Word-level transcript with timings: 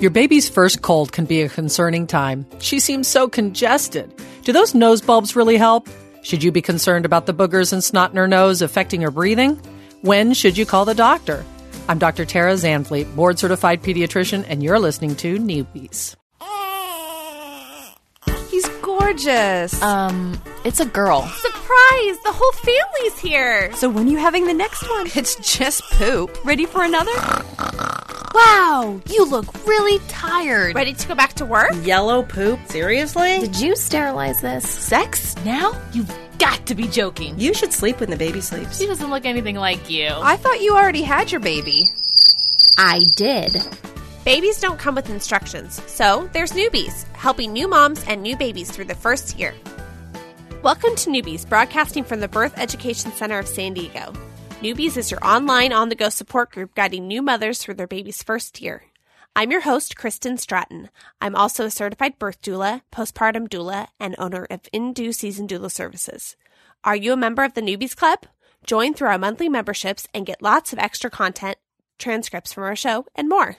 Your 0.00 0.12
baby's 0.12 0.48
first 0.48 0.80
cold 0.80 1.10
can 1.10 1.24
be 1.24 1.42
a 1.42 1.48
concerning 1.48 2.06
time. 2.06 2.46
She 2.60 2.78
seems 2.78 3.08
so 3.08 3.28
congested. 3.28 4.14
Do 4.44 4.52
those 4.52 4.72
nose 4.72 5.00
bulbs 5.00 5.34
really 5.34 5.56
help? 5.56 5.88
Should 6.22 6.44
you 6.44 6.52
be 6.52 6.62
concerned 6.62 7.04
about 7.04 7.26
the 7.26 7.34
boogers 7.34 7.72
and 7.72 7.82
snot 7.82 8.12
in 8.12 8.16
her 8.16 8.28
nose 8.28 8.62
affecting 8.62 9.00
her 9.02 9.10
breathing? 9.10 9.60
When 10.02 10.34
should 10.34 10.56
you 10.56 10.66
call 10.66 10.84
the 10.84 10.94
doctor? 10.94 11.44
I'm 11.88 11.98
Dr. 11.98 12.24
Tara 12.24 12.52
Zandvliet, 12.54 13.12
board 13.16 13.40
certified 13.40 13.82
pediatrician, 13.82 14.44
and 14.48 14.62
you're 14.62 14.78
listening 14.78 15.16
to 15.16 15.36
Newbies. 15.36 16.14
He's 18.50 18.68
gorgeous. 18.80 19.82
Um, 19.82 20.40
it's 20.64 20.78
a 20.78 20.86
girl. 20.86 21.22
Surprise! 21.22 22.16
The 22.22 22.32
whole 22.32 22.52
family's 22.52 23.18
here. 23.18 23.72
so 23.74 23.88
when 23.88 24.06
are 24.06 24.10
you 24.10 24.18
having 24.18 24.46
the 24.46 24.54
next 24.54 24.88
one? 24.88 25.08
It's 25.16 25.34
just 25.56 25.82
poop. 25.90 26.44
Ready 26.44 26.66
for 26.66 26.84
another? 26.84 27.10
Wow, 28.38 29.00
you 29.10 29.24
look 29.24 29.66
really 29.66 29.98
tired. 30.06 30.76
Ready 30.76 30.92
to 30.92 31.08
go 31.08 31.16
back 31.16 31.32
to 31.34 31.44
work? 31.44 31.72
Yellow 31.82 32.22
poop? 32.22 32.60
Seriously? 32.66 33.40
Did 33.40 33.58
you 33.58 33.74
sterilize 33.74 34.40
this? 34.40 34.68
Sex? 34.68 35.34
Now? 35.44 35.72
You've 35.92 36.16
got 36.38 36.64
to 36.66 36.76
be 36.76 36.86
joking. 36.86 37.36
You 37.36 37.52
should 37.52 37.72
sleep 37.72 37.98
when 37.98 38.10
the 38.10 38.16
baby 38.16 38.40
sleeps. 38.40 38.78
She 38.78 38.86
doesn't 38.86 39.10
look 39.10 39.26
anything 39.26 39.56
like 39.56 39.90
you. 39.90 40.10
I 40.12 40.36
thought 40.36 40.60
you 40.60 40.76
already 40.76 41.02
had 41.02 41.32
your 41.32 41.40
baby. 41.40 41.90
I 42.78 43.02
did. 43.16 43.56
Babies 44.24 44.60
don't 44.60 44.78
come 44.78 44.94
with 44.94 45.10
instructions, 45.10 45.82
so 45.90 46.30
there's 46.32 46.52
Newbies, 46.52 47.12
helping 47.14 47.52
new 47.52 47.66
moms 47.66 48.04
and 48.04 48.22
new 48.22 48.36
babies 48.36 48.70
through 48.70 48.84
the 48.84 48.94
first 48.94 49.36
year. 49.36 49.52
Welcome 50.62 50.94
to 50.94 51.10
Newbies, 51.10 51.48
broadcasting 51.48 52.04
from 52.04 52.20
the 52.20 52.28
Birth 52.28 52.56
Education 52.56 53.10
Center 53.10 53.40
of 53.40 53.48
San 53.48 53.74
Diego. 53.74 54.12
Newbies 54.60 54.96
is 54.96 55.12
your 55.12 55.24
online 55.24 55.72
on 55.72 55.88
the 55.88 55.94
go 55.94 56.08
support 56.08 56.50
group 56.50 56.74
guiding 56.74 57.06
new 57.06 57.22
mothers 57.22 57.62
through 57.62 57.74
their 57.74 57.86
baby's 57.86 58.24
first 58.24 58.60
year. 58.60 58.82
I'm 59.36 59.52
your 59.52 59.60
host, 59.60 59.94
Kristen 59.94 60.36
Stratton. 60.36 60.90
I'm 61.20 61.36
also 61.36 61.66
a 61.66 61.70
certified 61.70 62.18
birth 62.18 62.42
doula, 62.42 62.82
postpartum 62.92 63.48
doula, 63.48 63.86
and 64.00 64.16
owner 64.18 64.48
of 64.50 64.62
In 64.72 64.92
Due 64.92 65.12
Season 65.12 65.46
Doula 65.46 65.70
Services. 65.70 66.34
Are 66.82 66.96
you 66.96 67.12
a 67.12 67.16
member 67.16 67.44
of 67.44 67.54
the 67.54 67.60
Newbies 67.60 67.94
Club? 67.94 68.26
Join 68.66 68.94
through 68.94 69.10
our 69.10 69.18
monthly 69.18 69.48
memberships 69.48 70.08
and 70.12 70.26
get 70.26 70.42
lots 70.42 70.72
of 70.72 70.80
extra 70.80 71.08
content, 71.08 71.58
transcripts 72.00 72.52
from 72.52 72.64
our 72.64 72.74
show, 72.74 73.06
and 73.14 73.28
more. 73.28 73.58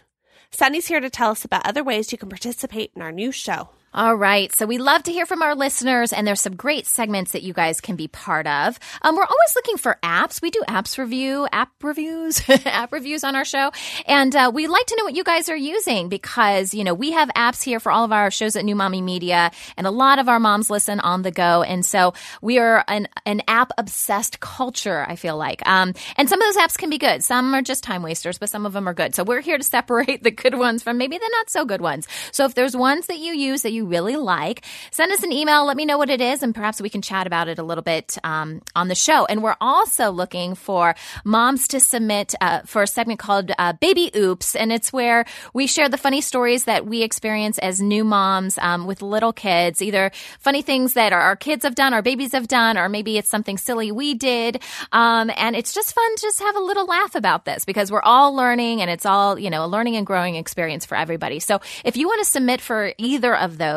Sunny's 0.51 0.87
here 0.87 0.99
to 0.99 1.09
tell 1.09 1.31
us 1.31 1.45
about 1.45 1.65
other 1.65 1.83
ways 1.83 2.11
you 2.11 2.17
can 2.17 2.27
participate 2.27 2.91
in 2.93 3.01
our 3.01 3.13
new 3.13 3.31
show. 3.31 3.69
All 3.91 4.13
right. 4.13 4.53
So 4.53 4.67
we 4.67 4.77
love 4.77 5.01
to 5.03 5.11
hear 5.11 5.25
from 5.25 5.41
our 5.41 5.55
listeners, 5.55 6.13
and 6.13 6.27
there's 6.27 6.41
some 6.41 6.55
great 6.55 6.85
segments 6.85 7.31
that 7.31 7.41
you 7.41 7.53
guys 7.53 7.81
can 7.81 7.95
be 7.95 8.07
part 8.07 8.45
of. 8.45 8.79
Um, 9.01 9.15
we're 9.15 9.23
always 9.23 9.55
looking 9.55 9.77
for 9.77 9.97
apps. 10.03 10.43
We 10.43 10.51
do 10.51 10.61
apps 10.67 10.99
review, 10.99 11.47
app 11.51 11.71
reviews, 11.81 12.39
app 12.49 12.91
reviews 12.91 13.23
on 13.23 13.35
our 13.35 13.45
show, 13.45 13.71
and 14.05 14.35
uh, 14.35 14.51
we'd 14.53 14.67
like 14.67 14.85
to 14.85 14.95
know 14.95 15.05
what 15.05 15.15
you 15.15 15.23
guys 15.23 15.49
are 15.49 15.57
using 15.57 16.07
because 16.07 16.75
you 16.75 16.83
know 16.83 16.93
we 16.93 17.11
have 17.11 17.29
apps 17.29 17.63
here 17.63 17.79
for 17.79 17.91
all 17.91 18.05
of 18.05 18.11
our 18.11 18.29
shows 18.29 18.55
at 18.55 18.63
New 18.63 18.75
Mommy 18.75 19.01
Media, 19.01 19.49
and 19.75 19.87
a 19.87 19.91
lot 19.91 20.19
of 20.19 20.29
our 20.29 20.39
moms 20.39 20.69
listen 20.69 20.99
on 20.99 21.23
the 21.23 21.31
go, 21.31 21.63
and 21.63 21.83
so 21.83 22.13
we 22.43 22.59
are 22.59 22.85
an 22.87 23.07
an 23.25 23.41
app 23.47 23.71
obsessed 23.79 24.39
culture. 24.39 25.03
I 25.07 25.15
feel 25.15 25.35
like, 25.35 25.67
um, 25.67 25.95
and 26.15 26.29
some 26.29 26.39
of 26.39 26.47
those 26.53 26.63
apps 26.63 26.77
can 26.77 26.91
be 26.91 26.99
good. 26.99 27.23
Some 27.23 27.55
are 27.55 27.63
just 27.63 27.83
time 27.83 28.03
wasters, 28.03 28.37
but 28.37 28.49
some 28.49 28.67
of 28.67 28.73
them 28.73 28.87
are 28.87 28.93
good. 28.93 29.15
So 29.15 29.23
we're 29.23 29.41
here 29.41 29.57
to 29.57 29.63
separate 29.63 30.21
the 30.23 30.31
good 30.31 30.59
ones 30.59 30.83
from 30.83 30.99
maybe 30.99 31.17
the 31.17 31.29
not 31.31 31.49
so 31.49 31.65
good 31.65 31.81
ones. 31.81 32.07
So 32.31 32.45
if 32.45 32.53
there's 32.53 32.75
ones 32.75 33.07
that 33.07 33.17
you 33.17 33.33
use 33.33 33.63
that 33.63 33.71
you 33.71 33.78
really 33.85 34.15
like, 34.15 34.63
send 34.91 35.11
us 35.11 35.23
an 35.23 35.31
email. 35.31 35.65
Let 35.65 35.77
me 35.77 35.85
know 35.85 35.97
what 35.97 36.09
it 36.09 36.21
is, 36.21 36.43
and 36.43 36.53
perhaps 36.53 36.81
we 36.81 36.89
can 36.89 37.01
chat 37.01 37.27
about 37.27 37.47
it 37.47 37.59
a 37.59 37.63
little 37.63 37.83
bit 37.83 38.17
um, 38.23 38.61
on 38.75 38.87
the 38.87 38.95
show. 38.95 39.25
And 39.25 39.43
we're 39.43 39.57
also 39.61 40.11
looking 40.11 40.55
for 40.55 40.95
moms 41.23 41.67
to 41.69 41.79
submit 41.79 42.35
uh, 42.41 42.61
for 42.65 42.83
a 42.83 42.87
segment 42.87 43.19
called 43.19 43.51
uh, 43.57 43.73
Baby 43.73 44.11
Oops, 44.15 44.55
and 44.55 44.71
it's 44.71 44.93
where 44.93 45.25
we 45.53 45.67
share 45.67 45.89
the 45.89 45.97
funny 45.97 46.21
stories 46.21 46.65
that 46.65 46.85
we 46.85 47.03
experience 47.03 47.57
as 47.59 47.81
new 47.81 48.03
moms 48.03 48.57
um, 48.59 48.85
with 48.85 49.01
little 49.01 49.33
kids, 49.33 49.81
either 49.81 50.11
funny 50.39 50.61
things 50.61 50.93
that 50.93 51.13
our, 51.13 51.21
our 51.21 51.35
kids 51.35 51.63
have 51.63 51.75
done, 51.75 51.93
our 51.93 52.01
babies 52.01 52.31
have 52.33 52.47
done, 52.47 52.77
or 52.77 52.89
maybe 52.89 53.17
it's 53.17 53.29
something 53.29 53.57
silly 53.57 53.91
we 53.91 54.13
did. 54.13 54.61
Um, 54.91 55.31
and 55.35 55.55
it's 55.55 55.73
just 55.73 55.93
fun 55.93 56.15
to 56.15 56.21
just 56.21 56.39
have 56.39 56.55
a 56.55 56.59
little 56.59 56.85
laugh 56.85 57.15
about 57.15 57.45
this 57.45 57.65
because 57.65 57.91
we're 57.91 58.01
all 58.01 58.35
learning, 58.35 58.81
and 58.81 58.89
it's 58.89 59.05
all 59.05 59.37
you 59.37 59.49
know 59.49 59.65
a 59.65 59.67
learning 59.67 59.95
and 59.95 60.05
growing 60.05 60.35
experience 60.35 60.85
for 60.85 60.95
everybody. 60.95 61.39
So 61.39 61.61
if 61.83 61.97
you 61.97 62.07
want 62.07 62.19
to 62.19 62.29
submit 62.29 62.61
for 62.61 62.93
either 62.97 63.35
of 63.35 63.57
those, 63.57 63.68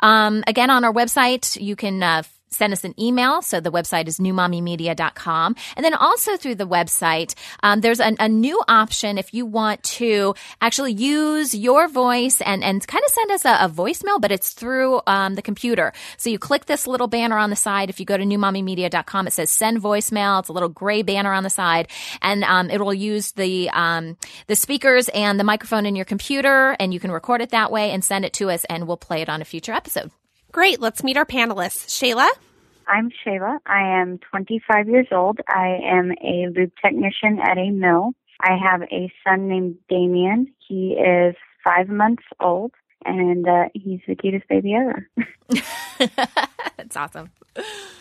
um, 0.00 0.44
again, 0.46 0.70
on 0.70 0.84
our 0.84 0.92
website, 0.92 1.60
you 1.60 1.76
can 1.76 2.02
uh, 2.02 2.22
send 2.54 2.72
us 2.72 2.84
an 2.84 2.94
email. 3.00 3.42
So 3.42 3.60
the 3.60 3.72
website 3.72 4.08
is 4.08 4.18
newmommymedia.com. 4.18 5.56
And 5.76 5.84
then 5.84 5.94
also 5.94 6.36
through 6.36 6.56
the 6.56 6.66
website, 6.66 7.34
um, 7.62 7.80
there's 7.80 8.00
a, 8.00 8.14
a, 8.18 8.28
new 8.28 8.60
option 8.66 9.18
if 9.18 9.34
you 9.34 9.44
want 9.46 9.82
to 9.82 10.34
actually 10.60 10.92
use 10.92 11.54
your 11.54 11.88
voice 11.88 12.40
and, 12.40 12.64
and 12.64 12.86
kind 12.86 13.04
of 13.04 13.12
send 13.12 13.30
us 13.30 13.44
a, 13.44 13.64
a 13.64 13.68
voicemail, 13.68 14.20
but 14.20 14.32
it's 14.32 14.52
through 14.52 15.00
um, 15.06 15.34
the 15.34 15.42
computer. 15.42 15.92
So 16.16 16.30
you 16.30 16.38
click 16.38 16.66
this 16.66 16.86
little 16.86 17.08
banner 17.08 17.36
on 17.36 17.50
the 17.50 17.56
side. 17.56 17.90
If 17.90 18.00
you 18.00 18.06
go 18.06 18.16
to 18.16 18.24
newmommymedia.com, 18.24 19.26
it 19.26 19.32
says 19.32 19.50
send 19.50 19.82
voicemail. 19.82 20.40
It's 20.40 20.48
a 20.48 20.52
little 20.52 20.68
gray 20.68 21.02
banner 21.02 21.32
on 21.32 21.42
the 21.42 21.50
side 21.50 21.88
and 22.20 22.44
um, 22.44 22.70
it 22.70 22.80
will 22.80 22.94
use 22.94 23.32
the, 23.32 23.70
um, 23.70 24.16
the 24.46 24.56
speakers 24.56 25.08
and 25.10 25.38
the 25.38 25.44
microphone 25.44 25.86
in 25.86 25.96
your 25.96 26.04
computer 26.04 26.76
and 26.80 26.94
you 26.94 27.00
can 27.00 27.10
record 27.10 27.42
it 27.42 27.50
that 27.50 27.70
way 27.70 27.90
and 27.90 28.04
send 28.04 28.24
it 28.24 28.32
to 28.34 28.50
us 28.50 28.64
and 28.66 28.86
we'll 28.86 28.96
play 28.96 29.20
it 29.22 29.28
on 29.28 29.42
a 29.42 29.44
future 29.44 29.72
episode. 29.72 30.10
Great, 30.52 30.80
let's 30.80 31.02
meet 31.02 31.16
our 31.16 31.24
panelists. 31.24 31.86
Shayla? 31.88 32.28
I'm 32.86 33.10
Shayla. 33.24 33.58
I 33.64 34.00
am 34.00 34.18
25 34.18 34.86
years 34.86 35.06
old. 35.10 35.40
I 35.48 35.78
am 35.82 36.12
a 36.22 36.46
lube 36.54 36.72
technician 36.84 37.40
at 37.42 37.56
a 37.56 37.70
mill. 37.70 38.12
I 38.38 38.58
have 38.62 38.82
a 38.82 39.10
son 39.26 39.48
named 39.48 39.76
Damien. 39.88 40.52
He 40.68 40.92
is 40.92 41.34
five 41.64 41.88
months 41.88 42.24
old, 42.38 42.72
and 43.06 43.48
uh, 43.48 43.64
he's 43.72 44.00
the 44.06 44.14
cutest 44.14 44.46
baby 44.46 44.74
ever. 44.74 45.08
That's 46.76 46.96
awesome. 46.98 47.30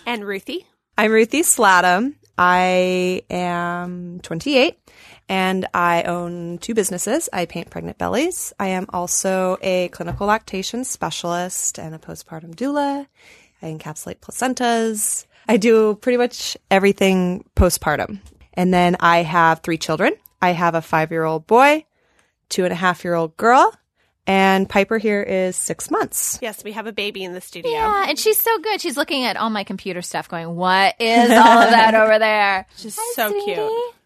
And 0.06 0.26
Ruthie? 0.28 0.68
I'm 0.98 1.12
Ruthie 1.12 1.44
Slattum. 1.44 2.16
I 2.38 3.24
am 3.30 4.20
28 4.24 4.78
and 5.32 5.66
I 5.74 6.04
own 6.04 6.58
two 6.58 6.74
businesses. 6.74 7.30
I 7.32 7.46
paint 7.46 7.70
pregnant 7.70 7.98
bellies. 7.98 8.52
I 8.60 8.68
am 8.68 8.86
also 8.90 9.58
a 9.62 9.88
clinical 9.88 10.28
lactation 10.28 10.84
specialist 10.84 11.80
and 11.80 11.96
a 11.96 12.00
postpartum 12.00 12.54
doula. 12.54 13.08
I 13.62 13.66
encapsulate 13.68 14.20
placentas. 14.20 15.26
I 15.48 15.56
do 15.56 15.96
pretty 15.96 16.18
much 16.18 16.58
everything 16.70 17.46
postpartum. 17.56 18.20
And 18.56 18.74
then 18.74 18.98
I 19.00 19.24
have 19.24 19.62
three 19.62 19.78
children. 19.78 20.14
I 20.42 20.52
have 20.52 20.76
a 20.76 20.82
five 20.82 21.12
year 21.12 21.24
old 21.24 21.48
boy, 21.48 21.86
two 22.50 22.66
and 22.66 22.74
a 22.74 22.76
half 22.76 23.06
year 23.06 23.14
old 23.14 23.38
girl, 23.38 23.74
and 24.28 24.68
Piper 24.68 24.98
here 24.98 25.24
is 25.24 25.56
six 25.56 25.90
months. 25.90 26.40
Yes, 26.42 26.62
we 26.62 26.74
have 26.74 26.88
a 26.88 26.92
baby 26.92 27.24
in 27.24 27.34
the 27.34 27.40
studio. 27.42 27.72
Yeah, 27.72 28.06
and 28.10 28.20
she's 28.20 28.42
so 28.42 28.60
good. 28.60 28.82
She's 28.82 28.98
looking 28.98 29.24
at 29.24 29.38
all 29.38 29.50
my 29.50 29.64
computer 29.64 30.02
stuff 30.02 30.28
going, 30.28 30.54
What 30.58 30.96
is 31.00 31.32
all 31.32 31.38
of 31.38 31.70
that 31.70 31.96
over 31.96 32.20
there? 32.20 32.68
She's 32.76 32.98
Hi, 33.00 33.14
so 33.16 33.30
sweetie. 33.30 33.54
cute. 33.56 33.96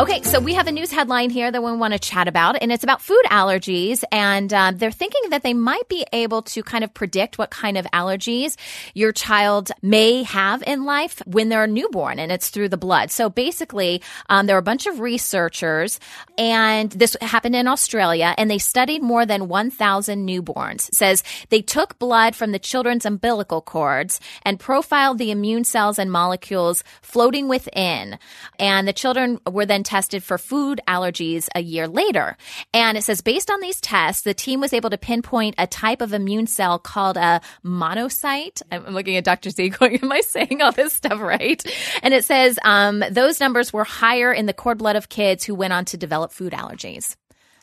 Okay, 0.00 0.22
so 0.22 0.40
we 0.40 0.54
have 0.54 0.66
a 0.66 0.72
news 0.72 0.90
headline 0.90 1.28
here 1.28 1.50
that 1.50 1.62
we 1.62 1.72
want 1.72 1.92
to 1.92 1.98
chat 1.98 2.26
about, 2.26 2.56
and 2.62 2.72
it's 2.72 2.82
about 2.82 3.02
food 3.02 3.22
allergies. 3.26 4.02
And 4.10 4.50
um, 4.50 4.78
they're 4.78 4.90
thinking 4.90 5.28
that 5.28 5.42
they 5.42 5.52
might 5.52 5.90
be 5.90 6.06
able 6.14 6.40
to 6.40 6.62
kind 6.62 6.84
of 6.84 6.94
predict 6.94 7.36
what 7.36 7.50
kind 7.50 7.76
of 7.76 7.84
allergies 7.92 8.56
your 8.94 9.12
child 9.12 9.70
may 9.82 10.22
have 10.22 10.62
in 10.62 10.86
life 10.86 11.20
when 11.26 11.50
they're 11.50 11.66
newborn, 11.66 12.18
and 12.18 12.32
it's 12.32 12.48
through 12.48 12.70
the 12.70 12.78
blood. 12.78 13.10
So 13.10 13.28
basically, 13.28 14.00
um, 14.30 14.46
there 14.46 14.56
are 14.56 14.60
a 14.60 14.62
bunch 14.62 14.86
of 14.86 15.00
researchers, 15.00 16.00
and 16.38 16.90
this 16.92 17.14
happened 17.20 17.54
in 17.54 17.68
Australia, 17.68 18.34
and 18.38 18.50
they 18.50 18.56
studied 18.56 19.02
more 19.02 19.26
than 19.26 19.48
1,000 19.48 20.26
newborns. 20.26 20.88
It 20.88 20.94
says 20.94 21.22
they 21.50 21.60
took 21.60 21.98
blood 21.98 22.34
from 22.34 22.52
the 22.52 22.58
children's 22.58 23.04
umbilical 23.04 23.60
cords 23.60 24.18
and 24.44 24.58
profiled 24.58 25.18
the 25.18 25.30
immune 25.30 25.64
cells 25.64 25.98
and 25.98 26.10
molecules 26.10 26.84
floating 27.02 27.48
within, 27.48 28.18
and 28.58 28.88
the 28.88 28.94
children 28.94 29.38
were 29.46 29.66
then 29.66 29.84
tested 29.90 30.22
for 30.22 30.38
food 30.38 30.80
allergies 30.86 31.48
a 31.56 31.60
year 31.60 31.88
later. 31.88 32.36
And 32.72 32.96
it 32.96 33.02
says 33.02 33.22
based 33.22 33.50
on 33.50 33.60
these 33.60 33.80
tests, 33.80 34.22
the 34.22 34.34
team 34.34 34.60
was 34.60 34.72
able 34.72 34.90
to 34.90 34.98
pinpoint 34.98 35.56
a 35.58 35.66
type 35.66 36.00
of 36.00 36.12
immune 36.12 36.46
cell 36.46 36.78
called 36.78 37.16
a 37.16 37.40
monocyte. 37.64 38.62
I'm 38.70 38.94
looking 38.94 39.16
at 39.16 39.24
Dr. 39.24 39.50
Z 39.50 39.68
going, 39.80 39.98
Am 40.00 40.12
I 40.12 40.20
saying 40.20 40.62
all 40.62 40.70
this 40.70 40.92
stuff 40.92 41.20
right? 41.20 41.60
And 42.04 42.14
it 42.14 42.24
says 42.24 42.56
um, 42.64 43.02
those 43.10 43.40
numbers 43.40 43.72
were 43.72 43.82
higher 43.82 44.32
in 44.32 44.46
the 44.46 44.52
cord 44.52 44.78
blood 44.78 44.94
of 44.94 45.08
kids 45.08 45.44
who 45.44 45.56
went 45.56 45.72
on 45.72 45.84
to 45.86 45.96
develop 45.96 46.30
food 46.30 46.52
allergies. 46.52 47.16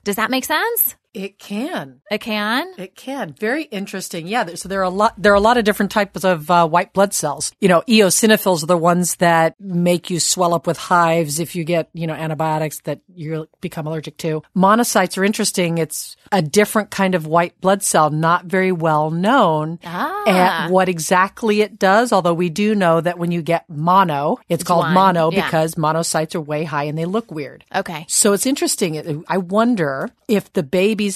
Does 0.04 0.18
that 0.18 0.30
make 0.30 0.44
sense? 0.44 0.96
It 1.18 1.40
can. 1.40 2.02
It 2.12 2.20
can. 2.20 2.72
It 2.78 2.96
can. 2.96 3.34
Very 3.40 3.64
interesting. 3.64 4.28
Yeah. 4.28 4.46
So 4.54 4.70
there 4.70 4.80
are 4.82 4.84
a 4.84 4.90
lot. 4.90 5.16
There 5.18 5.32
are 5.32 5.36
a 5.36 5.40
lot 5.40 5.58
of 5.58 5.64
different 5.66 5.92
types 5.92 6.24
of 6.24 6.50
uh, 6.52 6.68
white 6.68 6.94
blood 6.94 7.14
cells. 7.14 7.52
You 7.60 7.70
know, 7.70 7.82
eosinophils 7.88 8.62
are 8.64 8.68
the 8.68 8.78
ones 8.78 9.16
that 9.16 9.56
make 9.60 10.12
you 10.12 10.20
swell 10.20 10.54
up 10.54 10.68
with 10.68 10.78
hives 10.78 11.40
if 11.40 11.56
you 11.56 11.64
get 11.64 11.90
you 11.94 12.06
know 12.06 12.14
antibiotics 12.14 12.82
that 12.82 13.00
you 13.16 13.48
become 13.62 13.88
allergic 13.88 14.18
to. 14.18 14.44
Monocytes 14.56 15.18
are 15.18 15.24
interesting. 15.24 15.80
It's 15.80 16.16
a 16.32 16.42
different 16.44 16.92
kind 16.92 17.16
of 17.16 17.26
white 17.26 17.60
blood 17.62 17.82
cell, 17.82 18.12
not 18.12 18.46
very 18.46 18.72
well 18.72 19.10
known 19.10 19.80
Ah. 19.84 20.24
at 20.30 20.70
what 20.70 20.88
exactly 20.88 21.62
it 21.62 21.80
does. 21.80 22.14
Although 22.14 22.36
we 22.36 22.50
do 22.50 22.76
know 22.76 23.02
that 23.02 23.18
when 23.18 23.32
you 23.32 23.42
get 23.42 23.68
mono, 23.70 24.38
it's, 24.50 24.64
called 24.64 24.86
one, 24.86 24.94
mono 24.94 25.32
yeah. 25.32 25.46
because 25.46 25.76
monocytes 25.76 26.36
are 26.36 26.42
way 26.42 26.64
high 26.64 26.84
and 26.84 26.98
they 26.98 27.06
look 27.06 27.32
weird. 27.32 27.64
Okay. 27.74 28.06
So 28.08 28.34
it's 28.34 28.46
interesting. 28.46 29.24
I 29.28 29.38
wonder 29.38 30.10
if 30.28 30.52
the 30.54 30.64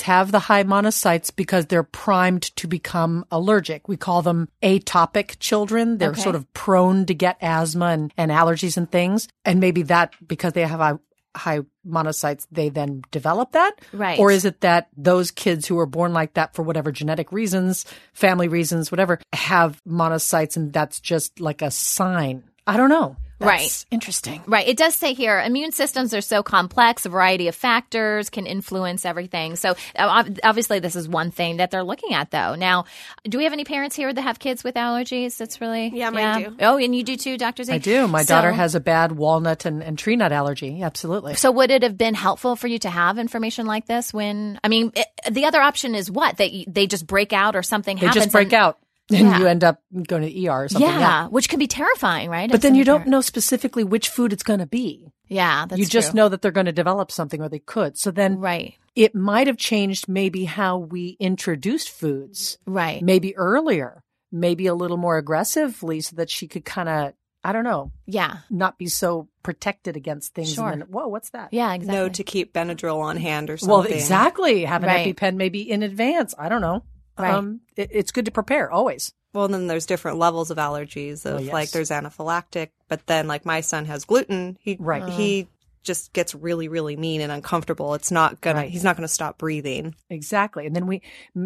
have 0.03 0.31
the 0.31 0.39
high 0.39 0.63
monocytes 0.63 1.35
because 1.35 1.65
they're 1.65 1.83
primed 1.83 2.43
to 2.55 2.67
become 2.67 3.25
allergic. 3.29 3.89
We 3.89 3.97
call 3.97 4.21
them 4.21 4.47
atopic 4.63 5.39
children. 5.39 5.97
They're 5.97 6.11
Okay. 6.11 6.21
sort 6.21 6.35
of 6.35 6.51
prone 6.53 7.05
to 7.07 7.13
get 7.13 7.35
asthma 7.41 7.88
and, 7.88 8.13
and 8.15 8.31
allergies 8.31 8.77
and 8.77 8.89
things. 8.89 9.27
And 9.43 9.59
maybe 9.59 9.81
that 9.83 10.13
because 10.25 10.53
they 10.53 10.61
have 10.65 10.79
high, 10.79 10.93
high 11.35 11.59
monocytes, 11.85 12.47
they 12.51 12.69
then 12.69 13.01
develop 13.11 13.51
that. 13.51 13.73
Right. 13.91 14.17
Or 14.19 14.31
is 14.31 14.45
it 14.45 14.61
that 14.61 14.88
those 14.95 15.31
kids 15.31 15.67
who 15.67 15.77
are 15.79 15.85
born 15.85 16.13
like 16.13 16.35
that 16.35 16.55
for 16.55 16.63
whatever 16.63 16.91
genetic 16.91 17.31
reasons, 17.33 17.85
family 18.13 18.47
reasons, 18.47 18.89
whatever, 18.91 19.19
have 19.33 19.81
monocytes 19.85 20.55
and 20.55 20.71
that's 20.71 20.99
just 21.01 21.39
like 21.41 21.61
a 21.61 21.71
sign? 21.71 22.44
I 22.65 22.77
don't 22.77 22.89
know. 22.89 23.17
Right. 23.47 23.85
Interesting. 23.91 24.41
Right. 24.47 24.67
It 24.67 24.77
does 24.77 24.95
say 24.95 25.13
here 25.13 25.39
immune 25.39 25.71
systems 25.71 26.13
are 26.13 26.21
so 26.21 26.43
complex, 26.43 27.05
a 27.05 27.09
variety 27.09 27.47
of 27.47 27.55
factors 27.55 28.29
can 28.29 28.45
influence 28.45 29.05
everything. 29.05 29.55
So 29.55 29.75
uh, 29.95 30.23
obviously, 30.43 30.79
this 30.79 30.95
is 30.95 31.07
one 31.09 31.31
thing 31.31 31.57
that 31.57 31.71
they're 31.71 31.83
looking 31.83 32.13
at, 32.13 32.31
though. 32.31 32.55
Now, 32.55 32.85
do 33.23 33.38
we 33.38 33.43
have 33.45 33.53
any 33.53 33.63
parents 33.65 33.95
here 33.95 34.13
that 34.13 34.21
have 34.21 34.39
kids 34.39 34.63
with 34.63 34.75
allergies? 34.75 35.38
That's 35.38 35.59
really. 35.61 35.89
Yeah, 35.93 36.09
mine 36.09 36.43
do. 36.43 36.55
Oh, 36.61 36.77
and 36.77 36.95
you 36.95 37.03
do 37.03 37.15
too, 37.15 37.38
Dr. 37.38 37.63
Z? 37.63 37.73
I 37.73 37.77
do. 37.77 38.07
My 38.07 38.23
So- 38.23 38.35
daughter 38.35 38.51
has 38.51 38.75
a 38.75 38.79
bad 38.79 39.13
walnut 39.13 39.65
and, 39.65 39.81
and 39.83 39.97
tree 39.97 40.15
nut 40.15 40.31
allergy. 40.31 40.81
Absolutely. 40.81 41.35
So 41.35 41.51
would 41.51 41.71
it 41.71 41.83
have 41.83 41.97
been 41.97 42.13
helpful 42.13 42.55
for 42.55 42.67
you 42.67 42.79
to 42.79 42.89
have 42.89 43.17
information 43.17 43.65
like 43.65 43.85
this 43.87 44.13
when, 44.13 44.59
I 44.63 44.67
mean, 44.67 44.91
it, 44.95 45.07
the 45.31 45.45
other 45.45 45.61
option 45.61 45.95
is 45.95 46.09
what? 46.11 46.37
That 46.37 46.51
you- 46.51 46.65
they 46.67 46.87
just 46.87 47.07
break 47.07 47.33
out 47.33 47.55
or 47.55 47.63
something 47.63 47.97
They 47.97 48.05
happens. 48.05 48.15
They 48.15 48.25
just 48.27 48.31
break 48.33 48.53
and- 48.53 48.61
out 48.61 48.77
and 49.13 49.27
Yeah. 49.27 49.39
you 49.39 49.47
end 49.47 49.63
up 49.63 49.81
going 50.07 50.21
to 50.23 50.27
the 50.27 50.47
ER 50.49 50.63
or 50.63 50.69
something. 50.69 50.89
Yeah, 50.89 51.27
which 51.27 51.49
can 51.49 51.59
be 51.59 51.67
terrifying, 51.67 52.29
right? 52.29 52.49
But 52.49 52.55
If 52.55 52.61
then 52.61 52.75
you 52.75 52.83
don't 52.83 53.07
know 53.07 53.21
specifically 53.21 53.83
which 53.83 54.09
food 54.09 54.33
it's 54.33 54.43
going 54.43 54.59
to 54.59 54.65
be. 54.65 55.11
Yeah, 55.27 55.65
that's 55.67 55.79
you 55.79 55.85
just 55.85 56.11
true. 56.11 56.17
know 56.17 56.29
that 56.29 56.41
they're 56.41 56.51
going 56.51 56.65
to 56.65 56.71
develop 56.73 57.11
something 57.11 57.41
or 57.41 57.47
they 57.49 57.59
could. 57.59 57.97
So 57.97 58.11
then 58.11 58.37
Right. 58.39 58.73
it 58.95 59.15
might 59.15 59.47
have 59.47 59.57
changed 59.57 60.09
maybe 60.09 60.43
how 60.45 60.77
we 60.77 61.15
introduced 61.21 61.89
foods, 61.89 62.57
Right. 62.65 63.01
maybe 63.01 63.35
earlier, 63.37 64.03
maybe 64.31 64.67
a 64.67 64.75
little 64.75 64.97
more 64.97 65.17
aggressively 65.17 66.01
so 66.01 66.15
that 66.17 66.29
she 66.29 66.47
could 66.47 66.65
kind 66.65 66.89
of, 66.89 67.13
I 67.43 67.53
don't 67.53 67.63
know, 67.63 67.91
Yeah. 68.05 68.39
not 68.49 68.77
be 68.77 68.87
so 68.87 69.29
protected 69.41 69.95
against 69.95 70.33
things. 70.35 70.53
Sure. 70.53 70.69
And 70.69 70.81
then, 70.81 70.89
whoa, 70.89 71.07
what's 71.07 71.29
that? 71.31 71.49
Yeah, 71.53 71.73
exactly. 71.73 71.95
Know 71.97 72.09
to 72.09 72.23
keep 72.23 72.53
Benadryl 72.53 72.99
on 72.99 73.15
hand 73.17 73.49
or 73.49 73.57
something. 73.57 73.71
Well, 73.71 73.83
exactly. 73.83 74.65
Have 74.65 74.83
an 74.83 74.89
Right. 74.89 75.15
EpiPen 75.15 75.35
maybe 75.37 75.61
in 75.69 75.81
advance. 75.81 76.35
I 76.37 76.49
don't 76.49 76.61
know. 76.61 76.83
Right. 77.21 77.33
Um, 77.33 77.62
it, 77.75 77.89
it's 77.91 78.12
good 78.12 78.25
to 78.25 78.31
prepare 78.31 78.71
always. 78.71 79.13
Well, 79.33 79.47
then 79.47 79.68
there's 79.68 79.85
different 79.85 80.18
levels 80.18 80.51
of 80.51 80.57
allergies. 80.57 81.25
Of 81.25 81.45
yes. 81.45 81.53
like 81.53 81.71
there's 81.71 81.89
anaphylactic, 81.89 82.69
but 82.88 83.06
then 83.07 83.27
like 83.27 83.45
my 83.45 83.62
son 83.62 83.85
has 83.85 84.06
gluten. 84.06 84.57
He 84.62 84.77
Right. 84.79 85.07
He 85.07 85.47
just 85.83 86.13
gets 86.13 86.35
really 86.35 86.68
really 86.68 86.95
mean 86.95 87.21
and 87.21 87.31
uncomfortable. 87.31 87.94
It's 87.94 88.12
not 88.12 88.41
gonna. 88.41 88.59
Right. 88.59 88.69
He's 88.69 88.83
not 88.83 88.97
gonna 88.97 89.07
stop 89.07 89.38
breathing. 89.38 89.95
Exactly. 90.09 90.65
And 90.65 90.75
then 90.75 90.85
we 90.85 91.01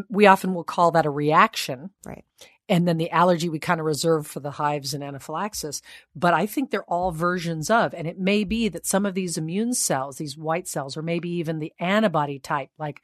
we 0.09 0.25
often 0.25 0.53
will 0.53 0.63
call 0.63 0.91
that 0.91 1.05
a 1.05 1.11
reaction. 1.11 1.91
Right. 2.05 2.25
And 2.67 2.87
then 2.87 2.97
the 2.97 3.11
allergy 3.11 3.47
we 3.47 3.59
kind 3.59 3.79
of 3.79 3.85
reserve 3.85 4.25
for 4.25 4.39
the 4.39 4.51
hives 4.51 4.95
and 4.95 5.03
anaphylaxis. 5.03 5.83
But 6.15 6.33
I 6.33 6.47
think 6.47 6.71
they're 6.71 6.83
all 6.85 7.11
versions 7.11 7.69
of, 7.69 7.93
and 7.93 8.07
it 8.07 8.17
may 8.17 8.43
be 8.43 8.69
that 8.69 8.87
some 8.87 9.05
of 9.05 9.13
these 9.13 9.37
immune 9.37 9.75
cells, 9.75 10.17
these 10.17 10.35
white 10.35 10.67
cells, 10.67 10.97
or 10.97 11.03
maybe 11.03 11.29
even 11.29 11.59
the 11.59 11.73
antibody 11.79 12.39
type, 12.39 12.71
like 12.79 13.03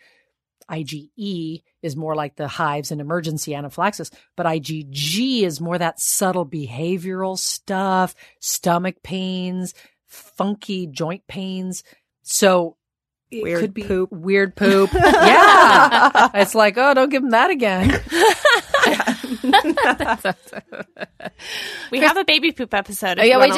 IgE 0.71 1.63
is 1.81 1.95
more 1.95 2.15
like 2.15 2.35
the 2.35 2.47
hives 2.47 2.91
and 2.91 3.01
emergency 3.01 3.53
anaphylaxis, 3.53 4.09
but 4.37 4.45
IgG 4.45 5.43
is 5.43 5.59
more 5.59 5.77
that 5.77 5.99
subtle 5.99 6.45
behavioral 6.45 7.37
stuff, 7.37 8.15
stomach 8.39 9.03
pains, 9.03 9.73
funky 10.07 10.87
joint 10.87 11.27
pains. 11.27 11.83
So 12.23 12.77
it 13.29 13.43
Weird 13.43 13.59
could 13.61 13.73
be 13.73 13.83
poop. 13.83 14.11
weird 14.11 14.55
poop. 14.55 14.91
yeah. 14.93 16.29
It's 16.33 16.53
like, 16.53 16.77
oh, 16.77 16.93
don't 16.93 17.09
give 17.09 17.21
them 17.21 17.31
that 17.31 17.49
again. 17.49 18.01
We 21.91 21.99
have 21.99 22.17
a 22.17 22.23
baby 22.23 22.51
poop 22.51 22.73
episode. 22.73 23.19
Oh, 23.19 23.23
yeah, 23.23 23.37
we 23.41 23.47
do. 23.51 23.57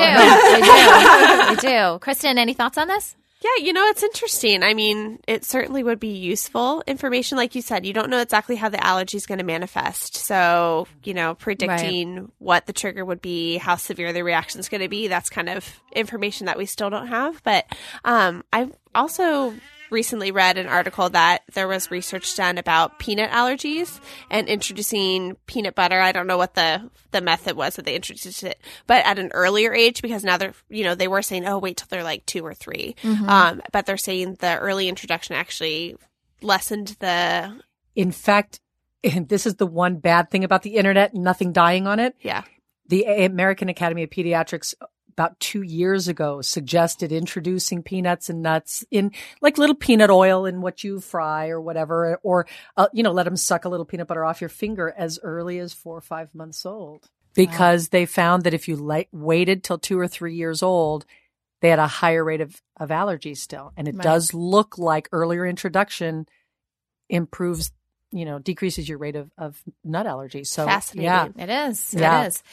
we 0.56 0.62
do. 0.63 1.50
We 1.50 1.56
do. 1.95 2.00
Kristen, 2.00 2.38
any 2.38 2.54
thoughts 2.54 2.77
on 2.77 2.88
this? 2.88 3.15
Yeah, 3.44 3.66
you 3.66 3.74
know, 3.74 3.86
it's 3.88 4.04
interesting. 4.04 4.63
I 4.63 4.74
mean, 4.74 5.19
it 5.28 5.44
certainly 5.44 5.84
would 5.84 6.00
be 6.00 6.16
useful 6.16 6.81
information. 6.88 7.38
Like 7.38 7.56
you 7.56 7.62
said, 7.62 7.86
you 7.86 7.92
don't 7.92 8.10
know 8.10 8.22
exactly 8.22 8.56
how 8.56 8.69
the 8.69 8.81
allergy 8.81 9.18
is 9.18 9.25
going 9.25 9.40
to 9.40 9.44
manifest. 9.44 10.16
So, 10.16 10.88
you 11.04 11.13
know, 11.13 11.36
predicting 11.36 12.32
what 12.39 12.67
the 12.67 12.74
trigger 12.74 13.03
would 13.03 13.22
be, 13.22 13.58
how 13.58 13.75
severe 13.75 14.13
the 14.13 14.24
reaction 14.24 14.62
is 14.62 14.70
going 14.70 14.82
to 14.82 14.88
be, 14.88 15.10
that's 15.10 15.29
kind 15.29 15.50
of 15.50 15.82
information 15.91 16.46
that 16.46 16.58
we 16.58 16.65
still 16.65 16.89
don't 16.89 17.08
have. 17.08 17.44
But 17.44 17.65
um, 18.06 18.46
I've 18.53 18.72
also 18.96 19.53
recently 19.90 20.32
read 20.32 20.58
an 20.58 20.68
article 20.68 21.10
that 21.10 21.44
there 21.54 21.68
was 21.68 21.92
research 21.92 22.36
done 22.36 22.58
about 22.58 23.00
peanut 23.00 23.30
allergies 23.32 24.00
and 24.30 24.48
introducing 24.48 25.36
peanut 25.46 25.75
butter. 25.75 26.00
I 26.00 26.12
don't 26.12 26.28
know 26.28 26.38
what 26.38 26.56
the 26.56 26.90
the 27.12 27.22
method 27.22 27.56
was 27.56 27.75
that 27.75 27.86
they 27.86 27.96
introduced 27.96 28.44
it, 28.44 28.60
but 28.88 29.06
at 29.06 29.20
an 29.20 29.30
earlier 29.34 29.74
age 29.74 30.02
because 30.02 30.24
now 30.24 30.38
they're 30.38 30.54
you 30.70 30.84
know 30.84 30.96
they 30.96 31.08
were 31.08 31.22
saying 31.22 31.46
oh 31.46 31.60
wait 31.60 31.78
till 31.78 31.88
they're 31.90 32.04
like 32.04 32.25
two 32.25 32.44
or 32.46 32.54
3 32.54 32.96
um, 33.28 33.62
but 33.72 33.86
they're 33.86 33.98
saying 33.98 34.36
the 34.40 34.58
early 34.58 34.88
introduction 34.90 35.36
actually 35.36 35.96
lessened 36.42 36.96
the 37.00 37.60
In 37.96 38.12
fact, 38.12 38.60
this 39.04 39.46
is 39.46 39.56
the 39.56 39.68
one 39.68 39.98
bad 39.98 40.32
thing 40.32 40.44
about 40.44 40.63
the 40.63 40.75
internet, 40.75 41.13
nothing 41.13 41.52
dying 41.54 41.88
on 41.88 42.00
it. 42.00 42.16
yeah 42.22 42.44
The 42.88 43.04
American 43.25 43.70
Academy 43.70 44.04
of 44.04 44.10
Pediatrics 44.10 44.74
about 45.13 45.39
two 45.39 45.62
years 45.62 46.08
ago 46.08 46.41
suggested 46.41 47.12
introducing 47.12 47.82
peanuts 47.84 48.29
and 48.29 48.41
nuts 48.41 48.84
in 48.91 49.12
like 49.41 49.58
little 49.58 49.75
peanut 49.75 50.10
oil 50.10 50.46
in 50.46 50.62
what 50.62 50.84
you 50.84 51.00
fry 51.00 51.50
or 51.50 51.62
whatever, 51.62 52.20
or, 52.24 52.46
uh, 52.77 52.88
you 52.93 53.03
know, 53.03 53.12
let 53.12 53.24
them 53.24 53.38
suck 53.38 53.65
a 53.65 53.70
little 53.70 53.86
peanut 53.86 54.08
butter 54.08 54.25
off 54.25 54.41
your 54.41 54.50
finger 54.50 54.93
as 54.98 55.20
early 55.24 55.60
as 55.60 55.74
four 55.74 55.96
or 55.98 56.01
five 56.01 56.34
months 56.36 56.65
old. 56.65 57.10
Because 57.36 57.89
they 57.89 58.05
found 58.05 58.43
that 58.43 58.53
if 58.53 58.67
you 58.67 58.75
la- 58.75 59.03
waited 59.12 59.63
till 59.63 59.79
two 59.79 59.98
or 60.00 60.08
three 60.08 60.36
years 60.36 60.62
old, 60.62 61.05
they 61.62 61.70
had 61.70 61.79
a 61.79 61.88
higher 61.88 62.24
rate 62.24 62.41
of, 62.41 62.62
of 62.77 62.89
allergies 62.89 63.38
still. 63.38 63.72
And 63.77 63.88
it 63.88 63.96
Right. 63.96 64.03
does 64.03 64.34
look 64.34 64.77
like 64.77 65.10
earlier 65.12 65.46
introduction 65.46 66.27
improves, 67.10 67.72
you 68.12 68.25
know, 68.25 68.38
decreases 68.39 68.88
your 68.88 68.98
rate 68.98 69.15
of, 69.15 69.32
of 69.38 69.62
nut 69.84 70.05
allergies. 70.05 70.48
So, 70.48 70.65
Fascinating. 70.65 71.05
yeah. 71.05 71.27
It 71.38 71.50
is. 71.70 71.93
Yeah. 71.93 72.24
It 72.24 72.27
is. 72.27 72.43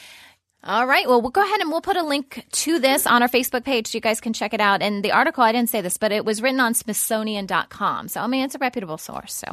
All 0.63 0.85
right. 0.85 1.07
Well, 1.07 1.21
we'll 1.21 1.31
go 1.31 1.43
ahead 1.43 1.59
and 1.59 1.71
we'll 1.71 1.81
put 1.81 1.97
a 1.97 2.03
link 2.03 2.45
to 2.51 2.77
this 2.77 3.07
on 3.07 3.23
our 3.23 3.29
Facebook 3.29 3.63
page 3.63 3.87
so 3.87 3.97
you 3.97 4.01
guys 4.01 4.21
can 4.21 4.31
check 4.31 4.53
it 4.53 4.61
out. 4.61 4.81
And 4.81 5.03
the 5.03 5.11
article, 5.11 5.43
I 5.43 5.51
didn't 5.51 5.69
say 5.69 5.81
this, 5.81 5.97
but 5.97 6.11
it 6.11 6.23
was 6.23 6.41
written 6.41 6.59
on 6.59 6.73
Smithsonian.com. 6.73 8.09
So, 8.09 8.21
I 8.21 8.27
mean, 8.27 8.45
it's 8.45 8.55
a 8.55 8.59
reputable 8.59 8.99
source. 8.99 9.33
So, 9.33 9.47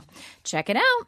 check 0.44 0.68
it 0.68 0.76
out. 0.76 1.06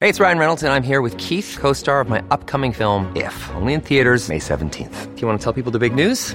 Hey, 0.00 0.10
it's 0.10 0.20
Ryan 0.20 0.38
Reynolds, 0.38 0.62
and 0.62 0.72
I'm 0.72 0.82
here 0.82 1.00
with 1.00 1.16
Keith, 1.16 1.56
co 1.58 1.72
star 1.72 2.00
of 2.00 2.08
my 2.10 2.22
upcoming 2.30 2.72
film, 2.72 3.10
If, 3.16 3.50
only 3.52 3.72
in 3.72 3.80
theaters, 3.80 4.28
May 4.28 4.40
17th. 4.40 5.14
Do 5.14 5.20
you 5.20 5.26
want 5.26 5.40
to 5.40 5.44
tell 5.44 5.54
people 5.54 5.72
the 5.72 5.78
big 5.78 5.94
news? 5.94 6.34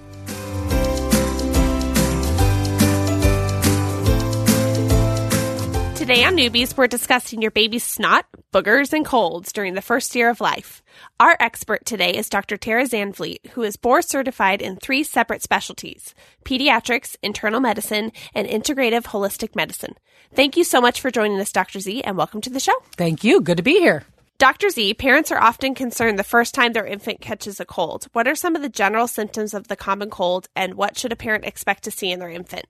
Today 6.01 6.23
on 6.23 6.35
Newbies, 6.35 6.75
we're 6.75 6.87
discussing 6.87 7.43
your 7.43 7.51
baby's 7.51 7.83
snot, 7.83 8.25
boogers, 8.51 8.91
and 8.91 9.05
colds 9.05 9.53
during 9.53 9.75
the 9.75 9.83
first 9.83 10.15
year 10.15 10.31
of 10.31 10.41
life. 10.41 10.81
Our 11.19 11.37
expert 11.39 11.85
today 11.85 12.15
is 12.15 12.27
Dr. 12.27 12.57
Tara 12.57 12.85
Zandvliet, 12.85 13.51
who 13.51 13.61
is 13.61 13.77
board 13.77 14.03
certified 14.05 14.63
in 14.63 14.77
three 14.77 15.03
separate 15.03 15.43
specialties 15.43 16.15
pediatrics, 16.43 17.17
internal 17.21 17.59
medicine, 17.59 18.13
and 18.33 18.47
integrative 18.47 19.03
holistic 19.03 19.55
medicine. 19.55 19.93
Thank 20.33 20.57
you 20.57 20.63
so 20.63 20.81
much 20.81 20.99
for 20.99 21.11
joining 21.11 21.39
us, 21.39 21.51
Dr. 21.51 21.79
Z, 21.79 22.01
and 22.01 22.17
welcome 22.17 22.41
to 22.41 22.49
the 22.49 22.59
show. 22.59 22.73
Thank 22.97 23.23
you. 23.23 23.39
Good 23.39 23.57
to 23.57 23.63
be 23.63 23.77
here. 23.77 24.03
Dr. 24.39 24.71
Z, 24.71 24.95
parents 24.95 25.31
are 25.31 25.39
often 25.39 25.75
concerned 25.75 26.17
the 26.17 26.23
first 26.23 26.55
time 26.55 26.73
their 26.73 26.83
infant 26.83 27.21
catches 27.21 27.59
a 27.59 27.65
cold. 27.65 28.07
What 28.13 28.27
are 28.27 28.33
some 28.33 28.55
of 28.55 28.63
the 28.63 28.69
general 28.69 29.05
symptoms 29.05 29.53
of 29.53 29.67
the 29.67 29.75
common 29.75 30.09
cold, 30.09 30.47
and 30.55 30.73
what 30.73 30.97
should 30.97 31.11
a 31.11 31.15
parent 31.15 31.45
expect 31.45 31.83
to 31.83 31.91
see 31.91 32.11
in 32.11 32.17
their 32.17 32.31
infant? 32.31 32.65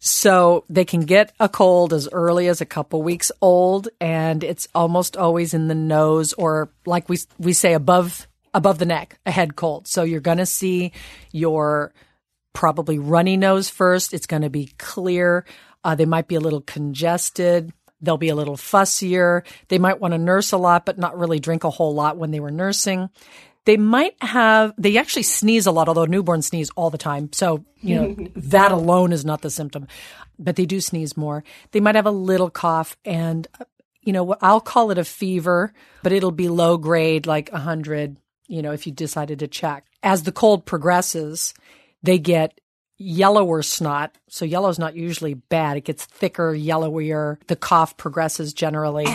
So 0.00 0.64
they 0.68 0.84
can 0.84 1.00
get 1.00 1.32
a 1.40 1.48
cold 1.48 1.92
as 1.92 2.08
early 2.12 2.46
as 2.46 2.60
a 2.60 2.66
couple 2.66 3.02
weeks 3.02 3.32
old, 3.42 3.88
and 4.00 4.44
it's 4.44 4.68
almost 4.74 5.16
always 5.16 5.54
in 5.54 5.66
the 5.68 5.74
nose 5.74 6.32
or, 6.34 6.70
like 6.86 7.08
we 7.08 7.18
we 7.38 7.52
say, 7.52 7.72
above 7.74 8.28
above 8.54 8.78
the 8.78 8.86
neck, 8.86 9.18
a 9.26 9.30
head 9.30 9.56
cold. 9.56 9.88
So 9.88 10.04
you're 10.04 10.20
going 10.20 10.38
to 10.38 10.46
see 10.46 10.92
your 11.32 11.92
probably 12.52 12.98
runny 12.98 13.36
nose 13.36 13.68
first. 13.68 14.14
It's 14.14 14.26
going 14.26 14.42
to 14.42 14.50
be 14.50 14.72
clear. 14.78 15.44
Uh, 15.84 15.94
they 15.94 16.06
might 16.06 16.28
be 16.28 16.34
a 16.34 16.40
little 16.40 16.60
congested. 16.60 17.72
They'll 18.00 18.16
be 18.16 18.28
a 18.28 18.36
little 18.36 18.56
fussier. 18.56 19.44
They 19.68 19.78
might 19.78 20.00
want 20.00 20.12
to 20.12 20.18
nurse 20.18 20.52
a 20.52 20.56
lot, 20.56 20.86
but 20.86 20.98
not 20.98 21.18
really 21.18 21.40
drink 21.40 21.64
a 21.64 21.70
whole 21.70 21.94
lot 21.94 22.16
when 22.16 22.30
they 22.30 22.40
were 22.40 22.50
nursing. 22.50 23.10
They 23.68 23.76
might 23.76 24.14
have, 24.22 24.72
they 24.78 24.96
actually 24.96 25.24
sneeze 25.24 25.66
a 25.66 25.70
lot, 25.70 25.88
although 25.88 26.06
newborns 26.06 26.44
sneeze 26.44 26.70
all 26.70 26.88
the 26.88 26.96
time. 26.96 27.30
So, 27.34 27.66
you 27.82 27.96
know, 27.96 28.16
that 28.36 28.72
alone 28.72 29.12
is 29.12 29.26
not 29.26 29.42
the 29.42 29.50
symptom, 29.50 29.86
but 30.38 30.56
they 30.56 30.64
do 30.64 30.80
sneeze 30.80 31.18
more. 31.18 31.44
They 31.72 31.80
might 31.80 31.94
have 31.94 32.06
a 32.06 32.10
little 32.10 32.48
cough 32.48 32.96
and, 33.04 33.46
you 34.00 34.14
know, 34.14 34.34
I'll 34.40 34.62
call 34.62 34.90
it 34.90 34.96
a 34.96 35.04
fever, 35.04 35.74
but 36.02 36.12
it'll 36.12 36.30
be 36.30 36.48
low 36.48 36.78
grade, 36.78 37.26
like 37.26 37.50
100, 37.52 38.16
you 38.46 38.62
know, 38.62 38.72
if 38.72 38.86
you 38.86 38.92
decided 38.94 39.40
to 39.40 39.48
check. 39.48 39.84
As 40.02 40.22
the 40.22 40.32
cold 40.32 40.64
progresses, 40.64 41.52
they 42.02 42.18
get 42.18 42.58
yellower 42.96 43.60
snot. 43.60 44.16
So 44.30 44.46
yellow 44.46 44.70
is 44.70 44.78
not 44.78 44.96
usually 44.96 45.34
bad. 45.34 45.76
It 45.76 45.84
gets 45.84 46.06
thicker, 46.06 46.54
yellowier. 46.54 47.36
The 47.48 47.56
cough 47.56 47.98
progresses 47.98 48.54
generally. 48.54 49.06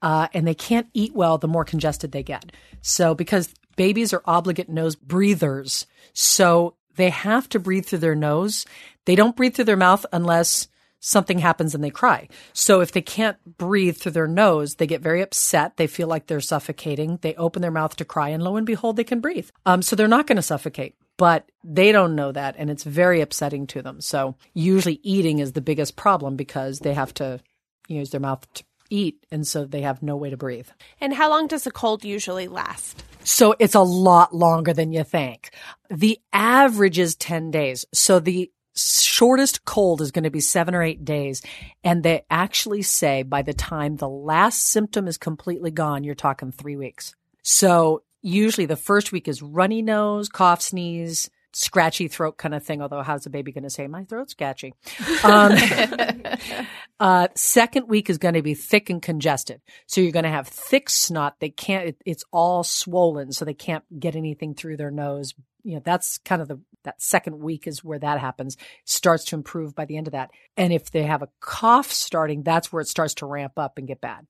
Uh, 0.00 0.28
and 0.32 0.46
they 0.46 0.54
can't 0.54 0.86
eat 0.94 1.12
well 1.12 1.38
the 1.38 1.48
more 1.48 1.64
congested 1.64 2.12
they 2.12 2.22
get. 2.22 2.52
So 2.80 3.14
because 3.14 3.52
babies 3.78 4.12
are 4.12 4.22
obligate 4.26 4.68
nose 4.68 4.96
breathers. 4.96 5.86
So 6.12 6.74
they 6.96 7.10
have 7.10 7.48
to 7.50 7.60
breathe 7.60 7.86
through 7.86 8.00
their 8.00 8.16
nose. 8.16 8.66
They 9.06 9.14
don't 9.14 9.36
breathe 9.36 9.54
through 9.54 9.66
their 9.66 9.76
mouth 9.76 10.04
unless 10.12 10.68
something 11.00 11.38
happens 11.38 11.76
and 11.76 11.82
they 11.82 11.90
cry. 11.90 12.28
So 12.52 12.80
if 12.80 12.90
they 12.90 13.00
can't 13.00 13.38
breathe 13.56 13.96
through 13.96 14.12
their 14.12 14.26
nose, 14.26 14.74
they 14.74 14.88
get 14.88 15.00
very 15.00 15.22
upset. 15.22 15.76
They 15.76 15.86
feel 15.86 16.08
like 16.08 16.26
they're 16.26 16.40
suffocating. 16.40 17.20
They 17.22 17.36
open 17.36 17.62
their 17.62 17.70
mouth 17.70 17.94
to 17.96 18.04
cry 18.04 18.30
and 18.30 18.42
lo 18.42 18.56
and 18.56 18.66
behold, 18.66 18.96
they 18.96 19.04
can 19.04 19.20
breathe. 19.20 19.48
Um, 19.64 19.80
so 19.80 19.94
they're 19.94 20.08
not 20.08 20.26
going 20.26 20.36
to 20.36 20.42
suffocate, 20.42 20.96
but 21.16 21.48
they 21.62 21.92
don't 21.92 22.16
know 22.16 22.32
that 22.32 22.56
and 22.58 22.68
it's 22.68 22.82
very 22.82 23.20
upsetting 23.20 23.68
to 23.68 23.80
them. 23.80 24.00
So 24.00 24.34
usually 24.54 24.98
eating 25.04 25.38
is 25.38 25.52
the 25.52 25.60
biggest 25.60 25.94
problem 25.94 26.34
because 26.34 26.80
they 26.80 26.94
have 26.94 27.14
to 27.14 27.40
use 27.86 28.10
their 28.10 28.20
mouth 28.20 28.52
to 28.54 28.64
eat 28.90 29.24
and 29.30 29.46
so 29.46 29.64
they 29.64 29.82
have 29.82 30.02
no 30.02 30.16
way 30.16 30.30
to 30.30 30.36
breathe. 30.36 30.68
And 31.00 31.14
how 31.14 31.30
long 31.30 31.46
does 31.46 31.64
a 31.64 31.70
cold 31.70 32.04
usually 32.04 32.48
last? 32.48 33.04
So 33.24 33.54
it's 33.58 33.74
a 33.74 33.80
lot 33.80 34.34
longer 34.34 34.72
than 34.72 34.92
you 34.92 35.04
think. 35.04 35.50
The 35.90 36.18
average 36.32 36.98
is 36.98 37.14
10 37.16 37.50
days. 37.50 37.84
So 37.92 38.20
the 38.20 38.50
shortest 38.74 39.64
cold 39.64 40.00
is 40.00 40.12
going 40.12 40.24
to 40.24 40.30
be 40.30 40.40
seven 40.40 40.74
or 40.74 40.82
eight 40.82 41.04
days. 41.04 41.42
And 41.82 42.02
they 42.02 42.22
actually 42.30 42.82
say 42.82 43.22
by 43.22 43.42
the 43.42 43.54
time 43.54 43.96
the 43.96 44.08
last 44.08 44.62
symptom 44.66 45.08
is 45.08 45.18
completely 45.18 45.70
gone, 45.70 46.04
you're 46.04 46.14
talking 46.14 46.52
three 46.52 46.76
weeks. 46.76 47.14
So 47.42 48.02
usually 48.22 48.66
the 48.66 48.76
first 48.76 49.12
week 49.12 49.28
is 49.28 49.42
runny 49.42 49.82
nose, 49.82 50.28
cough, 50.28 50.62
sneeze, 50.62 51.30
scratchy 51.58 52.08
throat 52.08 52.38
kind 52.38 52.54
of 52.54 52.64
thing. 52.64 52.80
Although, 52.80 53.02
how's 53.02 53.24
the 53.24 53.30
baby 53.30 53.52
going 53.52 53.64
to 53.64 53.70
say 53.70 53.86
my 53.86 54.04
throat's 54.04 54.32
scratchy? 54.32 54.74
Um, 55.24 55.56
uh, 57.00 57.28
second 57.34 57.88
week 57.88 58.08
is 58.08 58.18
going 58.18 58.34
to 58.34 58.42
be 58.42 58.54
thick 58.54 58.88
and 58.88 59.02
congested. 59.02 59.60
So 59.86 60.00
you're 60.00 60.12
going 60.12 60.24
to 60.24 60.30
have 60.30 60.46
thick 60.46 60.88
snot. 60.88 61.40
They 61.40 61.50
can't. 61.50 61.88
It, 61.88 61.96
it's 62.06 62.24
all 62.32 62.62
swollen, 62.62 63.32
so 63.32 63.44
they 63.44 63.54
can't 63.54 63.84
get 63.98 64.16
anything 64.16 64.54
through 64.54 64.76
their 64.76 64.90
nose. 64.90 65.34
You 65.64 65.74
know, 65.74 65.82
that's 65.84 66.18
kind 66.18 66.40
of 66.40 66.48
the 66.48 66.60
that 66.84 67.02
second 67.02 67.40
week 67.40 67.66
is 67.66 67.82
where 67.84 67.98
that 67.98 68.20
happens. 68.20 68.56
Starts 68.84 69.24
to 69.26 69.36
improve 69.36 69.74
by 69.74 69.84
the 69.84 69.96
end 69.96 70.06
of 70.06 70.12
that. 70.12 70.30
And 70.56 70.72
if 70.72 70.90
they 70.90 71.02
have 71.02 71.22
a 71.22 71.28
cough 71.40 71.90
starting, 71.90 72.42
that's 72.42 72.72
where 72.72 72.80
it 72.80 72.88
starts 72.88 73.14
to 73.14 73.26
ramp 73.26 73.54
up 73.56 73.76
and 73.76 73.88
get 73.88 74.00
bad. 74.00 74.26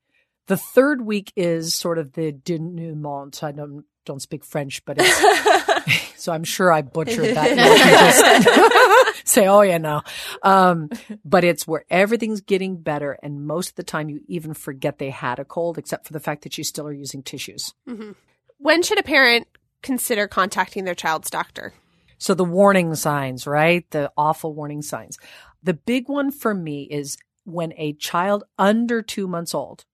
The 0.47 0.57
third 0.57 1.03
week 1.03 1.33
is 1.37 1.75
sort 1.75 1.99
of 1.99 2.13
the 2.15 2.33
denouement. 2.33 3.43
I 3.43 3.53
don't 3.53 3.85
don't 4.09 4.21
speak 4.21 4.45
French, 4.45 4.85
but 4.85 4.97
it's, 4.99 6.15
so 6.17 6.33
I'm 6.33 6.45
sure 6.45 6.73
I 6.73 6.83
butchered 6.83 7.37
that. 7.37 9.15
say, 9.25 9.47
oh 9.47 9.61
yeah, 9.61 9.79
no. 9.79 10.03
Um, 10.43 10.89
but 11.25 11.45
it's 11.45 11.67
where 11.67 11.85
everything's 11.91 12.41
getting 12.41 12.79
better, 12.79 13.19
and 13.23 13.47
most 13.47 13.71
of 13.71 13.75
the 13.77 13.85
time 13.85 14.09
you 14.09 14.23
even 14.27 14.55
forget 14.55 14.99
they 14.99 15.11
had 15.11 15.39
a 15.39 15.45
cold, 15.45 15.79
except 15.79 16.07
for 16.07 16.15
the 16.15 16.21
fact 16.21 16.43
that 16.43 16.59
you 16.59 16.65
still 16.65 16.87
are 16.87 16.93
using 16.93 17.23
tissues. 17.23 17.75
Mm-hmm. 17.89 18.13
When 18.57 18.83
should 18.83 18.99
a 18.99 19.05
parent 19.05 19.47
consider 19.83 20.27
contacting 20.27 20.85
their 20.85 20.95
child's 20.95 21.31
doctor? 21.31 21.75
So 22.17 22.35
the 22.35 22.45
warning 22.45 22.95
signs, 22.97 23.47
right? 23.47 23.89
The 23.91 24.11
awful 24.17 24.55
warning 24.55 24.83
signs. 24.83 25.19
The 25.63 25.75
big 25.75 26.09
one 26.09 26.31
for 26.31 26.55
me 26.55 26.83
is 26.91 27.19
when 27.45 27.73
a 27.77 27.93
child 27.93 28.45
under 28.59 29.03
two 29.03 29.29
months 29.29 29.55
old, 29.55 29.85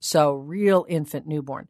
so 0.00 0.32
real 0.32 0.86
infant 0.88 1.26
newborn, 1.26 1.68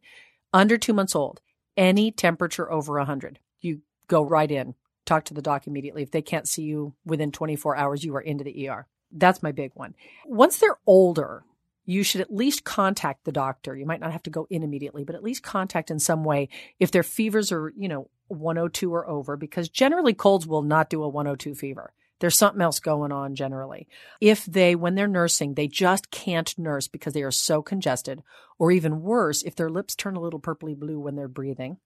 under 0.53 0.77
two 0.77 0.93
months 0.93 1.15
old, 1.15 1.41
any 1.79 2.11
temperature 2.11 2.69
over 2.69 2.97
100, 2.97 3.39
you 3.61 3.81
go 4.07 4.21
right 4.21 4.51
in, 4.51 4.75
talk 5.05 5.23
to 5.25 5.33
the 5.33 5.41
doc 5.41 5.65
immediately. 5.65 6.03
If 6.03 6.11
they 6.11 6.21
can't 6.21 6.47
see 6.47 6.63
you 6.63 6.93
within 7.05 7.31
24 7.31 7.77
hours, 7.77 8.03
you 8.03 8.15
are 8.15 8.21
into 8.21 8.43
the 8.43 8.67
ER. 8.69 8.85
That's 9.11 9.41
my 9.41 9.53
big 9.53 9.71
one. 9.73 9.95
Once 10.25 10.59
they're 10.59 10.77
older, 10.85 11.43
you 11.85 12.03
should 12.03 12.21
at 12.21 12.35
least 12.35 12.65
contact 12.65 13.23
the 13.23 13.31
doctor. 13.31 13.75
You 13.75 13.85
might 13.85 14.01
not 14.01 14.11
have 14.11 14.23
to 14.23 14.29
go 14.29 14.45
in 14.49 14.61
immediately, 14.61 15.05
but 15.05 15.15
at 15.15 15.23
least 15.23 15.41
contact 15.41 15.89
in 15.89 15.99
some 15.99 16.25
way 16.25 16.49
if 16.79 16.91
their 16.91 17.01
fevers 17.01 17.51
are, 17.51 17.73
you 17.75 17.87
know, 17.87 18.09
102 18.27 18.93
or 18.93 19.09
over, 19.09 19.37
because 19.37 19.69
generally 19.69 20.13
colds 20.13 20.45
will 20.45 20.61
not 20.61 20.89
do 20.89 21.01
a 21.01 21.09
102 21.09 21.55
fever. 21.55 21.93
There's 22.19 22.37
something 22.37 22.61
else 22.61 22.79
going 22.79 23.11
on 23.11 23.35
generally. 23.35 23.87
If 24.19 24.45
they, 24.45 24.75
when 24.75 24.95
they're 24.95 25.07
nursing, 25.07 25.53
they 25.53 25.67
just 25.67 26.11
can't 26.11 26.57
nurse 26.57 26.87
because 26.87 27.13
they 27.13 27.23
are 27.23 27.31
so 27.31 27.61
congested, 27.61 28.23
or 28.57 28.71
even 28.71 29.01
worse, 29.01 29.41
if 29.43 29.55
their 29.55 29.69
lips 29.69 29.95
turn 29.95 30.15
a 30.15 30.21
little 30.21 30.39
purpley 30.39 30.77
blue 30.77 30.99
when 30.99 31.15
they're 31.15 31.27
breathing, 31.27 31.77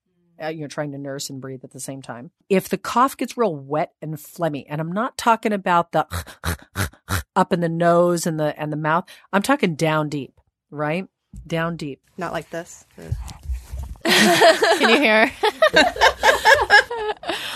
uh, 0.41 0.47
you're 0.47 0.67
trying 0.67 0.91
to 0.91 0.97
nurse 0.97 1.29
and 1.29 1.41
breathe 1.41 1.63
at 1.63 1.71
the 1.71 1.79
same 1.79 2.01
time. 2.01 2.31
If 2.49 2.69
the 2.69 2.77
cough 2.77 3.15
gets 3.15 3.37
real 3.37 3.55
wet 3.55 3.93
and 4.01 4.15
phlegmy, 4.15 4.65
and 4.67 4.81
I'm 4.81 4.91
not 4.91 5.17
talking 5.17 5.53
about 5.53 5.91
the 5.91 6.07
up 7.35 7.53
in 7.53 7.59
the 7.59 7.69
nose 7.69 8.25
and 8.25 8.39
the 8.39 8.59
and 8.59 8.71
the 8.71 8.77
mouth, 8.77 9.05
I'm 9.31 9.43
talking 9.43 9.75
down 9.75 10.09
deep, 10.09 10.33
right? 10.71 11.07
Down 11.45 11.77
deep. 11.77 12.01
Not 12.17 12.33
like 12.33 12.49
this. 12.49 12.85
Can 14.79 14.89
you 14.89 14.99
hear? 14.99 15.31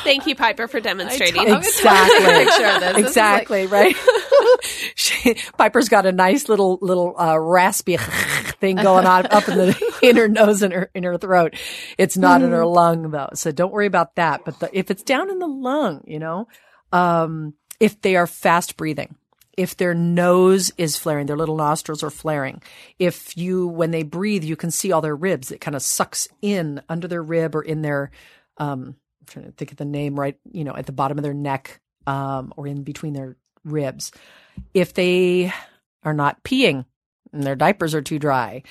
Thank 0.04 0.26
you, 0.26 0.36
Piper, 0.36 0.68
for 0.68 0.80
demonstrating. 0.80 1.48
Exactly. 1.48 2.46
picture 2.46 2.66
of 2.66 2.80
this. 2.80 2.94
This 2.94 2.98
is 2.98 3.06
exactly 3.08 3.68
right. 3.68 3.96
she, 4.96 5.36
Piper's 5.58 5.90
got 5.90 6.06
a 6.06 6.12
nice 6.12 6.48
little 6.48 6.80
little 6.82 7.14
uh, 7.20 7.38
raspy 7.38 7.98
thing 7.98 8.78
going 8.78 9.06
on 9.06 9.26
up 9.28 9.50
in 9.50 9.58
the 9.58 9.98
in 10.02 10.16
her 10.16 10.28
nose 10.28 10.62
and 10.62 10.74
her 10.74 10.90
in 10.96 11.04
her 11.04 11.18
throat. 11.18 11.56
It's 11.98 12.18
not 12.18 12.42
in 12.42 12.52
her 12.52 12.66
lung 12.66 13.12
though, 13.12 13.30
so 13.34 13.52
don't 13.52 13.74
worry 13.74 13.86
about 13.86 14.16
that. 14.16 14.46
But 14.46 14.60
the, 14.60 14.70
if 14.72 14.90
it's 14.90 15.04
down 15.04 15.30
in 15.30 15.40
the 15.40 15.48
lung, 15.48 16.04
you 16.06 16.20
know, 16.20 16.48
um, 16.94 17.54
if 17.80 18.02
they 18.02 18.16
are 18.16 18.28
fast 18.28 18.78
breathing, 18.78 19.16
if 19.58 19.76
their 19.76 19.96
nose 19.96 20.72
is 20.78 20.96
flaring, 20.96 21.26
their 21.26 21.36
little 21.36 21.58
nostrils 21.58 22.04
are 22.04 22.12
flaring. 22.12 22.62
If 23.00 23.36
you, 23.36 23.68
when 23.68 23.90
they 23.90 24.04
breathe, 24.04 24.44
you 24.44 24.56
can 24.56 24.70
see 24.70 24.92
all 24.92 25.02
their 25.02 25.16
ribs. 25.16 25.52
It 25.52 25.60
kind 25.60 25.76
of 25.76 25.82
sucks 25.82 26.28
in 26.42 26.82
under 26.88 27.08
their 27.08 27.24
rib 27.24 27.56
or 27.56 27.64
in 27.64 27.82
their, 27.82 28.12
um, 28.58 28.96
I'm 29.20 29.26
trying 29.26 29.46
to 29.46 29.52
think 29.52 29.72
of 29.72 29.78
the 29.78 29.86
name 29.86 30.18
right, 30.18 30.38
you 30.52 30.64
know, 30.64 30.76
at 30.76 30.86
the 30.86 30.92
bottom 30.92 31.18
of 31.18 31.24
their 31.24 31.34
neck, 31.34 31.82
um, 32.06 32.54
or 32.56 32.68
in 32.68 32.84
between 32.84 33.14
their 33.14 33.36
ribs. 33.66 34.12
If 34.74 34.94
they 34.94 35.52
are 36.04 36.14
not 36.14 36.44
peeing, 36.44 36.86
and 37.34 37.44
their 37.44 37.56
diapers 37.56 37.96
are 37.96 38.02
too 38.02 38.20
dry, 38.20 38.64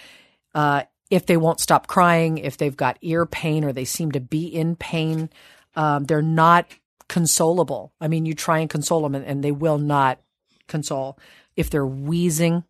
uh, 0.54 0.84
if 1.10 1.26
they 1.26 1.36
won't 1.36 1.60
stop 1.60 1.86
crying, 1.86 2.38
if 2.38 2.56
they've 2.56 2.76
got 2.76 2.98
ear 3.02 3.26
pain 3.26 3.64
or 3.64 3.72
they 3.72 3.84
seem 3.84 4.12
to 4.12 4.20
be 4.20 4.46
in 4.46 4.76
pain, 4.76 5.30
um, 5.74 6.04
they're 6.04 6.22
not 6.22 6.66
consolable. 7.08 7.90
I 8.00 8.08
mean, 8.08 8.24
you 8.24 8.34
try 8.34 8.60
and 8.60 8.70
console 8.70 9.02
them 9.02 9.14
and, 9.14 9.24
and 9.24 9.44
they 9.44 9.52
will 9.52 9.78
not 9.78 10.18
console. 10.68 11.18
If 11.56 11.70
they're 11.70 11.86
wheezing, 11.86 12.64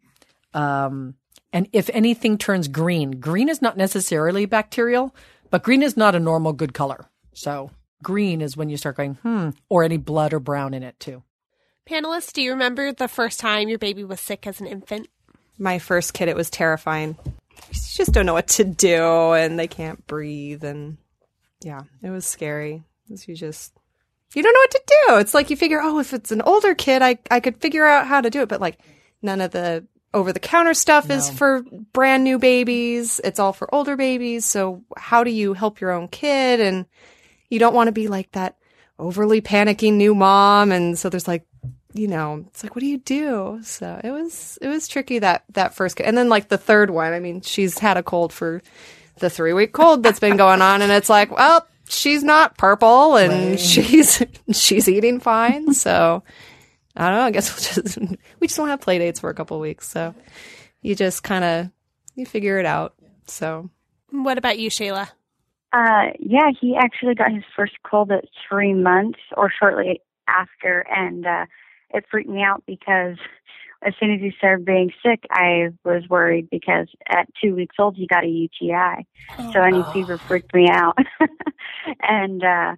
um, 0.55 1.15
and 1.53 1.69
if 1.73 1.91
anything 1.93 2.39
turns 2.39 2.69
green, 2.69 3.13
green 3.13 3.49
is 3.49 3.63
not 3.63 3.77
necessarily 3.77 4.47
bacterial, 4.47 5.15
but 5.51 5.63
green 5.63 5.83
is 5.83 5.97
not 5.97 6.15
a 6.15 6.21
normal 6.21 6.53
good 6.53 6.75
color. 6.75 7.07
So 7.33 7.71
green 8.03 8.41
is 8.41 8.57
when 8.57 8.69
you 8.69 8.77
start 8.77 8.97
going, 8.97 9.15
hmm, 9.17 9.51
or 9.69 9.83
any 9.83 9.97
blood 9.97 10.33
or 10.33 10.41
brown 10.41 10.75
in 10.75 10.83
it 10.83 10.99
too. 11.01 11.23
Panelists, 11.89 12.33
do 12.33 12.43
you 12.43 12.51
remember 12.53 12.93
the 12.93 13.09
first 13.09 13.39
time 13.39 13.69
your 13.69 13.79
baby 13.79 14.05
was 14.05 14.21
sick 14.21 14.47
as 14.47 14.61
an 14.61 14.67
infant? 14.67 15.09
My 15.59 15.79
first 15.79 16.15
kid, 16.15 16.29
it 16.29 16.37
was 16.37 16.51
terrifying. 16.51 17.17
You 17.69 17.81
just 17.95 18.13
don't 18.13 18.27
know 18.27 18.35
what 18.35 18.49
to 18.49 18.65
do, 18.65 19.33
and 19.33 19.59
they 19.59 19.69
can't 19.69 20.07
breathe, 20.07 20.65
and 20.65 20.99
yeah, 21.63 21.83
it 22.03 22.11
was 22.11 22.27
scary. 22.27 22.83
You 23.09 23.35
just 23.35 23.73
you 24.37 24.43
don't 24.43 24.53
know 24.53 24.61
what 24.61 24.71
to 24.71 24.83
do. 24.87 25.17
It's 25.17 25.35
like 25.35 25.49
you 25.49 25.57
figure, 25.57 25.81
oh, 25.83 25.99
if 25.99 26.13
it's 26.13 26.31
an 26.31 26.43
older 26.43 26.75
kid, 26.75 27.01
I 27.01 27.19
I 27.31 27.41
could 27.41 27.57
figure 27.57 27.87
out 27.87 28.07
how 28.07 28.21
to 28.21 28.31
do 28.31 28.43
it, 28.43 28.49
but 28.49 28.61
like 28.61 28.79
none 29.23 29.41
of 29.41 29.51
the 29.51 29.87
over 30.13 30.33
the 30.33 30.41
counter 30.41 30.75
stuff 30.75 31.11
is 31.11 31.29
for 31.29 31.63
brand 31.93 32.25
new 32.25 32.39
babies. 32.39 33.21
It's 33.23 33.39
all 33.39 33.53
for 33.53 33.75
older 33.75 33.97
babies. 33.97 34.45
So 34.45 34.83
how 34.97 35.25
do 35.25 35.31
you 35.31 35.53
help 35.53 35.81
your 35.81 35.91
own 35.91 36.09
kid? 36.09 36.61
And 36.61 36.87
you 37.51 37.59
don't 37.59 37.75
want 37.75 37.89
to 37.89 37.93
be 37.93 38.09
like 38.09 38.33
that 38.33 38.57
overly 38.99 39.43
panicking 39.43 39.95
new 39.95 40.15
mom. 40.15 40.73
And 40.73 40.99
so 40.99 41.11
there's 41.11 41.29
like, 41.29 41.47
you 41.93 42.09
know, 42.09 42.45
it's 42.49 42.63
like, 42.63 42.75
what 42.75 42.81
do 42.81 42.87
you 42.87 42.99
do? 42.99 43.61
So 43.63 44.01
it 44.03 44.11
was, 44.11 44.59
it 44.63 44.69
was 44.69 44.89
tricky 44.89 45.19
that, 45.19 45.45
that 45.53 45.75
first. 45.75 46.01
And 46.01 46.17
then 46.17 46.31
like 46.31 46.49
the 46.49 46.59
third 46.59 46.89
one, 46.91 47.13
I 47.13 47.21
mean, 47.21 47.43
she's 47.43 47.79
had 47.79 47.99
a 47.99 48.03
cold 48.03 48.33
for 48.33 48.63
the 49.19 49.29
three 49.29 49.53
week 49.53 49.73
cold 49.73 50.03
that's 50.03 50.21
been 50.21 50.37
going 50.39 50.63
on. 50.63 50.81
And 50.81 50.93
it's 50.93 51.11
like, 51.11 51.31
well, 51.31 51.67
she's 51.89 52.23
not 52.23 52.57
purple 52.59 53.17
and 53.17 53.59
she's, 53.59 54.23
she's 54.53 54.89
eating 54.89 55.21
fine. 55.21 55.73
So 55.75 56.23
I 56.97 57.11
don't 57.11 57.19
know. 57.19 57.25
I 57.25 57.31
guess 57.31 57.53
we'll 57.53 57.85
just 57.85 57.99
we 58.41 58.47
just 58.47 58.57
don't 58.57 58.69
have 58.69 58.81
play 58.81 58.99
dates 58.99 59.21
for 59.21 59.31
a 59.31 59.35
couple 59.35 59.61
weeks, 59.61 59.89
so 59.89 60.15
you 60.81 60.95
just 60.95 61.23
kind 61.23 61.45
of 61.45 61.71
you 62.15 62.25
figure 62.25 62.59
it 62.59 62.67
out. 62.67 62.95
So, 63.27 63.71
What 64.11 64.39
about 64.39 64.59
you, 64.59 64.71
Shayla? 64.71 65.09
Uh, 65.73 66.13
yeah, 66.19 66.51
he 66.59 66.77
actually 66.77 67.15
got 67.15 67.33
his 67.33 67.43
first 67.55 67.75
cold 67.83 68.11
at 68.13 68.25
three 68.49 68.73
months 68.73 69.19
or 69.37 69.51
shortly 69.51 70.01
after, 70.27 70.87
and 70.89 71.27
uh, 71.27 71.47
it 71.91 72.05
freaked 72.11 72.31
me 72.31 72.43
out 72.43 72.63
because 72.67 73.17
as 73.87 73.95
soon 74.01 74.13
as 74.13 74.21
he 74.21 74.33
started 74.37 74.65
being 74.65 74.91
sick, 75.05 75.25
I 75.31 75.69
was 75.85 76.03
worried 76.09 76.49
because 76.51 76.89
at 77.09 77.29
two 77.43 77.55
weeks 77.55 77.77
old 77.79 77.97
he 77.97 78.07
got 78.07 78.25
a 78.25 78.29
UTI, 78.29 79.07
so 79.53 79.63
any 79.63 79.87
fever 79.93 80.21
freaked 80.27 80.53
me 80.55 80.69
out, 80.71 80.99
and 82.01 82.43
uh, 82.43 82.75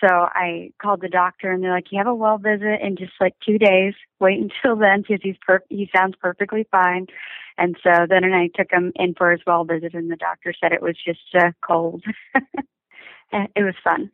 so 0.00 0.08
I 0.08 0.70
called 0.80 1.00
the 1.00 1.08
doctor, 1.08 1.50
and 1.50 1.62
they're 1.62 1.72
like, 1.72 1.90
"You 1.90 1.98
have 1.98 2.06
a 2.06 2.14
well 2.14 2.38
visit 2.38 2.80
in 2.80 2.96
just 2.96 3.14
like 3.20 3.34
two 3.44 3.58
days. 3.58 3.94
Wait 4.20 4.38
until 4.64 4.76
then 4.76 5.02
because 5.02 5.20
he's 5.22 5.36
per- 5.44 5.64
he 5.68 5.90
sounds 5.94 6.14
perfectly 6.20 6.66
fine." 6.70 7.06
And 7.58 7.76
so 7.82 8.06
then 8.08 8.22
and 8.22 8.34
I 8.34 8.50
took 8.54 8.70
him 8.70 8.92
in 8.96 9.14
for 9.14 9.30
his 9.30 9.40
well 9.46 9.64
visit, 9.64 9.94
and 9.94 10.10
the 10.10 10.16
doctor 10.16 10.54
said 10.60 10.72
it 10.72 10.82
was 10.82 10.96
just 11.04 11.34
a 11.34 11.54
cold. 11.66 12.04
And 13.32 13.48
it 13.56 13.62
was 13.64 13.74
fun. 13.82 14.10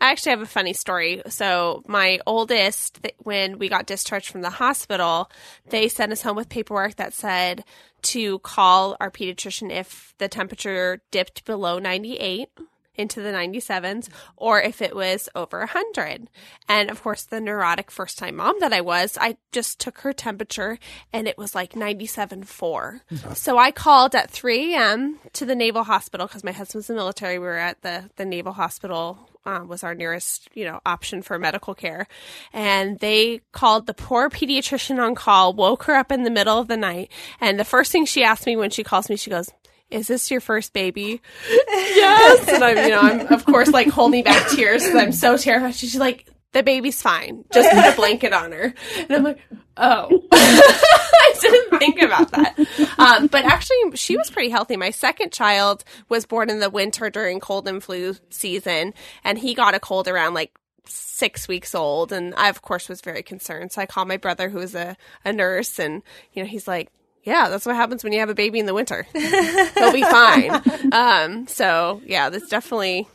I 0.00 0.10
actually 0.10 0.30
have 0.30 0.42
a 0.42 0.46
funny 0.46 0.72
story. 0.72 1.22
So, 1.28 1.82
my 1.86 2.20
oldest, 2.26 3.02
th- 3.02 3.14
when 3.18 3.58
we 3.58 3.68
got 3.68 3.86
discharged 3.86 4.30
from 4.30 4.42
the 4.42 4.50
hospital, 4.50 5.30
they 5.68 5.88
sent 5.88 6.12
us 6.12 6.22
home 6.22 6.36
with 6.36 6.48
paperwork 6.48 6.96
that 6.96 7.14
said 7.14 7.64
to 8.02 8.38
call 8.40 8.96
our 9.00 9.10
pediatrician 9.10 9.70
if 9.70 10.14
the 10.18 10.28
temperature 10.28 11.00
dipped 11.10 11.44
below 11.44 11.78
98 11.78 12.50
into 12.96 13.20
the 13.20 13.30
97s 13.30 14.08
or 14.36 14.60
if 14.60 14.80
it 14.80 14.94
was 14.94 15.28
over 15.34 15.58
100. 15.60 16.28
And 16.68 16.90
of 16.90 17.02
course, 17.02 17.24
the 17.24 17.40
neurotic 17.40 17.90
first 17.90 18.18
time 18.18 18.36
mom 18.36 18.60
that 18.60 18.72
I 18.72 18.80
was, 18.80 19.18
I 19.20 19.36
just 19.52 19.80
took 19.80 19.98
her 19.98 20.12
temperature 20.12 20.78
and 21.12 21.26
it 21.26 21.38
was 21.38 21.54
like 21.54 21.72
97.4. 21.72 22.44
Mm-hmm. 22.44 23.32
So 23.34 23.58
I 23.58 23.70
called 23.70 24.14
at 24.14 24.30
3 24.30 24.74
a.m. 24.74 25.18
to 25.32 25.44
the 25.44 25.56
Naval 25.56 25.84
Hospital 25.84 26.26
because 26.26 26.44
my 26.44 26.52
husband's 26.52 26.88
in 26.88 26.96
the 26.96 27.00
military. 27.00 27.38
We 27.38 27.46
were 27.46 27.56
at 27.56 27.82
the, 27.82 28.10
the 28.16 28.24
Naval 28.24 28.52
Hospital 28.52 29.28
um, 29.46 29.68
was 29.68 29.84
our 29.84 29.94
nearest, 29.94 30.48
you 30.54 30.64
know, 30.64 30.80
option 30.86 31.22
for 31.22 31.38
medical 31.38 31.74
care. 31.74 32.06
And 32.52 32.98
they 32.98 33.40
called 33.52 33.86
the 33.86 33.94
poor 33.94 34.30
pediatrician 34.30 34.98
on 34.98 35.14
call, 35.14 35.52
woke 35.52 35.84
her 35.84 35.94
up 35.94 36.10
in 36.10 36.24
the 36.24 36.30
middle 36.30 36.58
of 36.58 36.68
the 36.68 36.76
night. 36.76 37.10
And 37.40 37.58
the 37.58 37.64
first 37.64 37.92
thing 37.92 38.06
she 38.06 38.24
asked 38.24 38.46
me 38.46 38.56
when 38.56 38.70
she 38.70 38.84
calls 38.84 39.08
me, 39.08 39.16
she 39.16 39.30
goes, 39.30 39.50
is 39.90 40.08
this 40.08 40.30
your 40.30 40.40
first 40.40 40.72
baby? 40.72 41.20
yes. 41.68 42.48
And 42.48 42.64
I'm, 42.64 42.76
you 42.78 42.88
know, 42.88 43.00
I'm 43.00 43.32
of 43.32 43.44
course 43.44 43.68
like 43.68 43.88
holding 43.88 44.24
back 44.24 44.50
tears 44.50 44.82
because 44.82 45.00
I'm 45.00 45.12
so 45.12 45.36
terrified. 45.36 45.74
She's 45.74 45.96
like, 45.96 46.26
the 46.54 46.62
baby's 46.62 47.02
fine. 47.02 47.44
Just 47.52 47.68
put 47.70 47.92
a 47.92 47.96
blanket 47.96 48.32
on 48.32 48.52
her. 48.52 48.72
And 48.96 49.10
I'm 49.10 49.22
like, 49.22 49.38
oh, 49.76 50.22
I 50.32 51.34
didn't 51.38 51.78
think 51.78 52.00
about 52.00 52.30
that. 52.30 52.58
Um, 52.98 53.26
but 53.26 53.44
actually, 53.44 53.96
she 53.96 54.16
was 54.16 54.30
pretty 54.30 54.48
healthy. 54.48 54.76
My 54.76 54.90
second 54.90 55.32
child 55.32 55.84
was 56.08 56.24
born 56.24 56.48
in 56.48 56.60
the 56.60 56.70
winter 56.70 57.10
during 57.10 57.40
cold 57.40 57.68
and 57.68 57.82
flu 57.82 58.14
season, 58.30 58.94
and 59.24 59.36
he 59.36 59.54
got 59.54 59.74
a 59.74 59.80
cold 59.80 60.08
around 60.08 60.34
like 60.34 60.56
six 60.86 61.48
weeks 61.48 61.74
old. 61.74 62.12
And 62.12 62.34
I, 62.36 62.48
of 62.48 62.62
course, 62.62 62.88
was 62.88 63.00
very 63.00 63.22
concerned. 63.22 63.72
So 63.72 63.82
I 63.82 63.86
called 63.86 64.08
my 64.08 64.16
brother, 64.16 64.48
who 64.48 64.58
was 64.58 64.74
a, 64.74 64.96
a 65.24 65.32
nurse, 65.32 65.78
and, 65.78 66.02
you 66.32 66.42
know, 66.42 66.48
he's 66.48 66.68
like, 66.68 66.88
yeah, 67.24 67.48
that's 67.48 67.66
what 67.66 67.74
happens 67.74 68.04
when 68.04 68.12
you 68.12 68.20
have 68.20 68.28
a 68.28 68.34
baby 68.34 68.58
in 68.60 68.66
the 68.66 68.74
winter. 68.74 69.06
He'll 69.12 69.92
be 69.92 70.02
fine. 70.02 70.62
Um, 70.92 71.48
so 71.48 72.02
yeah, 72.04 72.28
that's 72.28 72.48
definitely 72.48 73.08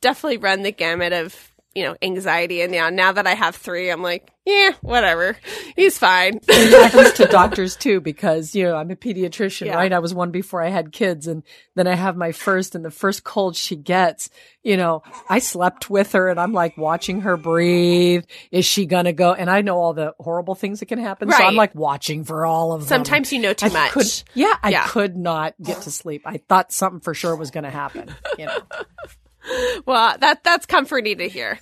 definitely 0.00 0.38
run 0.38 0.62
the 0.62 0.70
gamut 0.72 1.12
of 1.12 1.50
you 1.74 1.84
know 1.84 1.96
anxiety. 2.02 2.62
And 2.62 2.72
now 2.72 2.90
now 2.90 3.12
that 3.12 3.26
I 3.26 3.34
have 3.34 3.54
three, 3.56 3.90
I'm 3.90 4.02
like, 4.02 4.30
yeah, 4.46 4.70
whatever, 4.80 5.36
he's 5.76 5.98
fine. 5.98 6.40
It 6.48 6.92
happens 6.92 7.12
to 7.14 7.26
doctors 7.30 7.76
too 7.76 8.00
because 8.00 8.54
you 8.54 8.64
know 8.64 8.76
I'm 8.76 8.90
a 8.90 8.96
pediatrician, 8.96 9.66
Yeah. 9.66 9.76
right? 9.76 9.92
I 9.92 9.98
was 9.98 10.14
one 10.14 10.30
before 10.30 10.62
I 10.62 10.68
had 10.70 10.92
kids, 10.92 11.26
and 11.26 11.42
then 11.74 11.86
I 11.86 11.94
have 11.94 12.16
my 12.16 12.32
first, 12.32 12.74
and 12.74 12.84
the 12.84 12.90
first 12.90 13.24
cold 13.24 13.56
she 13.56 13.76
gets, 13.76 14.30
you 14.62 14.76
know, 14.76 15.02
I 15.28 15.38
slept 15.38 15.90
with 15.90 16.12
her, 16.12 16.28
and 16.28 16.40
I'm 16.40 16.52
like 16.52 16.76
watching 16.78 17.20
her 17.22 17.36
breathe. 17.36 18.24
Is 18.50 18.64
she 18.64 18.86
gonna 18.86 19.12
go? 19.12 19.32
And 19.34 19.50
I 19.50 19.60
know 19.60 19.76
all 19.78 19.92
the 19.92 20.14
horrible 20.18 20.54
things 20.54 20.80
that 20.80 20.86
can 20.86 20.98
happen, 20.98 21.30
so 21.30 21.36
I'm 21.44 21.54
like 21.56 21.74
watching 21.74 22.24
for 22.24 22.46
all 22.46 22.72
of 22.72 22.80
them. 22.80 22.88
Sometimes 22.88 23.32
you 23.32 23.38
know 23.40 23.52
too 23.52 23.66
I 23.66 23.68
much. 23.68 23.92
could- 23.92 24.22
yeah, 24.34 24.54
I 24.62 24.70
Yeah. 24.70 24.86
could 24.88 25.16
not 25.16 25.54
get 25.62 25.82
to 25.82 25.90
sleep. 25.90 26.22
I 26.24 26.38
thought 26.48 26.72
something 26.72 27.00
for 27.00 27.12
sure 27.14 27.36
was 27.36 27.50
going 27.50 27.64
to 27.64 27.70
happen. 27.70 28.14
You 28.38 28.46
know, 28.46 28.58
Well, 29.86 30.16
that 30.18 30.44
that's 30.44 30.66
comforting 30.66 31.18
to 31.18 31.28
hear. 31.28 31.58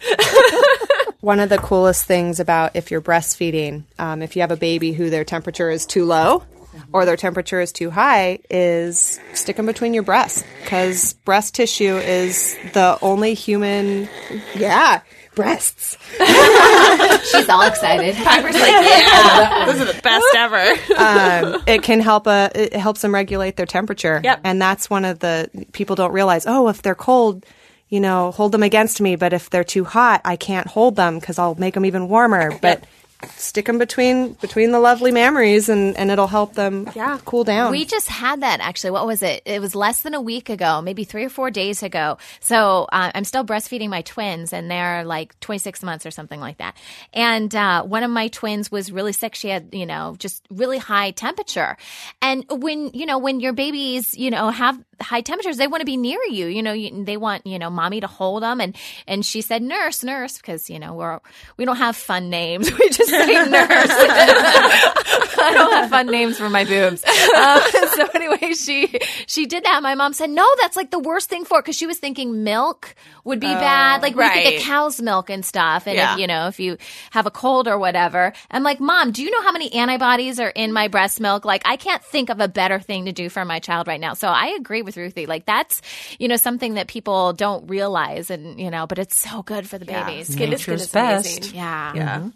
One 1.21 1.41
of 1.41 1.49
the 1.49 1.59
coolest 1.59 2.05
things 2.05 2.41
about 2.41 2.77
if 2.77 2.91
you're 2.91 3.01
breastfeeding, 3.01 3.85
um, 3.99 4.23
if 4.23 4.37
you 4.37 4.43
have 4.43 4.51
a 4.51 4.57
baby 4.57 4.93
who 4.93 5.11
their 5.11 5.25
temperature 5.25 5.71
is 5.71 5.87
too 5.87 6.05
low 6.05 6.43
or 6.93 7.05
their 7.05 7.17
temperature 7.17 7.61
is 7.61 7.73
too 7.73 7.91
high, 7.91 8.39
is 8.51 9.19
stick 9.33 9.57
them 9.57 9.67
between 9.67 9.95
your 9.95 10.03
breasts 10.03 10.45
because 10.63 11.15
breast 11.25 11.55
tissue 11.55 11.97
is 11.97 12.57
the 12.75 12.99
only 13.03 13.35
human. 13.35 14.09
Yeah, 14.55 15.01
breasts. 15.35 15.97
She's 17.31 17.49
all 17.49 17.63
excited. 17.63 18.15
Piper's 18.25 18.55
like, 18.55 18.71
yeah, 18.71 19.67
those 19.67 19.81
are 19.81 19.93
the 19.93 20.01
best 20.03 20.27
ever. 20.37 21.55
um, 21.57 21.63
it 21.67 21.83
can 21.83 22.01
help 22.01 22.27
uh, 22.27 22.51
it 22.55 22.75
helps 22.75 23.03
them 23.03 23.15
regulate 23.15 23.57
their 23.57 23.67
temperature. 23.67 24.21
Yep. 24.25 24.41
And 24.45 24.61
that's 24.61 24.91
one 24.91 25.05
of 25.05 25.21
the 25.21 25.49
people 25.73 25.97
don't 25.97 26.13
realize. 26.13 26.45
Oh, 26.47 26.69
if 26.69 26.83
they're 26.83 26.95
cold, 26.95 27.47
you 27.89 28.01
know, 28.01 28.33
hold 28.33 28.53
them 28.53 28.63
against 28.63 29.01
me. 29.01 29.17
But 29.17 29.33
if 29.33 29.51
they're 29.51 29.65
too 29.65 29.85
hot, 29.85 30.21
I 30.25 30.37
can't 30.37 30.67
hold 30.67 30.97
them 30.97 31.19
because 31.19 31.39
I'll 31.39 31.55
make 31.55 31.75
them 31.75 31.85
even 31.87 32.09
warmer. 32.09 32.57
But 32.61 32.85
stick 33.37 33.65
them 33.65 33.79
between 33.79 34.35
between 34.35 34.73
the 34.73 34.79
lovely 34.79 35.11
mammaries, 35.11 35.69
and 35.71 35.97
and 35.97 36.11
it'll 36.11 36.27
help 36.27 36.53
them 36.55 36.87
Yeah. 36.95 37.19
cool 37.25 37.45
down. 37.45 37.71
We 37.73 37.87
just 37.87 38.09
had 38.09 38.43
that 38.43 38.61
actually. 38.61 38.91
What 38.91 39.07
was 39.07 39.23
it? 39.23 39.43
It 39.47 39.61
was 39.61 39.75
less 39.75 40.03
than 40.03 40.13
a 40.15 40.21
week 40.21 40.51
ago, 40.51 40.83
maybe 40.83 41.05
three 41.05 41.25
or 41.25 41.31
four 41.31 41.51
days 41.51 41.83
ago. 41.83 42.19
So 42.41 42.87
uh, 42.93 43.13
I'm 43.15 43.25
still 43.25 43.43
breastfeeding 43.45 43.89
my 43.89 44.03
twins, 44.03 44.53
and 44.53 44.71
they're 44.71 45.03
like 45.05 45.39
26 45.41 45.83
months 45.83 46.05
or 46.05 46.11
something 46.11 46.41
like 46.41 46.59
that. 46.59 46.77
And 47.15 47.55
uh, 47.55 47.85
one 47.85 48.03
of 48.03 48.11
my 48.11 48.29
twins 48.29 48.71
was 48.71 48.93
really 48.93 49.13
sick. 49.15 49.35
She 49.35 49.49
had, 49.49 49.71
you 49.73 49.87
know, 49.87 50.17
just 50.19 50.45
really 50.51 50.79
high 50.79 51.13
temperature. 51.13 51.79
And 52.21 52.45
when 52.51 52.91
you 52.93 53.07
know 53.07 53.19
when 53.19 53.41
your 53.41 53.55
babies, 53.55 54.15
you 54.17 54.31
know, 54.31 54.51
have 54.51 54.79
high 55.01 55.21
temperatures, 55.21 55.57
they 55.57 55.67
want 55.67 55.81
to 55.81 55.85
be 55.87 55.97
near 55.97 56.21
you. 56.31 56.47
You 56.47 56.63
know, 56.63 56.73
you, 56.73 57.05
they 57.05 57.17
want 57.17 57.47
you 57.47 57.59
know 57.59 57.71
mommy 57.71 58.01
to 58.01 58.07
hold 58.07 58.43
them. 58.43 58.61
And 58.61 58.77
and 59.07 59.25
she 59.25 59.41
said, 59.43 59.63
"Nurse, 59.63 60.03
nurse," 60.05 60.37
because 60.39 60.69
you 60.71 60.79
know 60.79 60.95
we're 60.95 61.21
we 61.57 61.65
don't 61.65 61.77
have 61.77 61.97
fun 61.97 62.31
names. 62.31 62.71
We 62.77 62.91
just 62.91 63.11
say 63.11 63.27
nurse. 63.49 63.91
I 65.39 65.51
don't 65.55 65.73
have 65.73 65.91
fun 65.91 66.07
names 66.07 66.39
for 66.39 66.49
my 66.49 66.65
boobs. 66.65 67.05
Um, 67.05 67.61
so 67.95 68.07
anyway, 68.15 68.53
she 68.55 68.99
she 69.27 69.47
did 69.47 69.65
that. 69.65 69.83
My 69.83 69.95
mom 69.95 70.13
said, 70.13 70.31
"No, 70.31 70.47
that's 70.61 70.77
like 70.77 70.91
the 70.91 70.99
worst 70.99 71.29
thing 71.29 71.45
for," 71.45 71.59
it 71.59 71.63
because 71.63 71.77
she 71.77 71.87
was 71.87 71.99
thinking 71.99 72.45
milk 72.45 72.95
would 73.25 73.41
be 73.41 73.47
bad. 73.47 74.03
Like 74.03 74.15
we 74.15 74.23
think 74.29 74.45
right. 74.45 74.57
of 74.57 74.63
cow's 74.63 75.01
milk 75.01 75.31
and 75.31 75.45
stuff, 75.45 75.87
and 75.87 75.97
Yeah. 75.97 76.15
if 76.15 76.21
you 76.21 76.27
know 76.27 76.49
if 76.49 76.61
you 76.61 76.77
have 77.11 77.27
a 77.27 77.31
cold 77.31 77.69
or 77.69 77.79
whatever. 77.79 78.33
I'm 78.51 78.63
like, 78.63 78.81
Mom, 78.81 79.13
do 79.13 79.23
you 79.23 79.31
know 79.31 79.43
how 79.43 79.53
many 79.53 79.73
antibodies 79.73 80.39
are 80.41 80.49
in 80.51 80.73
my 80.73 80.89
breast 80.89 81.21
milk? 81.21 81.45
Like 81.45 81.63
I 81.65 81.77
can't 81.77 82.03
think 82.05 82.31
of 82.31 82.41
a 82.41 82.49
better 82.49 82.79
thing 82.81 83.07
to 83.07 83.13
do 83.13 83.29
for 83.29 83.45
my 83.45 83.59
child 83.59 83.87
right 83.89 84.01
now. 84.01 84.15
So 84.15 84.29
I 84.29 84.57
agree 84.59 84.83
with 84.87 84.97
Ruthie. 84.97 85.27
Like 85.27 85.45
that's 85.45 85.83
you 86.19 86.29
know 86.29 86.37
something 86.37 86.75
that 86.75 86.89
people 86.89 87.35
don't 87.35 87.69
realize, 87.69 88.31
and 88.31 88.59
you 88.59 88.71
know, 88.71 88.87
but 88.87 88.99
it's 88.99 89.17
so 89.17 89.43
good 89.43 89.69
for 89.69 89.77
the 89.77 89.85
babies. 89.85 90.29
Skin 90.29 90.51
to 90.51 90.59
skin 90.59 90.75
Nature's 90.75 90.83
is 90.83 90.93
best. 90.93 91.39
amazing. 91.39 91.57
Yeah. 91.57 91.95
Yeah. 91.95 92.19
Mm-hmm. 92.19 92.29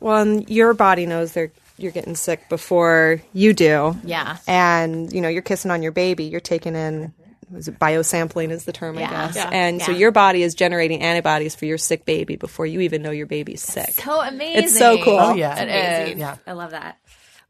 Well, 0.00 0.22
and 0.22 0.50
your 0.50 0.74
body 0.74 1.06
knows 1.06 1.32
they're 1.32 1.52
you're 1.76 1.92
getting 1.92 2.16
sick 2.16 2.48
before 2.48 3.22
you 3.32 3.52
do. 3.54 3.96
Yeah. 4.02 4.38
And 4.48 5.12
you 5.12 5.20
know, 5.20 5.28
you're 5.28 5.42
kissing 5.42 5.70
on 5.70 5.82
your 5.82 5.92
baby. 5.92 6.24
You're 6.24 6.40
taking 6.40 6.74
in 6.74 7.14
was 7.50 7.68
it 7.68 7.78
biosampling 7.78 8.50
is 8.50 8.64
the 8.64 8.72
term, 8.72 8.98
I 8.98 9.02
guess. 9.02 9.36
Yeah. 9.36 9.48
And 9.50 9.80
so 9.80 9.92
your 9.92 10.10
body 10.10 10.42
is 10.42 10.54
generating 10.54 11.02
antibodies 11.02 11.54
for 11.54 11.64
your 11.64 11.78
sick 11.78 12.04
baby 12.04 12.36
before 12.36 12.66
you 12.66 12.80
even 12.80 13.02
know 13.02 13.10
your 13.10 13.26
baby's 13.26 13.62
sick. 13.62 13.92
So 13.92 14.20
amazing. 14.20 14.64
It's 14.64 14.78
so 14.78 15.02
cool. 15.02 15.18
Oh, 15.18 15.34
yeah. 15.34 15.62
It 15.62 16.12
is. 16.12 16.18
Yeah. 16.18 16.36
I 16.46 16.52
love 16.52 16.72
that. 16.72 16.98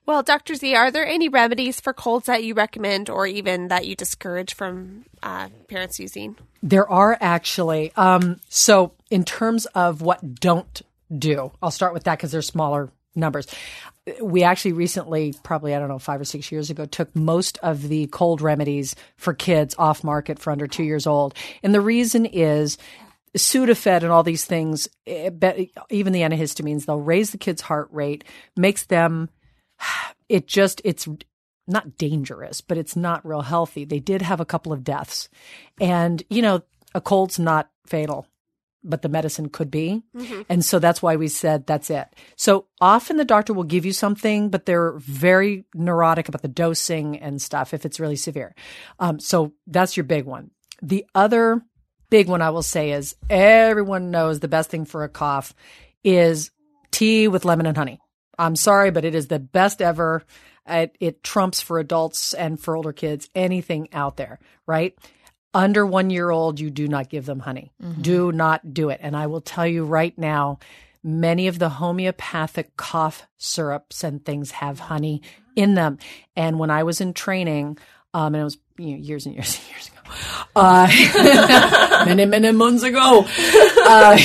Well, 0.09 0.23
Dr. 0.23 0.55
Z, 0.55 0.75
are 0.75 0.91
there 0.91 1.07
any 1.07 1.29
remedies 1.29 1.81
for 1.81 1.93
colds 1.93 2.25
that 2.29 2.43
you 2.43 2.55
recommend 2.55 3.11
or 3.11 3.27
even 3.27 3.69
that 3.69 3.87
you 3.87 3.95
discourage 3.95 4.55
from 4.55 5.05
uh, 5.23 5.51
parents 5.69 6.01
using? 6.01 6.35
There 6.63 6.89
are 6.91 7.19
actually. 7.21 7.93
Um, 7.95 8.41
so, 8.49 8.95
in 9.11 9.23
terms 9.23 9.67
of 9.67 10.01
what 10.01 10.37
don't 10.37 10.81
do, 11.15 11.53
I'll 11.63 11.71
start 11.71 11.93
with 11.93 12.05
that 12.05 12.17
because 12.17 12.33
they're 12.33 12.41
smaller 12.41 12.91
numbers. 13.15 13.49
We 14.23 14.45
actually 14.45 14.73
recently, 14.73 15.35
probably, 15.43 15.75
I 15.75 15.79
don't 15.79 15.89
know, 15.89 15.99
five 15.99 16.23
or 16.23 16.25
six 16.25 16.51
years 16.51 16.71
ago, 16.71 16.87
took 16.87 17.15
most 17.15 17.59
of 17.59 17.87
the 17.87 18.07
cold 18.07 18.41
remedies 18.41 18.97
for 19.19 19.35
kids 19.35 19.75
off 19.79 20.03
market 20.03 20.39
for 20.39 20.51
under 20.51 20.67
two 20.67 20.85
years 20.85 21.07
old. 21.07 21.35
And 21.63 21.75
the 21.75 21.83
reason 21.83 22.25
is 22.25 22.79
Sudafed 23.37 24.03
and 24.03 24.11
all 24.11 24.23
these 24.23 24.47
things, 24.47 24.89
eh, 25.07 25.29
even 25.91 26.15
the 26.15 26.23
antihistamines, 26.23 26.87
they'll 26.87 26.99
raise 26.99 27.31
the 27.31 27.39
kid's 27.39 27.61
heart 27.61 27.89
rate, 27.93 28.25
makes 28.57 28.87
them, 28.87 29.29
it 30.29 30.47
just, 30.47 30.81
it's 30.85 31.09
not 31.67 31.99
dangerous, 31.99 32.61
but 32.61 32.79
it's 32.79 32.97
not 32.97 33.27
real 33.27 33.43
healthy. 33.43 33.85
They 33.85 34.01
did 34.01 34.23
have 34.23 34.41
a 34.41 34.47
couple 34.47 34.73
of 34.73 34.85
deaths. 34.85 35.29
And, 35.81 36.23
you 36.31 36.43
know, 36.43 36.63
a 36.95 37.01
cold's 37.01 37.39
not 37.39 37.71
fatal, 37.87 38.27
but 38.83 39.03
the 39.03 39.09
medicine 39.09 39.51
could 39.51 39.71
be. 39.71 40.03
And 40.49 40.65
so 40.65 40.79
that's 40.79 41.03
why 41.03 41.17
we 41.17 41.29
said 41.29 41.67
that's 41.67 41.91
it. 41.91 42.07
So 42.37 42.67
often 42.81 43.19
the 43.19 43.25
doctor 43.25 43.53
will 43.53 43.65
give 43.65 43.85
you 43.85 43.93
something, 43.93 44.49
but 44.49 44.67
they're 44.67 44.95
very 44.99 45.67
neurotic 45.75 46.29
about 46.29 46.43
the 46.43 46.49
dosing 46.49 47.19
and 47.19 47.41
stuff 47.41 47.75
if 47.75 47.85
it's 47.85 48.01
really 48.01 48.17
severe. 48.17 48.55
Um, 48.99 49.21
so 49.21 49.53
that's 49.67 49.97
your 49.97 50.05
big 50.05 50.25
one. 50.25 50.51
The 50.81 51.05
other 51.15 51.63
big 52.11 52.29
one 52.29 52.41
I 52.41 52.51
will 52.51 52.63
say 52.63 52.93
is 52.93 53.15
everyone 53.29 54.11
knows 54.11 54.41
the 54.41 54.49
best 54.49 54.71
thing 54.71 54.87
for 54.87 55.05
a 55.05 55.09
cough 55.09 55.55
is 56.03 56.51
tea 56.91 57.29
with 57.29 57.45
lemon 57.45 57.67
and 57.67 57.77
honey. 57.77 58.01
I'm 58.39 58.57
sorry, 58.57 58.91
but 58.91 59.05
it 59.05 59.15
is 59.15 59.29
the 59.29 59.39
best 59.39 59.83
ever. 59.83 60.23
It, 60.67 60.97
it 61.01 61.23
trumps 61.23 61.61
for 61.61 61.79
adults 61.79 62.35
and 62.35 62.61
for 62.61 62.77
older 62.77 62.93
kids 62.93 63.31
anything 63.35 63.89
out 63.93 64.17
there, 64.17 64.39
right? 64.67 64.97
Under 65.55 65.85
one 65.87 66.11
year 66.11 66.31
old, 66.31 66.61
you 66.61 66.71
do 66.71 66.87
not 66.87 67.09
give 67.09 67.27
them 67.27 67.41
honey. 67.41 67.73
Do 68.03 68.33
not 68.33 68.75
do 68.75 68.91
it. 68.91 69.01
And 69.03 69.17
I 69.17 69.27
will 69.27 69.41
tell 69.41 69.67
you 69.67 69.85
right 69.85 70.17
now, 70.19 70.59
many 71.03 71.49
of 71.49 71.59
the 71.59 71.71
homeopathic 71.71 72.77
cough 72.77 73.27
syrups 73.39 74.05
and 74.05 74.23
things 74.25 74.51
have 74.51 74.79
honey 74.79 75.23
in 75.57 75.75
them. 75.75 75.99
And 76.37 76.59
when 76.59 76.71
I 76.71 76.83
was 76.83 77.01
in 77.01 77.15
training, 77.15 77.79
um, 78.13 78.35
and 78.35 78.43
it 78.43 78.45
was 78.45 78.59
you 78.79 78.93
know, 78.93 78.97
years 78.97 79.27
and 79.27 79.35
years 79.35 79.59
and 79.59 79.69
years 79.71 79.89
ago, 79.89 79.99
uh, 80.57 82.05
many, 82.07 82.25
many 82.25 82.53
months 82.53 82.83
ago, 82.83 83.27
uh, 83.87 84.19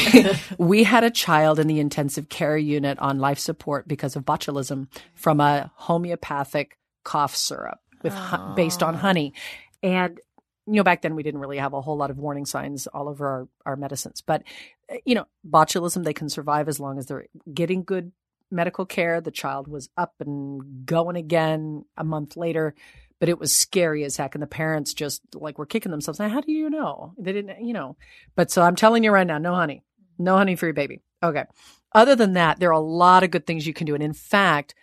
we 0.58 0.84
had 0.84 1.04
a 1.04 1.12
child 1.12 1.60
in 1.60 1.68
the 1.68 1.80
intensive 1.80 2.30
care 2.30 2.58
unit 2.58 2.98
on 3.00 3.20
life 3.20 3.40
support 3.40 3.88
because 3.88 4.16
of 4.16 4.24
botulism 4.24 4.88
from 5.16 5.40
a 5.40 5.72
homeopathic 5.76 6.78
cough 7.04 7.36
syrup 7.36 7.80
with 8.02 8.16
based 8.56 8.84
on 8.84 8.96
honey. 8.96 9.34
And 9.82 10.20
you 10.66 10.74
know, 10.76 10.84
back 10.84 11.02
then 11.02 11.16
we 11.16 11.24
didn't 11.24 11.42
really 11.42 11.58
have 11.58 11.74
a 11.74 11.82
whole 11.82 11.98
lot 11.98 12.10
of 12.10 12.18
warning 12.18 12.46
signs 12.46 12.88
all 12.88 13.10
over 13.10 13.28
our, 13.28 13.48
our 13.66 13.76
medicines. 13.76 14.22
But, 14.22 14.44
uh, 14.90 14.96
you 15.06 15.16
know, 15.16 15.26
botulism, 15.48 16.04
they 16.04 16.14
can 16.14 16.30
survive 16.30 16.70
as 16.70 16.80
long 16.80 16.98
as 16.98 17.06
they're 17.06 17.28
getting 17.54 17.84
good 17.84 18.12
medical 18.50 18.86
care. 18.86 19.20
The 19.20 19.32
child 19.32 19.68
was 19.68 19.90
up 19.98 20.14
and 20.20 20.86
going 20.86 21.18
again 21.18 21.86
a 21.98 22.04
month 22.04 22.38
later, 22.38 22.76
but 23.24 23.30
it 23.30 23.40
was 23.40 23.56
scary 23.56 24.04
as 24.04 24.18
heck. 24.18 24.36
And 24.36 24.42
the 24.42 24.48
parents 24.48 24.94
just 24.94 25.22
like 25.34 25.58
were 25.58 25.66
kicking 25.66 25.92
themselves. 25.94 26.20
Now, 26.20 26.28
How 26.28 26.42
do 26.42 26.52
you 26.52 26.70
know? 26.70 27.14
They 27.18 27.32
didn't, 27.32 27.66
you 27.66 27.72
know. 27.72 27.96
But 28.36 28.52
so 28.52 28.62
I'm 28.62 28.76
telling 28.76 29.06
you 29.06 29.12
right 29.12 29.26
now, 29.26 29.38
no 29.38 29.56
honey. 29.56 29.82
No 30.20 30.36
honey 30.36 30.58
for 30.58 30.66
your 30.66 30.74
baby. 30.74 31.00
Okay. 31.24 31.46
Other 31.94 32.18
than 32.18 32.34
that, 32.34 32.60
there 32.60 32.68
are 32.68 32.74
a 32.74 32.82
lot 32.82 33.24
of 33.24 33.32
good 33.32 33.48
things 33.48 33.66
you 33.66 33.74
can 33.74 33.88
do. 33.88 33.96
And 33.96 34.04
in 34.04 34.12
fact, 34.12 34.76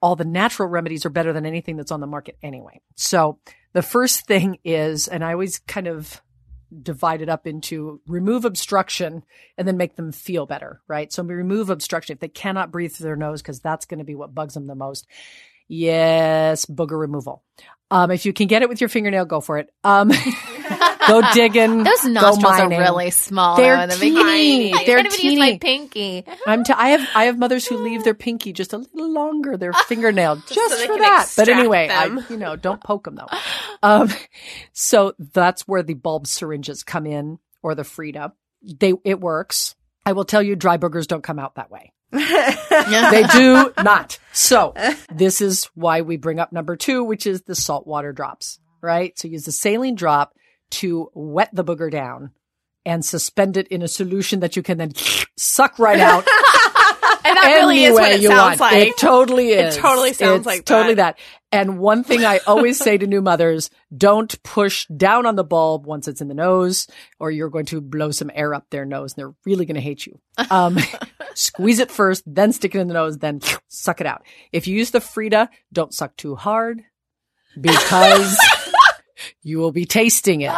all 0.00 0.16
the 0.16 0.24
natural 0.24 0.66
remedies 0.66 1.04
are 1.04 1.10
better 1.10 1.34
than 1.34 1.44
anything 1.44 1.76
that's 1.76 1.92
on 1.92 2.00
the 2.00 2.06
market 2.06 2.38
anyway. 2.42 2.80
So 2.94 3.38
the 3.74 3.82
first 3.82 4.26
thing 4.26 4.60
is, 4.64 5.06
and 5.06 5.22
I 5.22 5.32
always 5.32 5.58
kind 5.58 5.86
of 5.86 6.22
divide 6.82 7.20
it 7.20 7.28
up 7.28 7.46
into 7.46 8.00
remove 8.06 8.46
obstruction 8.46 9.24
and 9.58 9.68
then 9.68 9.76
make 9.76 9.96
them 9.96 10.10
feel 10.10 10.46
better, 10.46 10.80
right? 10.88 11.12
So 11.12 11.22
we 11.22 11.34
remove 11.34 11.68
obstruction. 11.68 12.14
If 12.14 12.20
they 12.20 12.28
cannot 12.28 12.72
breathe 12.72 12.92
through 12.92 13.04
their 13.04 13.14
nose, 13.14 13.42
because 13.42 13.60
that's 13.60 13.84
going 13.84 13.98
to 13.98 14.06
be 14.06 14.14
what 14.14 14.34
bugs 14.34 14.54
them 14.54 14.68
the 14.68 14.74
most. 14.74 15.06
Yes, 15.68 16.66
booger 16.66 16.98
removal. 16.98 17.42
Um, 17.90 18.10
if 18.10 18.26
you 18.26 18.32
can 18.32 18.48
get 18.48 18.62
it 18.62 18.68
with 18.68 18.80
your 18.80 18.88
fingernail, 18.88 19.24
go 19.24 19.40
for 19.40 19.58
it. 19.58 19.70
Um, 19.84 20.08
go 21.08 21.22
digging. 21.32 21.84
Those 21.84 22.04
nostrils 22.06 22.60
are 22.60 22.68
really 22.68 23.10
small. 23.10 23.56
They're 23.56 23.86
though, 23.86 23.94
the 23.94 24.00
teeny. 24.00 24.72
They're 24.84 25.04
use 25.04 25.38
my 25.38 25.56
teeny. 25.56 25.58
pinky. 25.58 26.24
I'm 26.46 26.64
t- 26.64 26.72
I 26.72 26.88
have 26.90 27.08
I 27.14 27.24
have 27.24 27.38
mothers 27.38 27.66
who 27.66 27.76
leave 27.76 28.04
their 28.04 28.14
pinky 28.14 28.52
just 28.52 28.72
a 28.72 28.78
little 28.78 29.12
longer, 29.12 29.56
their 29.56 29.72
fingernail, 29.72 30.36
just, 30.48 30.54
so 30.54 30.86
for 30.86 30.98
that. 30.98 31.32
But 31.36 31.48
anyway. 31.48 31.88
I, 31.88 32.06
you 32.28 32.36
know, 32.36 32.56
don't 32.56 32.82
poke 32.82 33.04
them 33.04 33.16
though. 33.16 33.28
Um, 33.82 34.08
so 34.72 35.14
that's 35.18 35.62
where 35.68 35.82
the 35.82 35.94
bulb 35.94 36.26
syringes 36.26 36.82
come 36.82 37.06
in, 37.06 37.38
or 37.62 37.74
the 37.74 37.84
Frida. 37.84 38.32
They 38.62 38.94
it 39.04 39.20
works. 39.20 39.76
I 40.06 40.12
will 40.12 40.24
tell 40.24 40.42
you, 40.42 40.56
dry 40.56 40.78
boogers 40.78 41.06
don't 41.06 41.22
come 41.22 41.38
out 41.38 41.54
that 41.54 41.70
way. 41.70 41.92
They 42.14 43.24
do 43.32 43.72
not. 43.82 44.18
So 44.32 44.74
this 45.12 45.40
is 45.40 45.64
why 45.74 46.00
we 46.02 46.16
bring 46.16 46.40
up 46.40 46.52
number 46.52 46.76
two, 46.76 47.04
which 47.04 47.26
is 47.26 47.42
the 47.42 47.54
saltwater 47.54 48.12
drops, 48.12 48.58
right? 48.80 49.18
So 49.18 49.28
use 49.28 49.44
the 49.44 49.52
saline 49.52 49.94
drop 49.94 50.34
to 50.72 51.10
wet 51.14 51.50
the 51.52 51.64
booger 51.64 51.90
down 51.90 52.32
and 52.86 53.04
suspend 53.04 53.56
it 53.56 53.68
in 53.68 53.82
a 53.82 53.88
solution 53.88 54.40
that 54.40 54.56
you 54.56 54.62
can 54.62 54.78
then 54.78 54.92
suck 55.36 55.78
right 55.78 56.00
out. 56.00 56.26
That 57.48 57.54
really 57.56 57.84
is 57.84 57.92
what 57.94 58.12
it 58.12 58.22
sounds 58.22 58.60
want. 58.60 58.72
like. 58.72 58.88
It 58.88 58.96
totally 58.98 59.50
It 59.52 59.66
is. 59.68 59.76
totally 59.76 60.12
sounds 60.12 60.38
It's 60.38 60.46
like 60.46 60.64
totally 60.64 60.94
that. 60.94 61.16
that. 61.16 61.58
And 61.58 61.78
one 61.78 62.02
thing 62.02 62.24
I 62.24 62.40
always 62.48 62.78
say 62.78 62.98
to 62.98 63.06
new 63.06 63.22
mothers, 63.22 63.70
don't 63.96 64.42
push 64.42 64.86
down 64.86 65.24
on 65.24 65.36
the 65.36 65.44
bulb 65.44 65.86
once 65.86 66.08
it's 66.08 66.20
in 66.20 66.26
the 66.26 66.34
nose 66.34 66.88
or 67.20 67.30
you're 67.30 67.48
going 67.50 67.66
to 67.66 67.80
blow 67.80 68.10
some 68.10 68.30
air 68.34 68.54
up 68.54 68.66
their 68.70 68.84
nose 68.84 69.12
and 69.12 69.18
they're 69.22 69.34
really 69.46 69.64
going 69.64 69.76
to 69.76 69.80
hate 69.80 70.04
you. 70.04 70.18
Um, 70.50 70.78
squeeze 71.34 71.78
it 71.78 71.92
first, 71.92 72.24
then 72.26 72.52
stick 72.52 72.74
it 72.74 72.80
in 72.80 72.88
the 72.88 72.94
nose, 72.94 73.18
then 73.18 73.40
suck 73.68 74.00
it 74.00 74.06
out. 74.06 74.22
If 74.52 74.66
you 74.66 74.76
use 74.76 74.90
the 74.90 75.00
Frida, 75.00 75.48
don't 75.72 75.94
suck 75.94 76.16
too 76.16 76.34
hard 76.34 76.82
because 77.60 78.36
you 79.42 79.58
will 79.58 79.70
be 79.72 79.84
tasting 79.84 80.40
it. 80.40 80.50
So, 80.50 80.56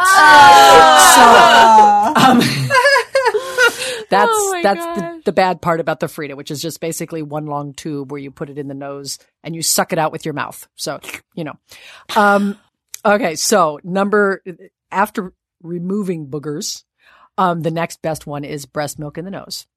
um, 2.15 2.39
that's 4.09 4.31
Oh 4.31 4.59
that's 4.63 4.85
the. 4.99 5.16
The 5.27 5.33
bad 5.33 5.61
part 5.61 5.81
about 5.81 5.99
the 5.99 6.07
Frida, 6.07 6.37
which 6.37 6.51
is 6.51 6.61
just 6.61 6.79
basically 6.79 7.21
one 7.21 7.47
long 7.47 7.73
tube 7.73 8.13
where 8.13 8.19
you 8.19 8.31
put 8.31 8.49
it 8.49 8.57
in 8.57 8.69
the 8.69 8.73
nose 8.73 9.19
and 9.43 9.53
you 9.53 9.61
suck 9.61 9.91
it 9.91 9.99
out 9.99 10.13
with 10.13 10.23
your 10.23 10.33
mouth. 10.33 10.65
So, 10.75 11.01
you 11.35 11.43
know. 11.43 11.59
Um, 12.15 12.57
okay. 13.05 13.35
So 13.35 13.81
number, 13.83 14.41
after 14.89 15.33
removing 15.61 16.27
boogers, 16.27 16.85
um, 17.37 17.61
the 17.61 17.71
next 17.71 18.01
best 18.01 18.25
one 18.25 18.45
is 18.45 18.65
breast 18.65 18.99
milk 18.99 19.17
in 19.17 19.25
the 19.25 19.31
nose. 19.31 19.67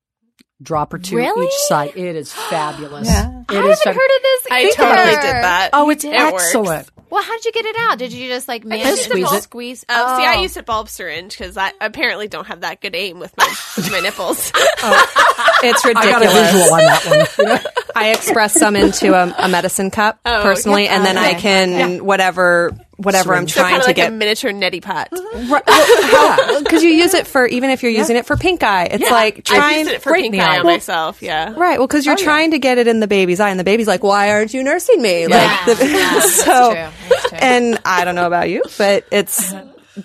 Drop 0.63 0.93
or 0.93 0.99
two 0.99 1.17
Really? 1.17 1.47
each 1.47 1.53
side. 1.69 1.93
It 1.97 2.17
is 2.17 2.33
fabulous. 2.51 3.09
Yeah. 3.09 3.31
It 3.41 3.45
I 3.49 3.55
is 3.55 3.79
haven't 3.79 3.79
fab- 3.79 3.95
heard 3.95 4.11
of 4.17 4.23
this. 4.23 4.47
I 4.51 4.59
either. 4.61 4.71
totally 4.77 5.17
did 5.17 5.35
that. 5.43 5.71
Oh, 5.73 5.91
it's 5.91 6.05
It 6.05 6.11
works. 6.11 6.45
excellent. 6.45 6.91
Well, 7.09 7.25
how 7.25 7.33
did 7.37 7.45
you 7.47 7.51
get 7.53 7.65
it 7.65 7.75
out? 7.77 7.99
Did 7.99 8.13
you 8.13 8.29
just 8.29 8.47
like 8.47 8.65
manage 8.65 8.85
just 8.87 9.03
to 9.05 9.09
squeeze 9.11 9.33
it. 9.33 9.43
squeeze? 9.43 9.85
Oh, 9.89 10.19
see, 10.19 10.25
I 10.25 10.37
oh. 10.37 10.43
used 10.43 10.57
a 10.57 10.63
bulb 10.63 10.89
syringe 10.89 11.37
because 11.37 11.57
I 11.57 11.73
apparently 11.81 12.29
don't 12.29 12.47
have 12.47 12.61
that 12.61 12.81
good 12.81 12.95
aim 12.95 13.19
with 13.19 13.37
my 13.37 13.53
with 13.77 13.91
my 13.91 13.99
nipples. 14.01 14.53
Oh, 14.83 15.59
it's 15.63 15.85
ridiculous. 15.85 16.07
I 16.07 16.11
got 16.11 16.23
a 16.23 16.27
ridiculous. 16.27 16.53
visual 16.53 16.73
on 16.73 16.81
that 17.59 17.63
one. 17.65 17.85
I 17.95 18.11
express 18.13 18.55
some 18.55 18.77
into 18.77 19.13
a, 19.13 19.35
a 19.39 19.49
medicine 19.49 19.91
cup 19.91 20.19
Oh, 20.25 20.41
personally, 20.43 20.89
and 20.89 21.05
then 21.05 21.19
I 21.19 21.33
okay. 21.33 21.41
can 21.41 22.05
whatever 22.05 22.71
whatever 23.03 23.35
I'm 23.35 23.49
So 23.49 23.61
trying 23.61 23.81
to 23.81 23.87
like 23.87 23.97
get. 23.97 24.09
a 24.11 24.13
miniature 24.13 24.53
neti 24.53 24.83
pot. 24.83 25.09
Because 26.61 26.83
you 26.83 26.91
use 26.91 27.15
it 27.15 27.27
for 27.27 27.47
even 27.47 27.71
if 27.71 27.83
you're 27.83 27.93
using 27.93 28.17
it 28.17 28.27
for 28.27 28.37
pink 28.37 28.63
eye, 28.63 28.85
it's 28.85 29.11
like 29.11 29.39
I've 29.39 29.45
trying. 29.45 29.89
it 29.89 30.03
for 30.03 30.13
pink 30.15 30.35
eye 30.37 30.57
eye. 30.57 30.59
on 30.61 30.67
myself. 30.67 31.23
Yeah. 31.23 31.55
Right. 31.57 31.79
Well, 31.79 31.87
because 31.87 32.07
you're 32.07 32.15
oh, 32.15 32.23
trying 32.23 32.53
to 32.53 32.59
get 32.59 32.79
it 32.79 32.87
in 32.87 33.01
the 33.01 33.07
baby's 33.09 33.41
eye, 33.41 33.51
and 33.51 33.59
the 33.59 33.65
baby's 33.65 33.87
like, 33.89 34.03
"Why 34.03 34.31
aren't 34.33 34.53
you 34.55 34.63
nursing 34.63 35.01
me?" 35.01 35.27
Like, 35.27 35.65
the, 35.67 36.21
so, 36.45 36.73
and 37.33 37.79
I 37.85 38.05
don't 38.05 38.15
know 38.15 38.27
about 38.27 38.49
you, 38.49 38.63
but 38.79 39.07
it's 39.11 39.53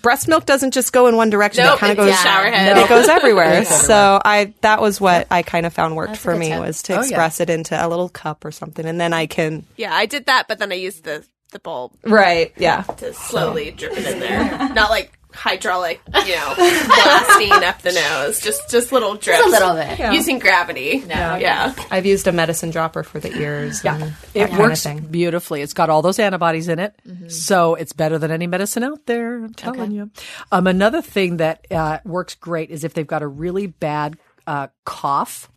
breast 0.01 0.27
milk 0.27 0.45
doesn't 0.45 0.71
just 0.73 0.91
go 0.93 1.07
in 1.07 1.15
one 1.15 1.29
direction. 1.29 1.63
Nope, 1.63 1.75
it 1.75 1.79
kind 1.79 1.91
of 1.91 1.97
goes 1.97 2.13
head. 2.15 2.77
It 2.77 2.89
goes 2.89 3.07
everywhere. 3.07 3.65
so 3.65 4.21
I 4.23 4.53
that 4.61 4.81
was 4.81 4.99
what 5.01 5.27
I 5.31 5.41
kind 5.43 5.65
of 5.65 5.73
found 5.73 5.95
worked 5.95 6.17
for 6.17 6.35
me 6.35 6.57
was 6.57 6.81
to 6.83 6.93
Oh, 6.93 6.95
yeah. 6.97 7.01
express 7.01 7.39
it 7.39 7.49
into 7.49 7.75
a 7.75 7.87
little 7.87 8.09
cup 8.09 8.45
or 8.45 8.51
something, 8.51 8.85
and 8.85 8.99
then 8.99 9.13
I 9.13 9.25
can. 9.25 9.65
Yeah, 9.77 9.93
I 9.93 10.05
did 10.05 10.25
that, 10.27 10.47
but 10.47 10.59
then 10.59 10.71
I 10.71 10.75
used 10.75 11.03
the 11.03 11.25
the 11.55 11.59
bulb 11.59 11.93
Right. 12.03 12.53
Yeah. 12.57 12.81
to 12.83 13.13
slowly 13.13 13.71
drip 13.71 13.93
it 13.97 14.05
in 14.05 14.19
there. 14.19 14.43
Not 14.73 14.89
like 14.89 15.17
hydraulic, 15.33 15.99
you 16.25 16.35
know, 16.35 16.53
blasting 16.55 17.51
up 17.51 17.81
the 17.81 17.91
nose. 17.91 18.39
Just 18.39 18.69
just 18.69 18.91
little 18.93 19.15
drips. 19.15 19.45
a 19.45 19.49
little 19.49 19.73
bit. 19.75 20.13
Using 20.13 20.39
gravity. 20.39 20.99
No, 21.07 21.35
yeah. 21.35 21.73
I've 21.91 22.05
used 22.05 22.27
a 22.27 22.31
medicine 22.31 22.69
dropper 22.71 23.03
for 23.03 23.19
the 23.19 23.35
ears. 23.37 23.83
Yeah. 23.83 23.95
And 23.95 24.03
It 24.03 24.13
that 24.33 24.49
kind 24.49 24.53
of 24.53 24.59
works 24.59 24.83
thing. 24.83 24.99
beautifully. 25.07 25.61
It's 25.61 25.73
got 25.73 25.89
all 25.89 26.01
those 26.01 26.19
antibodies 26.19 26.67
in 26.69 26.79
it, 26.79 26.93
Mm-hmm. 27.07 27.27
so 27.29 27.75
it's 27.75 27.91
better 27.93 28.17
than 28.17 28.31
any 28.31 28.47
medicine 28.47 28.83
out 28.83 29.05
there. 29.07 29.43
I'm 29.43 29.53
telling 29.53 29.91
you. 29.91 30.09
Um, 30.53 30.67
another 30.67 31.01
thing 31.01 31.37
that 31.37 31.65
uh, 31.71 31.99
works 32.05 32.35
great 32.35 32.69
is 32.69 32.83
if 32.83 32.93
they've 32.93 33.05
got 33.07 33.21
a 33.21 33.27
really 33.27 33.67
bad 33.67 34.17
uh, 34.47 34.67
cough. 34.85 35.49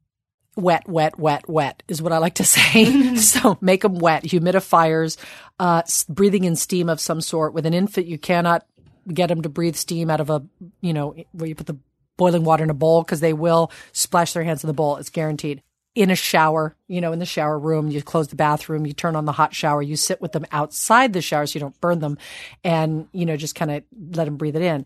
Wet, 0.59 0.88
wet, 0.88 1.16
wet, 1.21 1.49
wet 1.49 1.85
is 1.87 2.03
what 2.03 2.12
I 2.12 2.18
like 2.18 2.35
to 2.35 2.44
say. 2.44 3.14
so 3.16 3.57
make 3.61 3.83
them 3.83 4.01
wet. 4.01 4.25
Humidifiers, 4.25 5.16
uh, 5.61 5.83
breathing 6.09 6.42
in 6.42 6.57
steam 6.57 6.88
of 6.88 7.01
some 7.01 7.21
sort. 7.21 7.55
With 7.55 7.64
an 7.64 7.75
infant, 7.75 8.09
you 8.09 8.18
cannot 8.18 8.66
get 9.07 9.29
them 9.29 9.42
to 9.42 9.49
breathe 9.49 9.77
steam 9.77 10.11
out 10.11 10.21
of 10.21 10.31
a, 10.31 10.44
you 10.81 10.92
know, 10.92 11.14
where 11.31 11.49
you 11.49 11.55
put 11.55 11.68
the 11.68 11.79
boiling 12.16 12.42
water 12.42 12.64
in 12.64 12.71
a 12.71 12.75
bowl 12.75 13.03
because 13.03 13.21
they 13.21 13.33
will 13.33 13.71
splash 13.92 14.33
their 14.33 14.42
hands 14.42 14.64
in 14.64 14.68
the 14.68 14.75
bowl. 14.75 14.97
It's 14.97 15.11
guaranteed. 15.11 15.62
In 15.94 16.11
a 16.11 16.16
shower, 16.16 16.77
you 16.87 17.01
know, 17.01 17.12
in 17.12 17.18
the 17.18 17.25
shower 17.25 17.59
room, 17.59 17.88
you 17.88 18.03
close 18.03 18.29
the 18.29 18.37
bathroom, 18.37 18.85
you 18.85 18.92
turn 18.92 19.16
on 19.16 19.25
the 19.25 19.33
hot 19.33 19.55
shower, 19.55 19.81
you 19.81 19.97
sit 19.97 20.21
with 20.21 20.33
them 20.33 20.44
outside 20.53 21.12
the 21.12 21.23
shower 21.23 21.47
so 21.47 21.57
you 21.57 21.61
don't 21.61 21.81
burn 21.81 22.01
them 22.01 22.18
and, 22.62 23.09
you 23.12 23.27
know, 23.27 23.37
just 23.37 23.55
kind 23.55 23.71
of 23.71 23.83
let 24.11 24.25
them 24.25 24.37
breathe 24.37 24.57
it 24.57 24.62
in. 24.62 24.85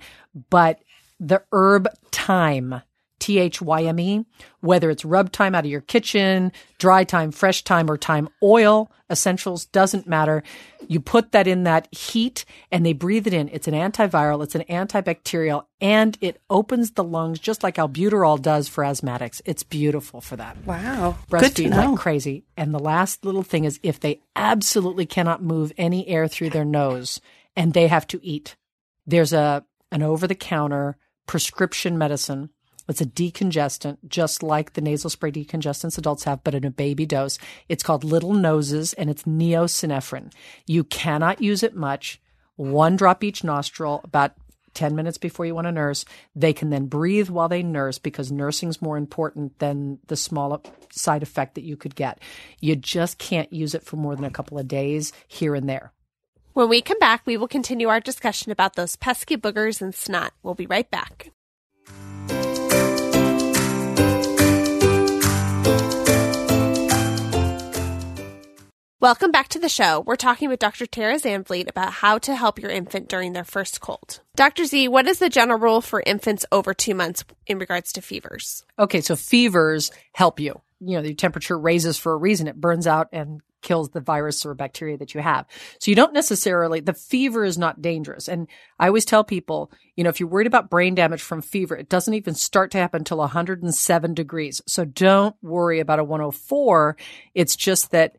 But 0.50 0.82
the 1.18 1.42
herb 1.52 1.88
thyme, 2.12 2.82
T 3.22 3.38
H 3.38 3.62
Y 3.62 3.84
M 3.84 4.00
E, 4.00 4.26
whether 4.62 4.90
it's 4.90 5.04
rub 5.04 5.32
thyme 5.32 5.54
out 5.54 5.64
of 5.64 5.70
your 5.70 5.80
kitchen, 5.80 6.50
dry 6.78 7.04
thyme, 7.04 7.30
fresh 7.30 7.62
thyme, 7.62 7.88
or 7.88 7.96
thyme 7.96 8.28
oil, 8.42 8.90
essentials, 9.08 9.66
doesn't 9.66 10.08
matter. 10.08 10.42
You 10.88 10.98
put 10.98 11.30
that 11.30 11.46
in 11.46 11.62
that 11.62 11.86
heat 11.94 12.44
and 12.72 12.84
they 12.84 12.94
breathe 12.94 13.28
it 13.28 13.32
in. 13.32 13.48
It's 13.50 13.68
an 13.68 13.74
antiviral, 13.74 14.42
it's 14.42 14.56
an 14.56 14.64
antibacterial, 14.68 15.66
and 15.80 16.18
it 16.20 16.40
opens 16.50 16.90
the 16.90 17.04
lungs 17.04 17.38
just 17.38 17.62
like 17.62 17.76
albuterol 17.76 18.42
does 18.42 18.66
for 18.66 18.82
asthmatics. 18.82 19.40
It's 19.44 19.62
beautiful 19.62 20.20
for 20.20 20.34
that. 20.34 20.56
Wow. 20.66 21.16
Breastfeed 21.30 21.70
know. 21.70 21.92
like 21.92 22.00
crazy. 22.00 22.42
And 22.56 22.74
the 22.74 22.80
last 22.80 23.24
little 23.24 23.44
thing 23.44 23.62
is 23.66 23.78
if 23.84 24.00
they 24.00 24.20
absolutely 24.34 25.06
cannot 25.06 25.44
move 25.44 25.72
any 25.78 26.08
air 26.08 26.26
through 26.26 26.50
their 26.50 26.64
nose 26.64 27.20
and 27.54 27.72
they 27.72 27.86
have 27.86 28.08
to 28.08 28.18
eat, 28.26 28.56
there's 29.06 29.32
a 29.32 29.64
an 29.92 30.02
over 30.02 30.26
the 30.26 30.34
counter 30.34 30.96
prescription 31.28 31.96
medicine. 31.96 32.50
It's 32.92 33.00
a 33.00 33.06
decongestant, 33.06 33.96
just 34.06 34.42
like 34.42 34.74
the 34.74 34.82
nasal 34.82 35.08
spray 35.08 35.32
decongestants 35.32 35.96
adults 35.96 36.24
have, 36.24 36.44
but 36.44 36.54
in 36.54 36.66
a 36.66 36.70
baby 36.70 37.06
dose. 37.06 37.38
It's 37.66 37.82
called 37.82 38.04
Little 38.04 38.34
Noses 38.34 38.92
and 38.92 39.08
it's 39.08 39.22
neosynephrine. 39.22 40.30
You 40.66 40.84
cannot 40.84 41.40
use 41.40 41.62
it 41.62 41.74
much. 41.74 42.20
One 42.56 42.96
drop 42.96 43.24
each 43.24 43.44
nostril, 43.44 44.02
about 44.04 44.34
10 44.74 44.94
minutes 44.94 45.16
before 45.16 45.46
you 45.46 45.54
want 45.54 45.68
to 45.68 45.72
nurse. 45.72 46.04
They 46.36 46.52
can 46.52 46.68
then 46.68 46.84
breathe 46.84 47.30
while 47.30 47.48
they 47.48 47.62
nurse 47.62 47.98
because 47.98 48.30
nursing's 48.30 48.82
more 48.82 48.98
important 48.98 49.58
than 49.58 49.98
the 50.08 50.16
small 50.16 50.62
side 50.90 51.22
effect 51.22 51.54
that 51.54 51.64
you 51.64 51.78
could 51.78 51.94
get. 51.94 52.20
You 52.60 52.76
just 52.76 53.16
can't 53.16 53.50
use 53.50 53.74
it 53.74 53.84
for 53.84 53.96
more 53.96 54.14
than 54.14 54.26
a 54.26 54.30
couple 54.30 54.58
of 54.58 54.68
days 54.68 55.14
here 55.28 55.54
and 55.54 55.66
there. 55.66 55.94
When 56.52 56.68
we 56.68 56.82
come 56.82 56.98
back, 56.98 57.22
we 57.24 57.38
will 57.38 57.48
continue 57.48 57.88
our 57.88 58.00
discussion 58.00 58.52
about 58.52 58.76
those 58.76 58.96
pesky 58.96 59.38
boogers 59.38 59.80
and 59.80 59.94
snot. 59.94 60.34
We'll 60.42 60.54
be 60.54 60.66
right 60.66 60.90
back. 60.90 61.30
Welcome 69.02 69.32
back 69.32 69.48
to 69.48 69.58
the 69.58 69.68
show. 69.68 69.98
We're 69.98 70.14
talking 70.14 70.48
with 70.48 70.60
Dr. 70.60 70.86
Tara 70.86 71.16
Zandvliet 71.16 71.68
about 71.68 71.92
how 71.92 72.18
to 72.18 72.36
help 72.36 72.60
your 72.60 72.70
infant 72.70 73.08
during 73.08 73.32
their 73.32 73.42
first 73.42 73.80
cold. 73.80 74.20
Dr. 74.36 74.64
Z, 74.64 74.86
what 74.86 75.08
is 75.08 75.18
the 75.18 75.28
general 75.28 75.58
rule 75.58 75.80
for 75.80 76.00
infants 76.06 76.46
over 76.52 76.72
two 76.72 76.94
months 76.94 77.24
in 77.48 77.58
regards 77.58 77.92
to 77.94 78.00
fevers? 78.00 78.64
Okay, 78.78 79.00
so 79.00 79.16
fevers 79.16 79.90
help 80.12 80.38
you. 80.38 80.60
You 80.78 80.98
know, 80.98 81.02
your 81.02 81.14
temperature 81.14 81.58
raises 81.58 81.98
for 81.98 82.12
a 82.12 82.16
reason. 82.16 82.46
It 82.46 82.60
burns 82.60 82.86
out 82.86 83.08
and 83.12 83.40
kills 83.60 83.90
the 83.90 84.00
virus 84.00 84.46
or 84.46 84.54
bacteria 84.54 84.98
that 84.98 85.14
you 85.14 85.20
have. 85.20 85.46
So 85.80 85.90
you 85.90 85.96
don't 85.96 86.12
necessarily, 86.12 86.78
the 86.78 86.94
fever 86.94 87.44
is 87.44 87.58
not 87.58 87.82
dangerous. 87.82 88.28
And 88.28 88.46
I 88.78 88.86
always 88.86 89.04
tell 89.04 89.24
people, 89.24 89.72
you 89.96 90.04
know, 90.04 90.10
if 90.10 90.20
you're 90.20 90.28
worried 90.28 90.46
about 90.46 90.70
brain 90.70 90.94
damage 90.94 91.22
from 91.22 91.42
fever, 91.42 91.76
it 91.76 91.88
doesn't 91.88 92.14
even 92.14 92.34
start 92.34 92.70
to 92.70 92.78
happen 92.78 93.00
until 93.00 93.18
107 93.18 94.14
degrees. 94.14 94.62
So 94.68 94.84
don't 94.84 95.34
worry 95.42 95.80
about 95.80 95.98
a 95.98 96.04
104. 96.04 96.96
It's 97.34 97.56
just 97.56 97.90
that 97.90 98.16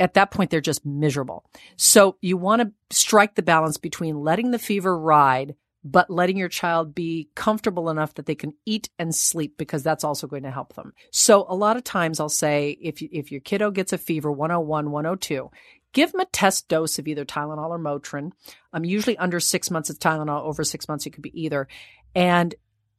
at 0.00 0.14
that 0.14 0.32
point 0.32 0.50
they're 0.50 0.60
just 0.60 0.84
miserable. 0.84 1.44
So 1.76 2.16
you 2.20 2.36
want 2.36 2.62
to 2.62 2.72
strike 2.96 3.36
the 3.36 3.42
balance 3.42 3.76
between 3.76 4.20
letting 4.20 4.50
the 4.50 4.58
fever 4.58 4.98
ride 4.98 5.54
but 5.82 6.10
letting 6.10 6.36
your 6.36 6.48
child 6.48 6.94
be 6.94 7.28
comfortable 7.34 7.88
enough 7.88 8.14
that 8.14 8.26
they 8.26 8.34
can 8.34 8.52
eat 8.66 8.90
and 8.98 9.14
sleep 9.14 9.56
because 9.56 9.82
that's 9.82 10.04
also 10.04 10.26
going 10.26 10.42
to 10.42 10.50
help 10.50 10.74
them. 10.74 10.92
So 11.10 11.46
a 11.48 11.54
lot 11.54 11.76
of 11.76 11.84
times 11.84 12.20
I'll 12.20 12.28
say 12.28 12.76
if 12.80 13.00
if 13.00 13.32
your 13.32 13.40
kiddo 13.40 13.70
gets 13.70 13.92
a 13.92 13.98
fever 13.98 14.30
101, 14.30 14.90
102, 14.90 15.50
give 15.92 16.12
them 16.12 16.20
a 16.20 16.26
test 16.26 16.68
dose 16.68 16.98
of 16.98 17.08
either 17.08 17.24
Tylenol 17.24 17.70
or 17.70 17.78
Motrin. 17.78 18.32
Um, 18.72 18.84
usually 18.84 19.16
under 19.18 19.40
six 19.40 19.70
months 19.70 19.90
it's 19.90 19.98
Tylenol, 19.98 20.42
over 20.42 20.64
six 20.64 20.88
months 20.88 21.06
it 21.06 21.10
could 21.10 21.22
be 21.22 21.42
either, 21.42 21.66
and 22.14 22.54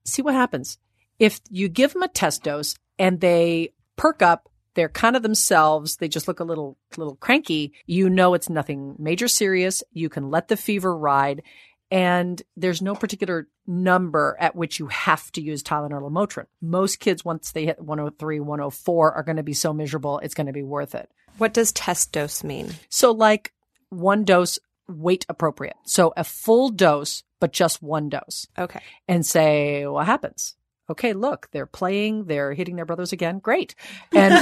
see 0.05 0.21
what 0.21 0.33
happens. 0.33 0.77
If 1.19 1.39
you 1.49 1.69
give 1.69 1.93
them 1.93 2.03
a 2.03 2.07
test 2.07 2.43
dose 2.43 2.75
and 2.97 3.19
they 3.19 3.73
perk 3.95 4.23
up 4.23 4.49
they're 4.75 4.89
kind 4.89 5.15
of 5.15 5.23
themselves. 5.23 5.97
They 5.97 6.07
just 6.07 6.27
look 6.27 6.39
a 6.39 6.45
little, 6.45 6.77
little 6.97 7.15
cranky. 7.15 7.73
You 7.85 8.09
know, 8.09 8.33
it's 8.33 8.49
nothing 8.49 8.95
major 8.97 9.27
serious. 9.27 9.83
You 9.91 10.09
can 10.09 10.29
let 10.29 10.47
the 10.47 10.57
fever 10.57 10.95
ride 10.95 11.43
and 11.91 12.41
there's 12.55 12.81
no 12.81 12.95
particular 12.95 13.49
number 13.67 14.37
at 14.39 14.55
which 14.55 14.79
you 14.79 14.87
have 14.87 15.29
to 15.33 15.41
use 15.41 15.61
Tylenol 15.61 16.03
or 16.03 16.09
Motrin. 16.09 16.45
Most 16.61 17.01
kids, 17.01 17.25
once 17.25 17.51
they 17.51 17.65
hit 17.65 17.81
103, 17.81 18.39
104, 18.39 19.11
are 19.11 19.23
going 19.23 19.35
to 19.35 19.43
be 19.43 19.53
so 19.53 19.73
miserable, 19.73 20.19
it's 20.19 20.33
going 20.33 20.47
to 20.47 20.53
be 20.53 20.63
worth 20.63 20.95
it. 20.95 21.09
What 21.37 21.53
does 21.53 21.73
test 21.73 22.13
dose 22.13 22.43
mean? 22.43 22.71
So, 22.87 23.11
like 23.11 23.51
one 23.89 24.23
dose, 24.23 24.57
weight 24.87 25.25
appropriate. 25.27 25.75
So, 25.83 26.13
a 26.15 26.23
full 26.23 26.69
dose, 26.69 27.23
but 27.41 27.51
just 27.51 27.83
one 27.83 28.07
dose. 28.07 28.47
Okay. 28.57 28.81
And 29.09 29.25
say, 29.25 29.85
what 29.85 30.05
happens? 30.05 30.55
Okay, 30.91 31.13
look, 31.13 31.49
they're 31.51 31.65
playing, 31.65 32.25
they're 32.25 32.53
hitting 32.53 32.75
their 32.75 32.85
brothers 32.85 33.11
again. 33.13 33.39
Great. 33.39 33.75
And 34.13 34.33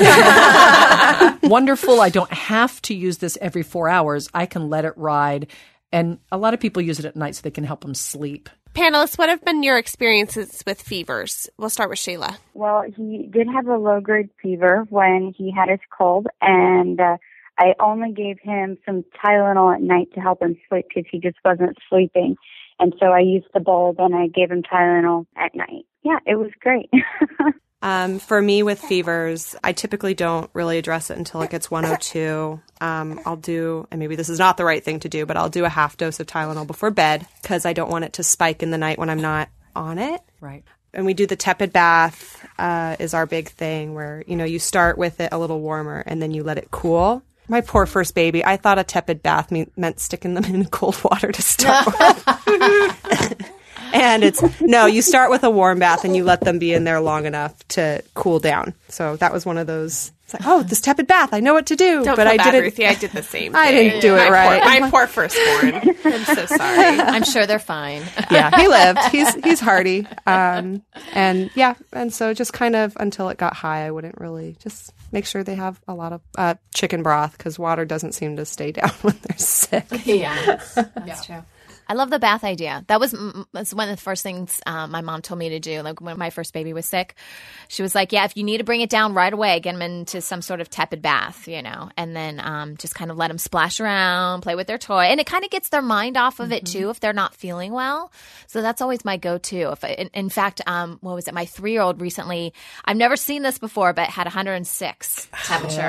wonderful. 1.44 2.02
I 2.02 2.10
don't 2.10 2.32
have 2.32 2.82
to 2.84 2.94
use 2.94 3.20
this 3.20 3.38
every 3.42 3.64
four 3.64 3.88
hours. 3.88 4.30
I 4.34 4.46
can 4.46 4.70
let 4.70 4.86
it 4.86 4.94
ride. 4.98 5.48
And 5.92 6.20
a 6.32 6.38
lot 6.38 6.54
of 6.54 6.60
people 6.60 6.82
use 6.82 7.00
it 7.00 7.06
at 7.06 7.16
night 7.16 7.36
so 7.36 7.42
they 7.42 7.52
can 7.52 7.64
help 7.64 7.82
them 7.82 7.96
sleep. 7.96 8.50
Panelists, 8.74 9.18
what 9.18 9.30
have 9.30 9.44
been 9.44 9.64
your 9.64 9.78
experiences 9.78 10.64
with 10.66 10.82
fevers? 10.82 11.50
We'll 11.58 11.70
start 11.70 11.90
with 11.90 12.00
Shayla. 12.00 12.38
Well, 12.54 12.84
he 12.96 13.28
did 13.32 13.48
have 13.48 13.68
a 13.68 13.78
low 13.78 14.00
grade 14.00 14.30
fever 14.42 14.86
when 14.90 15.34
he 15.36 15.52
had 15.52 15.70
his 15.70 15.80
cold, 15.98 16.28
and 16.40 17.00
uh, 17.00 17.18
I 17.58 17.74
only 17.80 18.14
gave 18.14 18.38
him 18.40 18.78
some 18.86 19.04
Tylenol 19.24 19.74
at 19.74 19.82
night 19.82 20.10
to 20.14 20.22
help 20.22 20.42
him 20.42 20.56
sleep 20.70 20.86
because 20.88 21.10
he 21.12 21.20
just 21.20 21.38
wasn't 21.44 21.78
sleeping. 21.90 22.38
And 22.80 22.94
so 23.00 23.08
I 23.08 23.20
used 23.20 23.48
the 23.54 23.60
bulb 23.60 23.98
and 24.00 24.16
I 24.16 24.28
gave 24.28 24.50
him 24.50 24.64
Tylenol 24.64 25.26
at 25.36 25.54
night. 25.56 25.86
Yeah, 26.04 26.20
it 26.26 26.36
was 26.36 26.52
great. 26.62 26.90
Um, 27.82 28.20
for 28.20 28.42
me 28.42 28.62
with 28.62 28.80
fevers, 28.80 29.56
I 29.64 29.72
typically 29.72 30.14
don't 30.14 30.50
really 30.54 30.78
address 30.78 31.10
it 31.10 31.18
until 31.18 31.42
it 31.42 31.50
gets 31.50 31.72
102. 31.72 32.60
Um, 32.82 33.20
I'll 33.26 33.38
do, 33.38 33.88
and 33.90 34.00
maybe 34.00 34.16
this 34.18 34.28
is 34.30 34.40
not 34.40 34.58
the 34.58 34.66
right 34.66 34.84
thing 34.84 35.00
to 35.02 35.10
do, 35.10 35.26
but 35.26 35.38
I'll 35.38 35.50
do 35.50 35.64
a 35.64 35.70
half 35.70 35.96
dose 35.96 36.20
of 36.20 36.28
Tylenol 36.28 36.68
before 36.68 36.92
bed 36.92 37.26
because 37.42 37.66
I 37.66 37.74
don't 37.74 37.90
want 37.90 38.04
it 38.06 38.14
to 38.14 38.24
spike 38.24 38.62
in 38.64 38.72
the 38.72 38.78
night 38.78 39.00
when 39.00 39.10
I'm 39.10 39.22
not 39.22 39.50
on 39.76 39.98
it. 39.98 40.20
Right. 40.42 40.64
And 40.94 41.06
we 41.06 41.14
do 41.14 41.26
the 41.26 41.36
tepid 41.36 41.72
bath 41.72 42.46
uh, 42.58 42.98
is 43.00 43.14
our 43.14 43.26
big 43.26 43.50
thing 43.50 43.94
where, 43.94 44.24
you 44.28 44.36
know, 44.36 44.46
you 44.46 44.60
start 44.60 44.98
with 44.98 45.22
it 45.22 45.30
a 45.32 45.38
little 45.38 45.62
warmer 45.62 46.04
and 46.06 46.22
then 46.22 46.32
you 46.32 46.44
let 46.44 46.58
it 46.58 46.72
cool. 46.72 47.24
My 47.48 47.62
poor 47.62 47.86
first 47.86 48.14
baby, 48.14 48.44
I 48.44 48.58
thought 48.58 48.78
a 48.78 48.84
tepid 48.84 49.24
bath 49.24 49.52
me- 49.52 49.70
meant 49.78 50.00
sticking 50.00 50.34
them 50.34 50.44
in 50.46 50.66
cold 50.70 51.02
water 51.04 51.32
to 51.32 51.42
start 51.42 51.86
with. 52.00 53.52
And 53.94 54.24
it's 54.24 54.62
no, 54.62 54.86
you 54.86 55.02
start 55.02 55.30
with 55.32 55.44
a 55.44 55.50
warm 55.50 55.80
bath 55.80 56.04
and 56.06 56.16
you 56.16 56.24
let 56.24 56.42
them 56.42 56.60
be 56.60 56.74
in 56.74 56.84
there 56.84 57.00
long 57.00 57.26
enough 57.26 57.56
to 57.70 58.04
cool 58.14 58.40
down. 58.40 58.74
So 58.90 59.16
that 59.18 59.32
was 59.34 59.46
one 59.46 59.58
of 59.58 59.68
those. 59.68 60.12
It's 60.26 60.34
like, 60.36 60.44
oh, 60.46 60.62
this 60.62 60.80
tepid 60.80 61.08
bath, 61.08 61.34
I 61.34 61.40
know 61.40 61.56
what 61.56 61.66
to 61.68 61.76
do, 61.76 62.04
Don't 62.04 62.16
but 62.16 62.18
feel 62.18 62.28
I 62.28 62.38
bad, 62.38 62.52
didn't. 62.52 62.64
Ruthie. 62.66 62.86
I 62.86 62.94
did 62.94 63.10
the 63.12 63.24
same. 63.24 63.56
I 63.56 63.70
thing. 63.70 63.90
didn't 63.90 64.02
do 64.02 64.14
it 64.16 64.30
my 64.30 64.30
right. 64.30 64.62
Poor, 64.62 64.80
my 64.82 64.90
poor 64.92 65.08
firstborn. 65.08 65.96
I'm 66.06 66.24
so 66.26 66.46
sorry. 66.46 67.00
I'm 67.00 67.24
sure 67.24 67.48
they're 67.48 67.58
fine. 67.58 68.04
yeah, 68.32 68.56
he 68.56 68.68
lived. 68.68 69.00
He's 69.12 69.34
he's 69.44 69.60
hardy. 69.60 70.06
Um, 70.28 70.84
and 71.14 71.50
yeah, 71.56 71.74
and 71.94 72.14
so 72.14 72.36
just 72.36 72.54
kind 72.54 72.76
of 72.76 72.96
until 73.00 73.30
it 73.30 73.40
got 73.40 73.56
high, 73.56 73.88
I 73.88 73.92
wouldn't 73.92 74.20
really 74.20 74.56
just 74.62 74.94
make 75.12 75.26
sure 75.26 75.44
they 75.44 75.56
have 75.56 75.80
a 75.88 75.96
lot 75.96 76.14
of 76.14 76.22
uh, 76.38 76.54
chicken 76.76 77.02
broth 77.02 77.36
because 77.36 77.58
water 77.58 77.84
doesn't 77.84 78.12
seem 78.12 78.36
to 78.36 78.46
stay 78.46 78.72
down 78.72 78.92
when 79.02 79.18
they're 79.24 79.38
sick. 79.40 79.86
Yeah, 80.06 80.62
that's 80.76 81.26
true. 81.26 81.42
I 81.90 81.94
love 81.94 82.12
the 82.12 82.20
bath 82.20 82.44
idea. 82.44 82.86
That 82.86 83.00
was, 83.00 83.16
was 83.52 83.74
one 83.74 83.90
of 83.90 83.98
the 83.98 84.02
first 84.02 84.22
things 84.22 84.62
um, 84.68 84.92
my 84.92 85.02
mom 85.02 85.24
told 85.24 85.40
me 85.40 85.50
to 85.50 85.60
do. 85.60 85.82
Like 85.82 86.00
when 86.00 86.20
my 86.20 86.30
first 86.30 86.54
baby 86.54 86.72
was 86.72 86.86
sick, 86.86 87.16
she 87.68 87.82
was 87.82 87.96
like, 87.96 88.12
"Yeah, 88.12 88.26
if 88.26 88.38
you 88.38 88.44
need 88.44 88.60
to 88.60 88.64
bring 88.64 88.82
it 88.82 88.92
down 88.92 89.16
right 89.16 89.34
away, 89.34 89.60
get 89.60 89.72
them 89.72 89.82
into 89.82 90.22
some 90.22 90.44
sort 90.44 90.62
of 90.62 90.70
tepid 90.70 91.02
bath, 91.02 91.48
you 91.48 91.64
know, 91.64 91.90
and 91.98 92.16
then 92.16 92.40
um, 92.40 92.78
just 92.78 92.94
kind 92.94 93.10
of 93.10 93.18
let 93.18 93.30
them 93.30 93.40
splash 93.40 93.80
around, 93.80 94.42
play 94.42 94.54
with 94.54 94.68
their 94.68 94.78
toy, 94.78 95.06
and 95.06 95.20
it 95.20 95.26
kind 95.26 95.44
of 95.44 95.50
gets 95.50 95.70
their 95.70 95.82
mind 95.82 96.16
off 96.16 96.40
of 96.40 96.52
it 96.52 96.68
too 96.68 96.92
if 96.92 97.00
they're 97.00 97.12
not 97.12 97.34
feeling 97.34 97.74
well. 97.74 98.12
So 98.46 98.62
that's 98.62 98.84
always 98.84 99.04
my 99.04 99.18
go-to. 99.18 99.72
If 99.72 99.84
I, 99.84 99.90
in, 99.90 100.10
in 100.14 100.30
fact, 100.30 100.62
um, 100.68 101.00
what 101.02 101.16
was 101.16 101.28
it? 101.28 101.34
My 101.34 101.46
three-year-old 101.46 102.02
recently, 102.02 102.54
I've 102.86 102.98
never 102.98 103.16
seen 103.16 103.42
this 103.42 103.58
before, 103.58 103.94
but 103.94 104.10
had 104.10 104.28
106 104.28 105.28
temperature, 105.46 105.82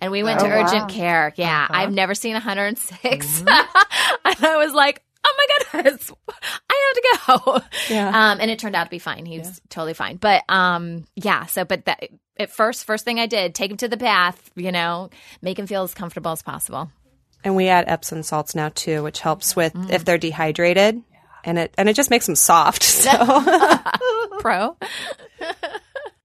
and 0.00 0.12
we 0.12 0.22
went 0.22 0.38
to 0.40 0.46
urgent 0.46 0.90
care. 0.90 1.32
Yeah, 1.34 1.66
I've 1.68 1.92
never 1.92 2.14
seen 2.14 2.34
106, 2.34 3.40
and 3.40 3.48
I 3.48 4.56
was 4.58 4.72
like 4.72 5.02
oh 5.24 5.34
my 5.72 5.80
goodness, 5.82 6.12
I 6.70 6.92
have 6.94 6.94
to 6.94 7.02
go. 7.26 7.60
Yeah. 7.94 8.08
Um, 8.08 8.38
and 8.40 8.50
it 8.50 8.58
turned 8.58 8.76
out 8.76 8.84
to 8.84 8.90
be 8.90 8.98
fine. 8.98 9.26
He 9.26 9.38
was 9.38 9.60
totally 9.68 9.94
fine. 9.94 10.16
But 10.16 10.44
um, 10.48 11.04
yeah. 11.16 11.46
So, 11.46 11.64
but 11.64 11.84
that 11.86 12.08
at 12.36 12.50
first, 12.50 12.84
first 12.84 13.04
thing 13.04 13.20
I 13.20 13.26
did, 13.26 13.54
take 13.54 13.70
him 13.70 13.76
to 13.78 13.88
the 13.88 13.96
bath. 13.96 14.50
You 14.54 14.72
know, 14.72 15.10
make 15.42 15.58
him 15.58 15.66
feel 15.66 15.82
as 15.82 15.94
comfortable 15.94 16.32
as 16.32 16.42
possible. 16.42 16.90
And 17.42 17.56
we 17.56 17.68
add 17.68 17.84
Epsom 17.88 18.22
salts 18.22 18.54
now 18.54 18.70
too, 18.70 19.02
which 19.02 19.20
helps 19.20 19.54
with 19.54 19.74
if 19.90 20.04
they're 20.04 20.18
dehydrated, 20.18 21.02
and 21.44 21.58
it 21.58 21.74
and 21.76 21.88
it 21.88 21.94
just 21.94 22.10
makes 22.10 22.26
them 22.26 22.36
soft. 22.36 22.82
So 23.04 23.44
Pro. 24.40 24.76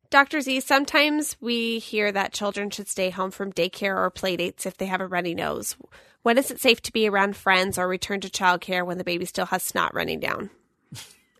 Dr. 0.09 0.41
Z, 0.41 0.61
sometimes 0.61 1.37
we 1.39 1.77
hear 1.77 2.11
that 2.11 2.33
children 2.33 2.71
should 2.71 2.87
stay 2.87 3.11
home 3.11 3.29
from 3.29 3.53
daycare 3.53 3.95
or 3.95 4.09
playdates 4.09 4.65
if 4.65 4.75
they 4.75 4.87
have 4.87 5.01
a 5.01 5.07
runny 5.07 5.35
nose. 5.35 5.75
When 6.23 6.37
is 6.37 6.51
it 6.51 6.59
safe 6.59 6.81
to 6.83 6.91
be 6.91 7.07
around 7.07 7.35
friends 7.35 7.77
or 7.77 7.87
return 7.87 8.19
to 8.21 8.29
childcare 8.29 8.85
when 8.85 8.97
the 8.97 9.03
baby 9.03 9.25
still 9.25 9.45
has 9.47 9.63
snot 9.63 9.93
running 9.93 10.19
down? 10.19 10.49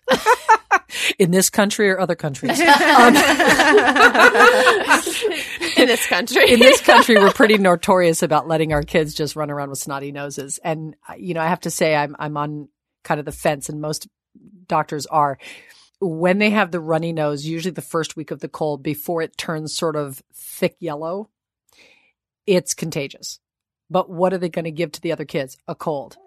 In 1.20 1.32
this 1.32 1.50
country 1.50 1.90
or 1.90 2.00
other 2.00 2.16
countries? 2.16 2.52
In 2.60 2.66
this 5.88 6.08
country. 6.08 6.52
in 6.52 6.60
this 6.60 6.82
country, 6.82 7.16
we're 7.16 7.32
pretty 7.32 7.58
notorious 7.58 8.24
about 8.24 8.48
letting 8.48 8.74
our 8.74 8.84
kids 8.84 9.14
just 9.14 9.36
run 9.36 9.52
around 9.52 9.70
with 9.70 9.80
snotty 9.80 10.12
noses. 10.12 10.60
And 10.64 10.96
uh, 11.08 11.14
you 11.18 11.34
know, 11.34 11.42
I 11.42 11.48
have 11.48 11.62
to 11.62 11.72
say, 11.72 11.96
I'm 11.96 12.16
I'm 12.20 12.36
on 12.38 12.70
kind 13.04 13.20
of 13.20 13.26
the 13.26 13.32
fence, 13.32 13.70
and 13.70 13.80
most 13.82 14.08
doctors 14.68 15.06
are. 15.06 15.38
When 16.02 16.38
they 16.40 16.50
have 16.52 16.72
the 16.72 16.80
runny 16.80 17.12
nose, 17.14 17.46
usually 17.46 17.72
the 17.74 17.82
first 17.82 18.16
week 18.16 18.32
of 18.32 18.40
the 18.40 18.48
cold, 18.48 18.82
before 18.82 19.22
it 19.22 19.38
turns 19.38 19.76
sort 19.76 19.96
of 19.96 20.24
thick 20.34 20.76
yellow, 20.80 21.30
it's 22.48 22.74
contagious. 22.74 23.40
But 23.90 24.10
what 24.10 24.34
are 24.34 24.38
they 24.38 24.50
going 24.50 24.66
to 24.66 24.72
give 24.72 24.92
to 24.94 25.02
the 25.02 25.12
other 25.12 25.26
kids? 25.26 25.58
A 25.68 25.76
cold. 25.76 26.18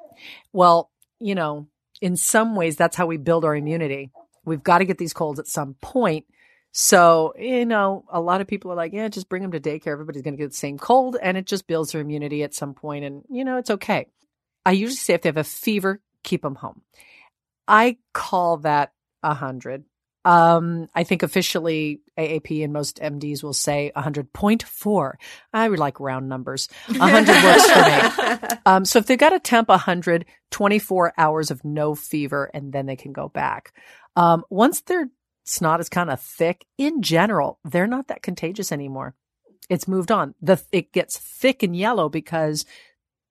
Well, 0.53 0.91
you 1.21 1.35
know, 1.35 1.69
in 2.01 2.17
some 2.17 2.57
ways, 2.57 2.77
that's 2.77 2.97
how 2.97 3.07
we 3.07 3.17
build 3.17 3.45
our 3.45 3.55
immunity. 3.55 4.11
We've 4.45 4.63
got 4.63 4.79
to 4.79 4.85
get 4.85 4.99
these 4.99 5.13
colds 5.13 5.39
at 5.39 5.47
some 5.47 5.75
point. 5.81 6.27
So, 6.73 7.35
you 7.39 7.67
know, 7.67 8.05
a 8.11 8.21
lot 8.21 8.41
of 8.41 8.47
people 8.47 8.73
are 8.73 8.77
like, 8.77 8.93
yeah, 8.93 9.09
just 9.09 9.29
bring 9.29 9.43
them 9.43 9.53
to 9.53 9.61
daycare. 9.61 9.93
Everybody's 9.93 10.23
going 10.23 10.35
to 10.35 10.43
get 10.43 10.51
the 10.51 10.57
same 10.57 10.79
cold 10.79 11.17
and 11.23 11.37
it 11.37 11.47
just 11.47 11.67
builds 11.67 11.93
their 11.93 12.01
immunity 12.01 12.43
at 12.43 12.55
some 12.55 12.75
point 12.75 13.05
And, 13.05 13.23
you 13.31 13.45
know, 13.45 13.59
it's 13.59 13.71
okay. 13.71 14.07
I 14.65 14.73
usually 14.73 14.97
say 14.97 15.15
if 15.15 15.23
they 15.23 15.29
have 15.29 15.37
a 15.37 15.45
fever, 15.45 16.01
keep 16.23 16.43
them 16.43 16.55
home. 16.55 16.81
I 17.69 17.99
call 18.13 18.59
that 18.59 18.93
a 19.23 19.35
hundred. 19.35 19.85
Um, 20.25 20.89
I 20.95 21.05
think 21.05 21.23
officially 21.23 22.01
AAP 22.17 22.63
and 22.63 22.73
most 22.73 23.01
MDs 23.01 23.43
will 23.43 23.53
say 23.53 23.91
100.4. 23.97 25.13
I 25.53 25.69
would 25.69 25.79
like 25.79 25.99
round 26.01 26.29
numbers. 26.29 26.69
100 26.87 27.45
works 27.45 27.71
for 27.71 28.49
me. 28.53 28.61
Um, 28.65 28.85
so 28.85 28.99
if 28.99 29.07
they've 29.07 29.19
got 29.19 29.33
a 29.33 29.41
temp 29.41 29.69
100, 29.69 30.25
24 30.51 31.13
hours 31.19 31.51
of 31.51 31.65
no 31.65 31.95
fever, 31.95 32.51
and 32.55 32.73
then 32.73 32.87
they 32.87 32.97
can 32.97 33.13
go 33.13 33.29
back. 33.29 33.73
Um, 34.15 34.45
once 34.51 34.83
their 34.83 35.09
snot 35.45 35.81
is 35.81 35.89
kind 35.89 36.11
of 36.11 36.21
thick, 36.21 36.67
in 36.79 37.03
general, 37.03 37.59
they're 37.65 37.87
not 37.87 38.09
that 38.09 38.23
contagious 38.23 38.71
anymore. 38.71 39.15
It's 39.69 39.89
moved 39.89 40.13
on. 40.13 40.35
The, 40.41 40.63
it 40.71 40.93
gets 40.93 41.19
thick 41.19 41.63
and 41.63 41.75
yellow 41.75 42.09
because 42.09 42.65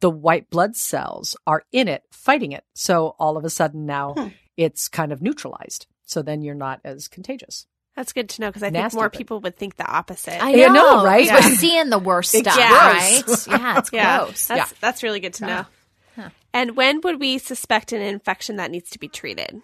the 0.01 0.10
white 0.10 0.49
blood 0.49 0.75
cells 0.75 1.38
are 1.47 1.63
in 1.71 1.88
it 1.88 2.04
fighting 2.12 2.51
it. 2.51 2.63
So 2.73 3.15
all 3.19 3.38
of 3.38 3.45
a 3.45 3.49
sudden 3.49 3.86
now 3.86 4.32
it's 4.58 4.89
kind 4.89 5.12
of 5.12 5.21
neutralized. 5.21 5.86
So 6.12 6.21
then 6.21 6.41
you're 6.41 6.56
not 6.56 6.82
as 6.84 7.08
contagious. 7.08 7.65
That's 7.95 8.12
good 8.13 8.30
to 8.30 8.41
know 8.41 8.47
because 8.50 8.63
I 8.63 8.69
think 8.69 8.93
more 8.93 9.10
but- 9.10 9.17
people 9.17 9.39
would 9.41 9.58
think 9.58 9.78
the 9.78 9.86
opposite. 9.89 10.41
I 10.43 10.52
Yeah, 10.52 10.67
know, 10.67 10.97
no, 10.97 11.06
right? 11.06 11.30
We're 11.30 11.56
seeing 11.56 11.89
the 11.89 12.00
worst 12.00 12.32
stuff, 12.32 12.56
Yeah. 12.58 12.69
right? 12.91 13.24
Yeah, 13.47 13.78
it's 13.80 13.89
yeah, 13.93 14.17
gross. 14.19 14.47
That's, 14.47 14.71
that's 14.80 15.04
really 15.04 15.19
good 15.19 15.34
to 15.36 15.45
know. 15.45 15.65
And 16.54 16.76
when 16.76 17.00
would 17.02 17.19
we 17.19 17.38
suspect 17.38 17.93
an 17.93 18.02
infection 18.02 18.58
that 18.58 18.71
needs 18.71 18.89
to 18.91 19.00
be 19.00 19.08
treated? 19.08 19.62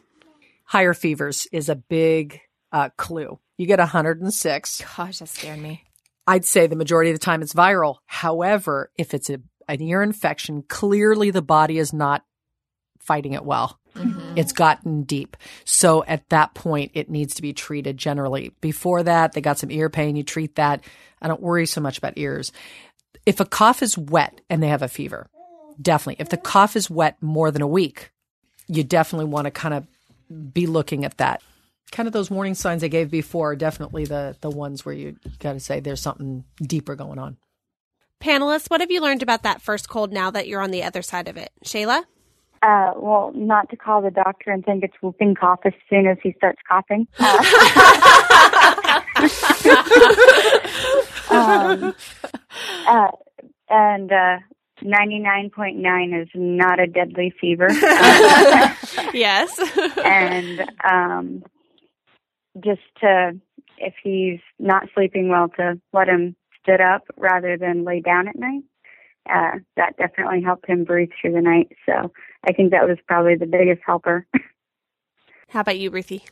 Higher 0.64 0.94
fevers 0.94 1.48
is 1.52 1.68
a 1.68 1.76
big 1.76 2.40
uh, 2.72 2.90
clue. 2.98 3.40
You 3.58 3.68
get 3.68 3.80
106. 3.80 4.84
Gosh, 4.96 5.20
that 5.20 5.28
scared 5.28 5.60
me. 5.60 5.84
I'd 6.26 6.46
say 6.46 6.68
the 6.68 6.76
majority 6.78 7.12
of 7.12 7.16
the 7.20 7.24
time 7.26 7.42
it's 7.42 7.54
viral. 7.54 7.98
However, 8.06 8.92
if 8.98 9.14
it's 9.14 9.30
a, 9.30 9.40
an 9.68 9.82
ear 9.82 10.02
infection, 10.02 10.64
clearly 10.64 11.30
the 11.32 11.42
body 11.42 11.78
is 11.78 11.92
not 11.94 12.24
fighting 13.08 13.34
it 13.34 13.46
well. 13.46 13.80
Mm-hmm. 13.96 14.38
It's 14.38 14.52
gotten 14.52 15.04
deep. 15.04 15.38
So 15.66 16.04
at 16.04 16.30
that 16.30 16.54
point, 16.54 16.92
it 16.94 17.10
needs 17.10 17.36
to 17.36 17.42
be 17.42 17.54
treated 17.54 17.98
generally. 17.98 18.52
Before 18.62 19.02
that, 19.02 19.34
they 19.34 19.42
got 19.42 19.58
some 19.58 19.72
ear 19.72 19.90
pain. 19.90 20.16
You 20.16 20.24
treat 20.24 20.56
that. 20.56 20.84
I 21.22 21.28
don't 21.28 21.42
worry 21.42 21.66
so 21.66 21.82
much 21.82 21.98
about 21.98 22.18
ears. 22.18 22.52
If 23.26 23.40
a 23.40 23.46
cough 23.46 23.82
is 23.82 23.98
wet 23.98 24.42
and 24.50 24.62
they 24.62 24.68
have 24.68 24.84
a 24.84 24.88
fever, 24.88 25.28
definitely. 25.82 26.22
If 26.22 26.30
the 26.30 26.38
cough 26.38 26.76
is 26.76 26.90
wet 26.90 27.18
more 27.22 27.50
than 27.50 27.62
a 27.62 27.68
week, 27.68 28.12
you 28.68 28.84
definitely 28.84 29.26
want 29.26 29.46
to 29.46 29.52
kind 29.52 29.74
of 29.74 30.54
be 30.54 30.68
looking 30.68 31.06
at 31.06 31.18
that. 31.18 31.42
Kind 31.92 32.08
of 32.08 32.14
those 32.14 32.30
warning 32.30 32.54
signs 32.54 32.84
I 32.84 32.90
gave 32.90 33.10
before 33.10 33.52
are 33.52 33.56
definitely 33.56 34.06
the 34.06 34.36
the 34.42 34.50
ones 34.50 34.86
where 34.86 34.94
you 34.94 35.16
got 35.40 35.54
to 35.54 35.60
say 35.62 35.80
there's 35.80 36.02
something 36.02 36.44
deeper 36.62 36.96
going 36.96 37.18
on. 37.18 37.38
Panelists, 38.22 38.70
what 38.70 38.82
have 38.82 38.92
you 38.92 39.02
learned 39.02 39.24
about 39.24 39.44
that 39.44 39.62
first 39.62 39.88
cold 39.88 40.12
now 40.12 40.32
that 40.32 40.48
you're 40.48 40.62
on 40.62 40.72
the 40.72 40.84
other 40.84 41.02
side 41.02 41.28
of 41.28 41.38
it? 41.38 41.52
Shayla? 41.64 42.04
Uh, 42.62 42.92
well, 42.96 43.32
not 43.36 43.70
to 43.70 43.76
call 43.76 44.02
the 44.02 44.12
doctor 44.12 44.52
and 44.52 44.66
think 44.66 44.84
it's 44.84 44.96
whooping 45.02 45.36
cough 45.36 45.60
as 45.64 45.74
soon 45.90 46.08
as 46.08 46.18
he 46.24 46.34
starts 46.38 46.60
coughing. 46.68 47.08
Uh, 51.30 51.32
um, 51.32 51.96
uh, 52.88 53.08
and 53.70 54.12
uh, 54.12 54.38
99.9 54.84 56.22
is 56.22 56.30
not 56.36 56.80
a 56.80 56.88
deadly 56.88 57.34
fever. 57.40 57.68
Yes. 59.14 59.60
and 60.04 60.66
um, 60.84 61.44
just 62.64 62.82
to, 63.02 63.40
if 63.78 63.94
he's 64.04 64.40
not 64.60 64.90
sleeping 64.94 65.30
well, 65.30 65.50
to 65.58 65.80
let 65.94 66.08
him 66.08 66.36
sit 66.68 66.82
up 66.82 67.04
rather 67.16 67.58
than 67.58 67.84
lay 67.84 68.02
down 68.02 68.28
at 68.28 68.36
night. 68.36 68.64
Uh, 69.30 69.60
that 69.76 69.98
definitely 69.98 70.42
helped 70.42 70.68
him 70.68 70.84
breathe 70.84 71.10
through 71.22 71.34
the 71.34 71.42
night. 71.42 71.70
So 71.86 72.12
I 72.48 72.54
think 72.54 72.72
that 72.72 72.88
was 72.88 72.98
probably 73.08 73.36
the 73.36 73.46
biggest 73.46 73.82
helper. 73.86 74.26
How 75.50 75.62
about 75.62 75.78
you, 75.80 75.90
Ruthie? 75.90 76.24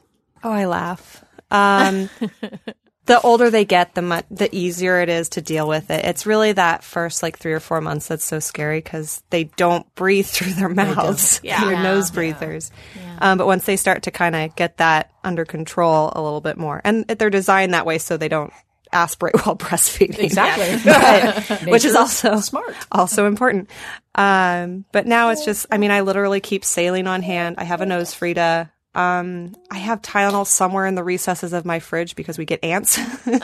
Oh, 0.43 0.51
I 0.51 0.65
laugh. 0.65 1.23
Um, 1.51 2.09
the 3.05 3.21
older 3.21 3.49
they 3.49 3.65
get, 3.65 3.95
the 3.95 4.01
mu- 4.01 4.21
the 4.31 4.53
easier 4.55 4.99
it 4.99 5.09
is 5.09 5.29
to 5.29 5.41
deal 5.41 5.67
with 5.67 5.89
it. 5.91 6.03
It's 6.05 6.25
really 6.25 6.51
that 6.53 6.83
first 6.83 7.23
like 7.23 7.37
three 7.37 7.53
or 7.53 7.59
four 7.59 7.79
months 7.81 8.07
that's 8.07 8.25
so 8.25 8.39
scary 8.39 8.79
because 8.79 9.23
they 9.29 9.45
don't 9.45 9.85
breathe 9.95 10.25
through 10.27 10.53
their 10.53 10.69
mouths. 10.69 11.39
Yeah. 11.43 11.61
They're 11.63 11.73
Yeah. 11.73 11.83
nose 11.83 12.11
breathers. 12.11 12.71
Um, 13.19 13.37
but 13.37 13.47
once 13.47 13.65
they 13.65 13.77
start 13.77 14.03
to 14.03 14.11
kind 14.11 14.35
of 14.35 14.55
get 14.55 14.77
that 14.77 15.11
under 15.23 15.45
control 15.45 16.11
a 16.13 16.21
little 16.21 16.41
bit 16.41 16.57
more, 16.57 16.81
and 16.83 17.05
they're 17.07 17.29
designed 17.29 17.73
that 17.73 17.85
way 17.85 17.97
so 17.97 18.17
they 18.17 18.27
don't 18.27 18.51
aspirate 18.95 19.35
while 19.45 19.55
breastfeeding. 19.55 20.19
Exactly. 20.19 20.79
But- 20.91 21.67
which 21.71 21.85
is 21.85 21.95
also 21.95 22.39
smart. 22.39 22.75
also 22.91 23.27
important. 23.27 23.69
Um, 24.15 24.85
but 24.91 25.05
now 25.05 25.29
it's 25.29 25.43
just, 25.45 25.65
I 25.69 25.77
mean, 25.77 25.91
I 25.91 26.01
literally 26.01 26.39
keep 26.39 26.63
saline 26.63 27.07
on 27.07 27.21
hand. 27.21 27.55
I 27.57 27.63
have 27.65 27.81
a 27.81 27.85
NoseFrida. 27.85 28.69
Um, 28.95 29.53
I 29.69 29.77
have 29.77 30.01
Tylenol 30.01 30.47
somewhere 30.47 30.85
in 30.85 30.95
the 30.95 31.03
recesses 31.03 31.51
of 31.51 31.65
my 31.65 31.79
fridge 31.79 32.15
because 32.15 32.37
we 32.37 32.45
get 32.45 32.63
ants. 32.63 32.97
yeah, 32.97 33.37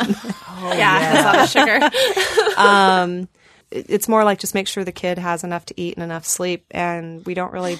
that's 1.14 1.20
a 1.20 1.24
lot 1.26 1.40
of 1.40 1.50
sugar. 1.50 2.58
um, 2.58 3.28
it's 3.70 4.08
more 4.08 4.24
like 4.24 4.40
just 4.40 4.54
make 4.54 4.68
sure 4.68 4.84
the 4.84 4.92
kid 4.94 5.18
has 5.18 5.44
enough 5.44 5.66
to 5.66 5.80
eat 5.80 5.96
and 5.96 6.04
enough 6.04 6.26
sleep, 6.26 6.66
and 6.72 7.26
we 7.26 7.34
don't 7.34 7.52
really 7.52 7.78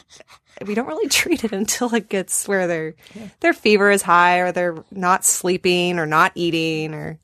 we 0.66 0.74
don't 0.76 0.88
really 0.88 1.08
treat 1.10 1.44
it 1.44 1.52
until 1.54 1.94
it 1.96 2.10
gets 2.10 2.48
where 2.48 2.68
their 2.68 2.96
their 3.40 3.54
fever 3.54 3.90
is 3.92 4.02
high 4.02 4.40
or 4.40 4.52
they're 4.52 4.84
not 4.92 5.24
sleeping 5.26 6.00
or 6.00 6.06
not 6.06 6.32
eating 6.36 6.94
or 6.94 7.20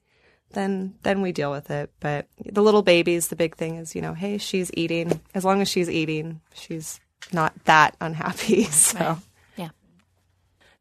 then 0.52 0.96
then 1.04 1.22
we 1.22 1.32
deal 1.32 1.52
with 1.52 1.70
it. 1.72 1.92
But 2.00 2.28
the 2.44 2.62
little 2.62 2.82
babies, 2.82 3.28
the 3.28 3.36
big 3.36 3.56
thing 3.56 3.76
is, 3.76 3.96
you 3.96 4.02
know, 4.02 4.14
hey, 4.14 4.38
she's 4.38 4.72
eating. 4.74 5.20
As 5.34 5.46
long 5.46 5.62
as 5.62 5.70
she's 5.70 5.90
eating, 5.90 6.42
she's 6.54 7.00
not 7.32 7.54
that 7.66 7.96
unhappy. 8.02 8.64
So 8.72 9.20
Yeah. 9.58 9.70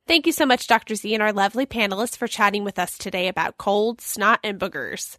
Thank 0.06 0.26
you 0.26 0.32
so 0.32 0.46
much, 0.46 0.66
Dr. 0.66 0.94
Z, 0.94 1.12
and 1.12 1.22
our 1.22 1.32
lovely 1.32 1.66
panelists 1.66 2.16
for 2.16 2.28
chatting 2.28 2.64
with 2.64 2.78
us 2.78 2.96
today 2.96 3.28
about 3.28 3.58
cold, 3.58 4.00
snot, 4.00 4.40
and 4.44 4.58
boogers. 4.58 5.16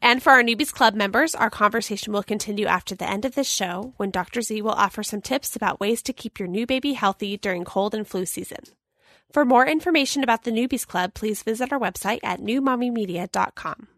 And 0.00 0.22
for 0.22 0.32
our 0.32 0.42
Newbies 0.42 0.72
Club 0.72 0.94
members, 0.94 1.34
our 1.34 1.48
conversation 1.48 2.12
will 2.12 2.22
continue 2.22 2.66
after 2.66 2.94
the 2.94 3.08
end 3.08 3.24
of 3.24 3.34
this 3.34 3.48
show 3.48 3.94
when 3.96 4.10
Dr. 4.10 4.42
Z 4.42 4.60
will 4.60 4.72
offer 4.72 5.02
some 5.02 5.22
tips 5.22 5.56
about 5.56 5.80
ways 5.80 6.02
to 6.02 6.12
keep 6.12 6.38
your 6.38 6.48
new 6.48 6.66
baby 6.66 6.92
healthy 6.92 7.38
during 7.38 7.64
cold 7.64 7.94
and 7.94 8.06
flu 8.06 8.26
season. 8.26 8.64
For 9.32 9.44
more 9.44 9.66
information 9.66 10.22
about 10.22 10.44
the 10.44 10.52
Newbies 10.52 10.86
Club, 10.86 11.14
please 11.14 11.42
visit 11.42 11.72
our 11.72 11.78
website 11.78 12.20
at 12.22 12.40
newmommymedia.com. 12.40 13.88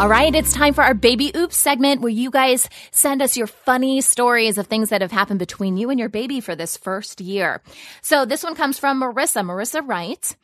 All 0.00 0.08
right, 0.08 0.34
it's 0.34 0.54
time 0.54 0.72
for 0.72 0.82
our 0.82 0.94
baby 0.94 1.30
oops 1.36 1.58
segment 1.58 2.00
where 2.00 2.10
you 2.10 2.30
guys 2.30 2.70
send 2.90 3.20
us 3.20 3.36
your 3.36 3.46
funny 3.46 4.00
stories 4.00 4.56
of 4.56 4.66
things 4.66 4.88
that 4.88 5.02
have 5.02 5.12
happened 5.12 5.40
between 5.40 5.76
you 5.76 5.90
and 5.90 6.00
your 6.00 6.08
baby 6.08 6.40
for 6.40 6.56
this 6.56 6.78
first 6.78 7.20
year. 7.20 7.60
So 8.00 8.24
this 8.24 8.42
one 8.42 8.54
comes 8.54 8.78
from 8.78 9.02
Marissa. 9.02 9.44
Marissa 9.44 9.86
writes, 9.86 10.36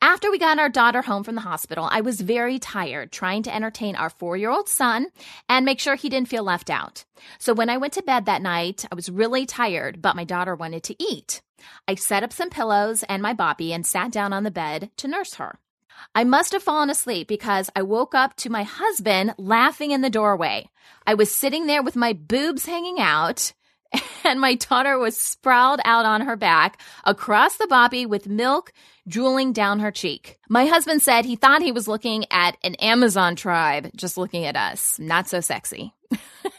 after 0.00 0.30
we 0.30 0.38
got 0.38 0.58
our 0.58 0.68
daughter 0.68 1.02
home 1.02 1.22
from 1.22 1.36
the 1.36 1.42
hospital, 1.42 1.88
I 1.90 2.00
was 2.00 2.20
very 2.20 2.58
tired 2.58 3.12
trying 3.12 3.44
to 3.44 3.54
entertain 3.54 3.94
our 3.94 4.10
four 4.10 4.36
year 4.36 4.50
old 4.50 4.68
son 4.68 5.08
and 5.48 5.64
make 5.64 5.78
sure 5.78 5.94
he 5.94 6.08
didn't 6.08 6.28
feel 6.28 6.42
left 6.42 6.70
out. 6.70 7.04
So 7.38 7.54
when 7.54 7.70
I 7.70 7.76
went 7.76 7.92
to 7.94 8.02
bed 8.02 8.26
that 8.26 8.42
night, 8.42 8.84
I 8.90 8.94
was 8.94 9.08
really 9.08 9.46
tired, 9.46 10.02
but 10.02 10.16
my 10.16 10.24
daughter 10.24 10.54
wanted 10.54 10.82
to 10.84 11.02
eat. 11.02 11.40
I 11.86 11.94
set 11.94 12.24
up 12.24 12.32
some 12.32 12.50
pillows 12.50 13.04
and 13.08 13.22
my 13.22 13.34
Boppy 13.34 13.70
and 13.70 13.86
sat 13.86 14.10
down 14.10 14.32
on 14.32 14.42
the 14.42 14.50
bed 14.50 14.90
to 14.96 15.08
nurse 15.08 15.34
her. 15.34 15.58
I 16.14 16.24
must 16.24 16.52
have 16.52 16.62
fallen 16.62 16.90
asleep 16.90 17.28
because 17.28 17.70
I 17.76 17.82
woke 17.82 18.14
up 18.14 18.34
to 18.38 18.50
my 18.50 18.64
husband 18.64 19.34
laughing 19.38 19.92
in 19.92 20.00
the 20.00 20.10
doorway. 20.10 20.68
I 21.06 21.14
was 21.14 21.34
sitting 21.34 21.66
there 21.66 21.82
with 21.82 21.96
my 21.96 22.12
boobs 22.12 22.66
hanging 22.66 22.98
out, 22.98 23.52
and 24.24 24.40
my 24.40 24.54
daughter 24.54 24.98
was 24.98 25.16
sprawled 25.16 25.80
out 25.84 26.04
on 26.04 26.22
her 26.22 26.36
back 26.36 26.80
across 27.04 27.56
the 27.56 27.66
Boppy 27.66 28.06
with 28.06 28.26
milk 28.26 28.72
drooling 29.08 29.52
down 29.52 29.80
her 29.80 29.90
cheek. 29.90 30.38
My 30.52 30.66
husband 30.66 31.00
said 31.00 31.24
he 31.24 31.36
thought 31.36 31.62
he 31.62 31.72
was 31.72 31.88
looking 31.88 32.26
at 32.30 32.58
an 32.62 32.74
Amazon 32.74 33.36
tribe 33.36 33.90
just 33.96 34.18
looking 34.18 34.44
at 34.44 34.54
us. 34.54 34.98
Not 34.98 35.26
so 35.26 35.40
sexy. 35.40 35.94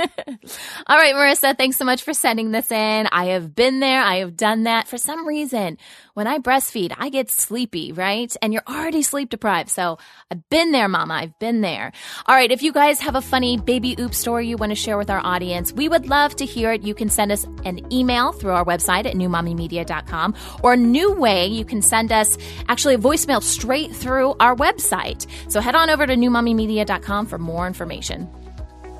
All 0.88 0.98
right, 0.98 1.14
Marissa, 1.14 1.58
thanks 1.58 1.78
so 1.78 1.86
much 1.86 2.04
for 2.04 2.14
sending 2.14 2.52
this 2.52 2.72
in. 2.72 3.08
I 3.12 3.26
have 3.26 3.54
been 3.56 3.80
there. 3.80 4.02
I 4.02 4.18
have 4.18 4.36
done 4.36 4.64
that. 4.64 4.88
For 4.88 4.98
some 4.98 5.28
reason, 5.28 5.78
when 6.14 6.28
I 6.28 6.40
breastfeed, 6.40 6.94
I 6.98 7.10
get 7.10 7.30
sleepy, 7.30 7.92
right? 7.92 8.36
And 8.42 8.54
you're 8.54 8.64
already 8.68 9.02
sleep 9.02 9.30
deprived. 9.30 9.70
So 9.70 9.98
I've 10.32 10.48
been 10.50 10.72
there, 10.72 10.88
mama. 10.88 11.14
I've 11.16 11.38
been 11.40 11.62
there. 11.62 11.92
All 12.26 12.36
right. 12.36 12.52
If 12.52 12.64
you 12.64 12.72
guys 12.72 13.00
have 13.02 13.16
a 13.16 13.22
funny 13.22 13.58
baby 13.58 13.96
oops 14.00 14.18
story 14.18 14.48
you 14.48 14.58
want 14.58 14.72
to 14.72 14.76
share 14.76 14.98
with 14.98 15.10
our 15.10 15.22
audience, 15.24 15.74
we 15.74 15.90
would 15.90 16.08
love 16.08 16.36
to 16.38 16.46
hear 16.46 16.72
it. 16.72 16.84
You 16.84 16.94
can 16.94 17.10
send 17.10 17.32
us 17.32 17.46
an 17.66 17.92
email 17.92 18.32
through 18.32 18.52
our 18.52 18.66
website 18.66 19.06
at 19.06 19.16
newmommymedia.com 19.16 20.36
or 20.64 20.74
a 20.74 20.78
new 20.78 21.14
way 21.14 21.48
you 21.48 21.66
can 21.66 21.82
send 21.82 22.12
us 22.12 22.38
actually 22.70 22.96
a 22.96 23.00
voicemail 23.00 23.42
straight 23.42 23.83
through 23.92 24.36
our 24.40 24.56
website. 24.56 25.28
So 25.52 25.60
head 25.60 25.76
on 25.76 25.90
over 25.90 26.06
to 26.06 26.16
newmommymedia.com 26.16 27.26
for 27.26 27.38
more 27.38 27.68
information. 27.68 28.30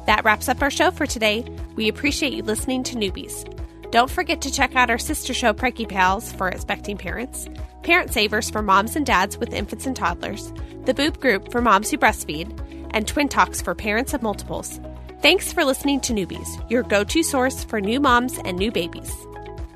That 0.06 0.26
wraps 0.26 0.50
up 0.50 0.62
our 0.62 0.72
show 0.72 0.92
for 0.92 1.06
today. 1.06 1.46
We 1.76 1.88
appreciate 1.88 2.34
you 2.34 2.44
listening 2.44 2.84
to 2.84 2.96
Newbies. 2.96 3.50
Don't 3.92 4.10
forget 4.10 4.42
to 4.42 4.52
check 4.52 4.76
out 4.76 4.90
our 4.90 4.98
sister 4.98 5.34
show, 5.34 5.54
Preggy 5.54 5.88
Pals, 5.88 6.34
for 6.34 6.50
expecting 6.50 6.98
parents, 6.98 7.48
Parent 7.84 8.12
Savers 8.12 8.50
for 8.50 8.62
moms 8.62 8.96
and 8.96 9.06
dads 9.06 9.38
with 9.38 9.54
infants 9.54 9.86
and 9.86 9.96
toddlers, 9.96 10.52
the 10.86 10.94
Boop 10.94 11.20
Group 11.20 11.52
for 11.52 11.62
moms 11.62 11.92
who 11.92 11.98
breastfeed, 11.98 12.60
and 12.92 13.08
Twin 13.08 13.30
Talks 13.30 13.62
for 13.62 13.76
parents 13.76 14.14
of 14.14 14.24
multiples. 14.24 14.80
Thanks 15.22 15.54
for 15.54 15.64
listening 15.64 16.02
to 16.02 16.14
Newbies, 16.14 16.70
your 16.70 16.84
go 16.84 17.04
to 17.04 17.24
source 17.24 17.64
for 17.64 17.80
new 17.80 18.00
moms 18.00 18.38
and 18.40 18.58
new 18.58 18.72
babies. 18.72 19.16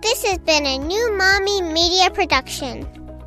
This 0.01 0.23
has 0.25 0.39
been 0.39 0.65
a 0.65 0.77
new 0.77 1.17
Mommy 1.17 1.61
Media 1.61 2.09
production. 2.09 3.06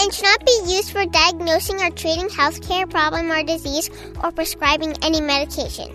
and 0.00 0.14
should 0.14 0.24
not 0.24 0.46
be 0.46 0.60
used 0.66 0.92
for 0.92 1.04
diagnosing 1.04 1.80
or 1.82 1.90
treating 1.90 2.28
healthcare 2.28 2.88
problem 2.88 3.30
or 3.30 3.42
disease 3.42 3.90
or 4.24 4.32
prescribing 4.32 4.96
any 5.02 5.20
medication. 5.20 5.88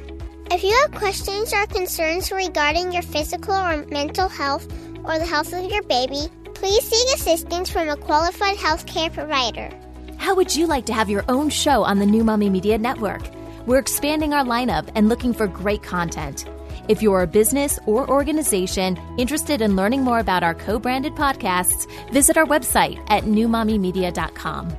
If 0.51 0.63
you 0.63 0.77
have 0.81 0.91
questions 0.93 1.51
or 1.53 1.65
concerns 1.65 2.31
regarding 2.31 2.91
your 2.91 3.01
physical 3.01 3.55
or 3.55 3.83
mental 3.87 4.29
health 4.29 4.71
or 5.03 5.17
the 5.17 5.25
health 5.25 5.53
of 5.53 5.71
your 5.71 5.81
baby, 5.83 6.29
please 6.53 6.83
seek 6.83 7.15
assistance 7.15 7.69
from 7.69 7.89
a 7.89 7.97
qualified 7.97 8.57
healthcare 8.57 9.11
provider. 9.11 9.71
How 10.17 10.35
would 10.35 10.55
you 10.55 10.67
like 10.67 10.85
to 10.85 10.93
have 10.93 11.09
your 11.09 11.25
own 11.27 11.49
show 11.49 11.83
on 11.83 11.97
the 11.97 12.05
New 12.05 12.23
Mommy 12.23 12.49
Media 12.49 12.77
Network? 12.77 13.23
We're 13.65 13.79
expanding 13.79 14.33
our 14.33 14.45
lineup 14.45 14.87
and 14.93 15.09
looking 15.09 15.33
for 15.33 15.47
great 15.47 15.81
content. 15.81 16.45
If 16.87 17.01
you're 17.01 17.21
a 17.21 17.27
business 17.27 17.79
or 17.85 18.09
organization 18.09 18.97
interested 19.17 19.61
in 19.61 19.75
learning 19.75 20.03
more 20.03 20.19
about 20.19 20.43
our 20.43 20.53
co 20.53 20.79
branded 20.79 21.13
podcasts, 21.13 21.87
visit 22.11 22.37
our 22.37 22.45
website 22.45 23.03
at 23.09 23.23
newmommymedia.com. 23.23 24.75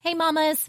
Hey, 0.00 0.14
mamas! 0.14 0.68